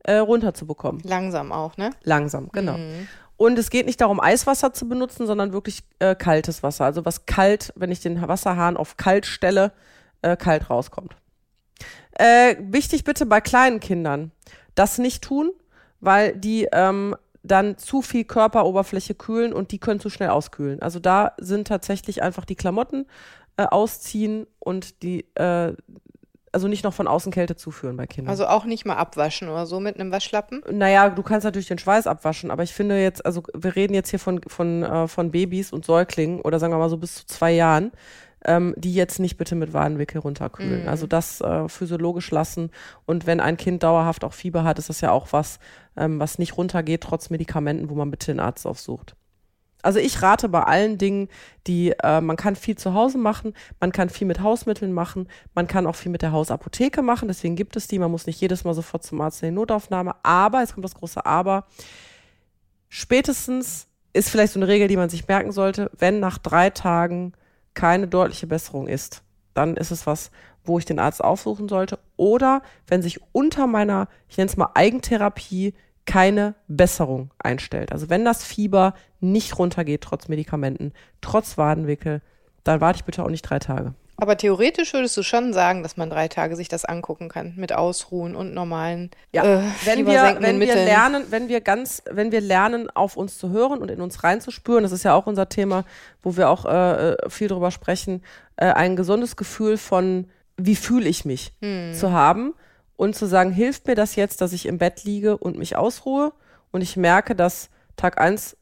äh, 0.04 0.16
runterzubekommen. 0.16 1.00
Langsam 1.04 1.52
auch, 1.52 1.76
ne? 1.76 1.90
Langsam, 2.02 2.50
genau. 2.52 2.76
Mhm. 2.76 3.08
Und 3.36 3.58
es 3.58 3.70
geht 3.70 3.86
nicht 3.86 4.00
darum, 4.00 4.20
Eiswasser 4.20 4.72
zu 4.72 4.88
benutzen, 4.88 5.26
sondern 5.26 5.52
wirklich 5.52 5.82
äh, 5.98 6.14
kaltes 6.14 6.62
Wasser. 6.62 6.84
Also 6.84 7.04
was 7.04 7.26
kalt, 7.26 7.72
wenn 7.74 7.90
ich 7.90 8.00
den 8.00 8.20
Wasserhahn 8.26 8.76
auf 8.76 8.96
kalt 8.96 9.26
stelle, 9.26 9.72
äh, 10.22 10.36
kalt 10.36 10.70
rauskommt. 10.70 11.16
Äh, 12.12 12.56
wichtig 12.60 13.04
bitte 13.04 13.26
bei 13.26 13.40
kleinen 13.40 13.80
Kindern, 13.80 14.30
das 14.74 14.98
nicht 14.98 15.22
tun, 15.22 15.50
weil 16.00 16.36
die 16.36 16.68
ähm, 16.72 17.16
dann 17.42 17.76
zu 17.76 18.02
viel 18.02 18.24
Körperoberfläche 18.24 19.14
kühlen 19.14 19.52
und 19.52 19.70
die 19.70 19.78
können 19.78 20.00
zu 20.00 20.10
schnell 20.10 20.30
auskühlen. 20.30 20.80
Also 20.80 20.98
da 20.98 21.32
sind 21.38 21.68
tatsächlich 21.68 22.22
einfach 22.22 22.44
die 22.44 22.56
Klamotten 22.56 23.06
äh, 23.56 23.64
ausziehen 23.64 24.46
und 24.58 25.02
die, 25.02 25.26
äh, 25.34 25.74
also 26.52 26.68
nicht 26.68 26.84
noch 26.84 26.94
von 26.94 27.06
außen 27.06 27.32
Kälte 27.32 27.56
zuführen 27.56 27.96
bei 27.96 28.06
Kindern. 28.06 28.30
Also 28.30 28.46
auch 28.46 28.64
nicht 28.64 28.86
mal 28.86 28.96
abwaschen 28.96 29.48
oder 29.48 29.66
so 29.66 29.78
mit 29.80 30.00
einem 30.00 30.10
Waschlappen. 30.10 30.62
Naja, 30.70 31.10
du 31.10 31.22
kannst 31.22 31.44
natürlich 31.44 31.68
den 31.68 31.78
Schweiß 31.78 32.06
abwaschen, 32.06 32.50
aber 32.50 32.62
ich 32.62 32.72
finde 32.72 33.00
jetzt, 33.00 33.26
also 33.26 33.42
wir 33.54 33.76
reden 33.76 33.92
jetzt 33.92 34.10
hier 34.10 34.18
von, 34.18 34.40
von, 34.46 34.82
äh, 34.82 35.08
von 35.08 35.30
Babys 35.30 35.72
und 35.72 35.84
Säuglingen 35.84 36.40
oder 36.40 36.58
sagen 36.58 36.72
wir 36.72 36.78
mal 36.78 36.88
so 36.88 36.96
bis 36.96 37.16
zu 37.16 37.26
zwei 37.26 37.52
Jahren, 37.52 37.92
ähm, 38.44 38.74
die 38.76 38.94
jetzt 38.94 39.18
nicht 39.18 39.36
bitte 39.36 39.54
mit 39.54 39.72
Wadenwickel 39.72 40.20
runterkühlen. 40.20 40.82
Mhm. 40.82 40.88
Also 40.88 41.06
das 41.06 41.40
äh, 41.40 41.68
physiologisch 41.68 42.30
lassen. 42.30 42.70
Und 43.06 43.26
wenn 43.26 43.40
ein 43.40 43.56
Kind 43.56 43.82
dauerhaft 43.82 44.24
auch 44.24 44.32
Fieber 44.32 44.64
hat, 44.64 44.78
ist 44.78 44.88
das 44.88 45.00
ja 45.00 45.10
auch 45.10 45.32
was, 45.32 45.58
ähm, 45.96 46.20
was 46.20 46.38
nicht 46.38 46.56
runtergeht, 46.56 47.02
trotz 47.02 47.30
Medikamenten, 47.30 47.88
wo 47.90 47.94
man 47.94 48.10
bitte 48.10 48.32
einen 48.32 48.40
Arzt 48.40 48.66
aufsucht. 48.66 49.16
Also 49.84 49.98
ich 49.98 50.22
rate 50.22 50.48
bei 50.48 50.62
allen 50.62 50.96
Dingen, 50.96 51.28
die 51.66 51.90
äh, 52.02 52.22
man 52.22 52.36
kann 52.36 52.56
viel 52.56 52.76
zu 52.76 52.94
Hause 52.94 53.18
machen, 53.18 53.52
man 53.80 53.92
kann 53.92 54.08
viel 54.08 54.26
mit 54.26 54.40
Hausmitteln 54.40 54.92
machen, 54.92 55.28
man 55.54 55.66
kann 55.66 55.86
auch 55.86 55.94
viel 55.94 56.10
mit 56.10 56.22
der 56.22 56.32
Hausapotheke 56.32 57.02
machen, 57.02 57.28
deswegen 57.28 57.54
gibt 57.54 57.76
es 57.76 57.86
die, 57.86 57.98
man 57.98 58.10
muss 58.10 58.26
nicht 58.26 58.40
jedes 58.40 58.64
Mal 58.64 58.72
sofort 58.72 59.04
zum 59.04 59.20
Arzt 59.20 59.42
in 59.42 59.50
die 59.50 59.54
Notaufnahme, 59.54 60.14
aber, 60.22 60.60
jetzt 60.60 60.72
kommt 60.72 60.84
das 60.84 60.94
große 60.94 61.26
Aber, 61.26 61.66
spätestens 62.88 63.86
ist 64.14 64.30
vielleicht 64.30 64.54
so 64.54 64.58
eine 64.58 64.68
Regel, 64.68 64.88
die 64.88 64.96
man 64.96 65.10
sich 65.10 65.28
merken 65.28 65.52
sollte, 65.52 65.90
wenn 65.98 66.18
nach 66.18 66.38
drei 66.38 66.70
Tagen 66.70 67.34
keine 67.74 68.08
deutliche 68.08 68.46
Besserung 68.46 68.88
ist, 68.88 69.22
dann 69.54 69.76
ist 69.76 69.90
es 69.90 70.06
was, 70.06 70.30
wo 70.64 70.78
ich 70.78 70.84
den 70.84 70.98
Arzt 70.98 71.22
aufsuchen 71.22 71.68
sollte. 71.68 71.98
Oder 72.16 72.62
wenn 72.86 73.02
sich 73.02 73.20
unter 73.32 73.66
meiner, 73.66 74.08
ich 74.28 74.36
nenne 74.36 74.50
es 74.50 74.56
mal 74.56 74.70
Eigentherapie, 74.74 75.74
keine 76.06 76.54
Besserung 76.68 77.30
einstellt. 77.38 77.92
Also 77.92 78.10
wenn 78.10 78.24
das 78.24 78.44
Fieber 78.44 78.94
nicht 79.20 79.58
runtergeht, 79.58 80.02
trotz 80.02 80.28
Medikamenten, 80.28 80.92
trotz 81.20 81.56
Wadenwickel, 81.56 82.20
dann 82.62 82.80
warte 82.80 82.98
ich 82.98 83.04
bitte 83.04 83.22
auch 83.22 83.30
nicht 83.30 83.42
drei 83.42 83.58
Tage. 83.58 83.94
Aber 84.16 84.36
theoretisch 84.36 84.92
würdest 84.92 85.16
du 85.16 85.22
schon 85.22 85.52
sagen, 85.52 85.82
dass 85.82 85.96
man 85.96 86.08
drei 86.08 86.28
Tage 86.28 86.54
sich 86.56 86.68
das 86.68 86.84
angucken 86.84 87.28
kann 87.28 87.54
mit 87.56 87.72
Ausruhen 87.72 88.36
und 88.36 88.54
normalen 88.54 89.10
Ja, 89.32 89.42
äh, 89.44 89.62
wenn 89.84 90.06
wir, 90.06 90.36
wenn 90.40 90.60
wir 90.60 90.74
lernen, 90.74 91.24
wenn 91.30 91.48
wir 91.48 91.60
ganz, 91.60 92.02
wenn 92.10 92.30
wir 92.30 92.40
lernen, 92.40 92.88
auf 92.90 93.16
uns 93.16 93.38
zu 93.38 93.50
hören 93.50 93.80
und 93.80 93.90
in 93.90 94.00
uns 94.00 94.22
reinzuspüren, 94.22 94.82
das 94.82 94.92
ist 94.92 95.02
ja 95.02 95.14
auch 95.14 95.26
unser 95.26 95.48
Thema, 95.48 95.84
wo 96.22 96.36
wir 96.36 96.48
auch 96.48 96.64
äh, 96.64 97.12
äh, 97.12 97.30
viel 97.30 97.48
drüber 97.48 97.70
sprechen, 97.70 98.22
äh, 98.56 98.66
ein 98.66 98.94
gesundes 98.96 99.36
Gefühl 99.36 99.76
von, 99.78 100.30
wie 100.56 100.76
fühle 100.76 101.08
ich 101.08 101.24
mich 101.24 101.52
Hm. 101.60 101.92
zu 101.94 102.12
haben 102.12 102.54
und 102.96 103.16
zu 103.16 103.26
sagen, 103.26 103.50
hilft 103.50 103.86
mir 103.88 103.96
das 103.96 104.14
jetzt, 104.14 104.40
dass 104.40 104.52
ich 104.52 104.66
im 104.66 104.78
Bett 104.78 105.02
liege 105.04 105.36
und 105.36 105.58
mich 105.58 105.76
ausruhe? 105.76 106.32
Und 106.70 106.82
ich 106.82 106.96
merke, 106.96 107.34
dass 107.34 107.68
Tag 107.96 108.20
eins 108.20 108.56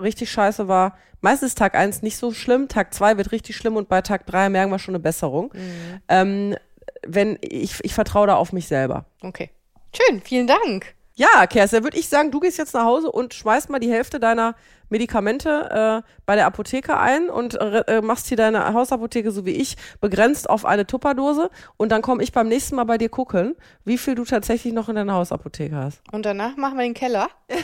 richtig 0.00 0.30
scheiße 0.30 0.68
war. 0.68 0.96
Meistens 1.20 1.48
ist 1.48 1.58
Tag 1.58 1.74
eins 1.74 2.02
nicht 2.02 2.16
so 2.16 2.32
schlimm, 2.32 2.68
Tag 2.68 2.94
zwei 2.94 3.16
wird 3.16 3.32
richtig 3.32 3.56
schlimm 3.56 3.76
und 3.76 3.88
bei 3.88 4.02
Tag 4.02 4.26
drei 4.26 4.48
merken 4.48 4.70
wir 4.70 4.78
schon 4.78 4.94
eine 4.94 5.02
Besserung. 5.02 5.52
Mhm. 5.52 6.00
Ähm, 6.08 6.56
wenn 7.06 7.38
ich, 7.40 7.82
ich 7.82 7.94
vertraue 7.94 8.26
da 8.26 8.36
auf 8.36 8.52
mich 8.52 8.68
selber. 8.68 9.06
Okay. 9.22 9.50
Schön, 9.92 10.20
vielen 10.20 10.46
Dank. 10.46 10.94
Ja, 11.14 11.48
Kerstin, 11.48 11.82
würde 11.82 11.98
ich 11.98 12.08
sagen, 12.08 12.30
du 12.30 12.38
gehst 12.38 12.58
jetzt 12.58 12.74
nach 12.74 12.84
Hause 12.84 13.10
und 13.10 13.34
schmeißt 13.34 13.70
mal 13.70 13.80
die 13.80 13.90
Hälfte 13.90 14.20
deiner 14.20 14.54
Medikamente 14.88 16.04
äh, 16.06 16.08
bei 16.26 16.36
der 16.36 16.46
Apotheke 16.46 16.96
ein 16.96 17.28
und 17.28 17.56
äh, 17.60 18.00
machst 18.02 18.28
hier 18.28 18.36
deine 18.36 18.72
Hausapotheke, 18.72 19.32
so 19.32 19.44
wie 19.44 19.50
ich, 19.50 19.76
begrenzt 20.00 20.48
auf 20.48 20.64
eine 20.64 20.86
Tupperdose 20.86 21.50
und 21.76 21.90
dann 21.90 22.02
komme 22.02 22.22
ich 22.22 22.30
beim 22.30 22.46
nächsten 22.46 22.76
Mal 22.76 22.84
bei 22.84 22.98
dir 22.98 23.08
gucken, 23.08 23.56
wie 23.84 23.98
viel 23.98 24.14
du 24.14 24.24
tatsächlich 24.24 24.72
noch 24.72 24.88
in 24.88 24.94
deiner 24.94 25.14
Hausapotheke 25.14 25.74
hast. 25.74 26.00
Und 26.12 26.24
danach 26.24 26.56
machen 26.56 26.78
wir 26.78 26.84
den 26.84 26.94
Keller. 26.94 27.28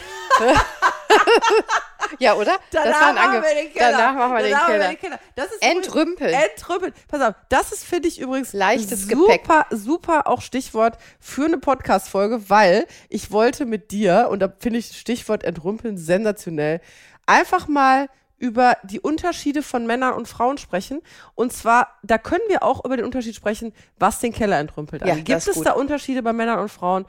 ja, 2.19 2.35
oder? 2.35 2.57
das 2.71 2.85
war 2.87 3.07
ein 3.09 3.19
Ange 3.19 3.43
Danach 3.79 4.15
machen 4.15 4.37
wir 4.37 4.43
den 4.89 4.99
Keller. 4.99 5.19
Das 5.35 5.47
ist 5.47 5.63
Entrümpeln. 5.63 6.31
übrigens- 6.31 6.51
Entrümpeln. 6.57 6.93
Pass 7.09 7.21
auf, 7.23 7.35
das 7.49 7.73
ist, 7.73 7.85
finde 7.85 8.09
ich 8.09 8.21
übrigens 8.21 8.53
Leichtes 8.53 9.03
super, 9.09 9.17
Gepäck. 9.39 9.67
super 9.71 10.27
auch 10.27 10.41
Stichwort 10.43 10.99
für 11.21 11.45
eine 11.47 11.59
Podcast-Folge, 11.59 12.49
weil 12.51 12.87
ich 13.09 13.31
wollte 13.31 13.65
mit 13.67 13.91
dir, 13.91 14.29
und 14.31 14.41
da 14.41 14.53
finde 14.59 14.79
ich 14.79 14.87
Stichwort 14.99 15.45
Entrümpeln 15.45 15.97
sensationell, 15.99 16.81
einfach 17.27 17.69
mal 17.69 18.09
über 18.39 18.77
die 18.83 19.01
Unterschiede 19.01 19.63
von 19.63 19.87
Männern 19.87 20.13
und 20.13 20.29
Frauen 20.29 20.59
sprechen. 20.59 21.01
Und 21.35 21.53
zwar, 21.53 21.89
da 22.03 22.19
können 22.19 22.43
wir 22.49 22.63
auch 22.63 22.85
über 22.85 22.97
den 22.97 23.07
Unterschied 23.07 23.35
sprechen, 23.35 23.73
was 23.99 24.19
den 24.19 24.33
Keller 24.33 24.59
entrümpelt. 24.59 25.07
Ja, 25.07 25.15
Gibt 25.15 25.31
es 25.31 25.55
gut. 25.55 25.65
da 25.67 25.73
Unterschiede 25.73 26.23
bei 26.23 26.33
Männern 26.35 26.59
und 26.59 26.69
Frauen? 26.69 27.07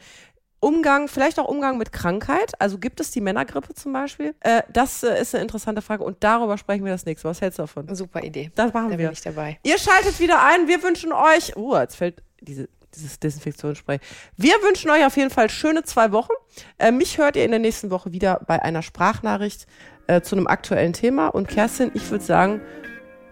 Umgang, 0.65 1.07
vielleicht 1.07 1.39
auch 1.39 1.47
Umgang 1.47 1.77
mit 1.77 1.91
Krankheit. 1.91 2.59
Also 2.59 2.79
gibt 2.79 2.99
es 2.99 3.11
die 3.11 3.21
Männergrippe 3.21 3.75
zum 3.75 3.93
Beispiel? 3.93 4.33
Äh, 4.39 4.63
das 4.73 5.03
äh, 5.03 5.21
ist 5.21 5.35
eine 5.35 5.43
interessante 5.43 5.83
Frage 5.83 6.03
und 6.03 6.23
darüber 6.23 6.57
sprechen 6.57 6.83
wir 6.85 6.91
das 6.91 7.05
nächste 7.05 7.27
Mal. 7.27 7.31
Was 7.31 7.41
hältst 7.41 7.59
du 7.59 7.63
davon? 7.63 7.93
Super 7.93 8.23
Idee. 8.23 8.51
Das 8.55 8.73
machen 8.73 8.89
Da 8.89 8.97
wir. 8.97 9.05
bin 9.09 9.13
ich 9.13 9.21
dabei. 9.21 9.59
Ihr 9.61 9.77
schaltet 9.77 10.19
wieder 10.19 10.43
ein. 10.43 10.67
Wir 10.67 10.81
wünschen 10.81 11.13
euch. 11.13 11.55
Oh, 11.55 11.77
jetzt 11.77 11.97
fällt 11.97 12.23
diese, 12.41 12.67
dieses 12.95 13.19
Desinfektionsspray. 13.19 13.99
Wir 14.37 14.53
wünschen 14.63 14.89
euch 14.89 15.05
auf 15.05 15.15
jeden 15.17 15.29
Fall 15.29 15.51
schöne 15.51 15.83
zwei 15.83 16.11
Wochen. 16.11 16.33
Äh, 16.79 16.91
mich 16.91 17.19
hört 17.19 17.35
ihr 17.35 17.45
in 17.45 17.51
der 17.51 17.59
nächsten 17.59 17.91
Woche 17.91 18.11
wieder 18.11 18.41
bei 18.47 18.59
einer 18.59 18.81
Sprachnachricht 18.81 19.67
äh, 20.07 20.21
zu 20.21 20.35
einem 20.35 20.47
aktuellen 20.47 20.93
Thema. 20.93 21.27
Und 21.27 21.47
Kerstin, 21.47 21.91
ich 21.93 22.09
würde 22.09 22.25
sagen, 22.25 22.59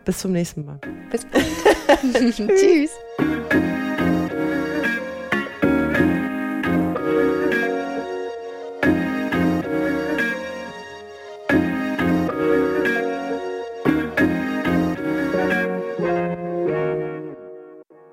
bis 0.05 0.19
zum 0.19 0.33
nächsten 0.33 0.65
Mal. 0.65 0.79
Bis 1.09 1.25
bald. 1.25 1.45
Tschüss. 2.59 2.91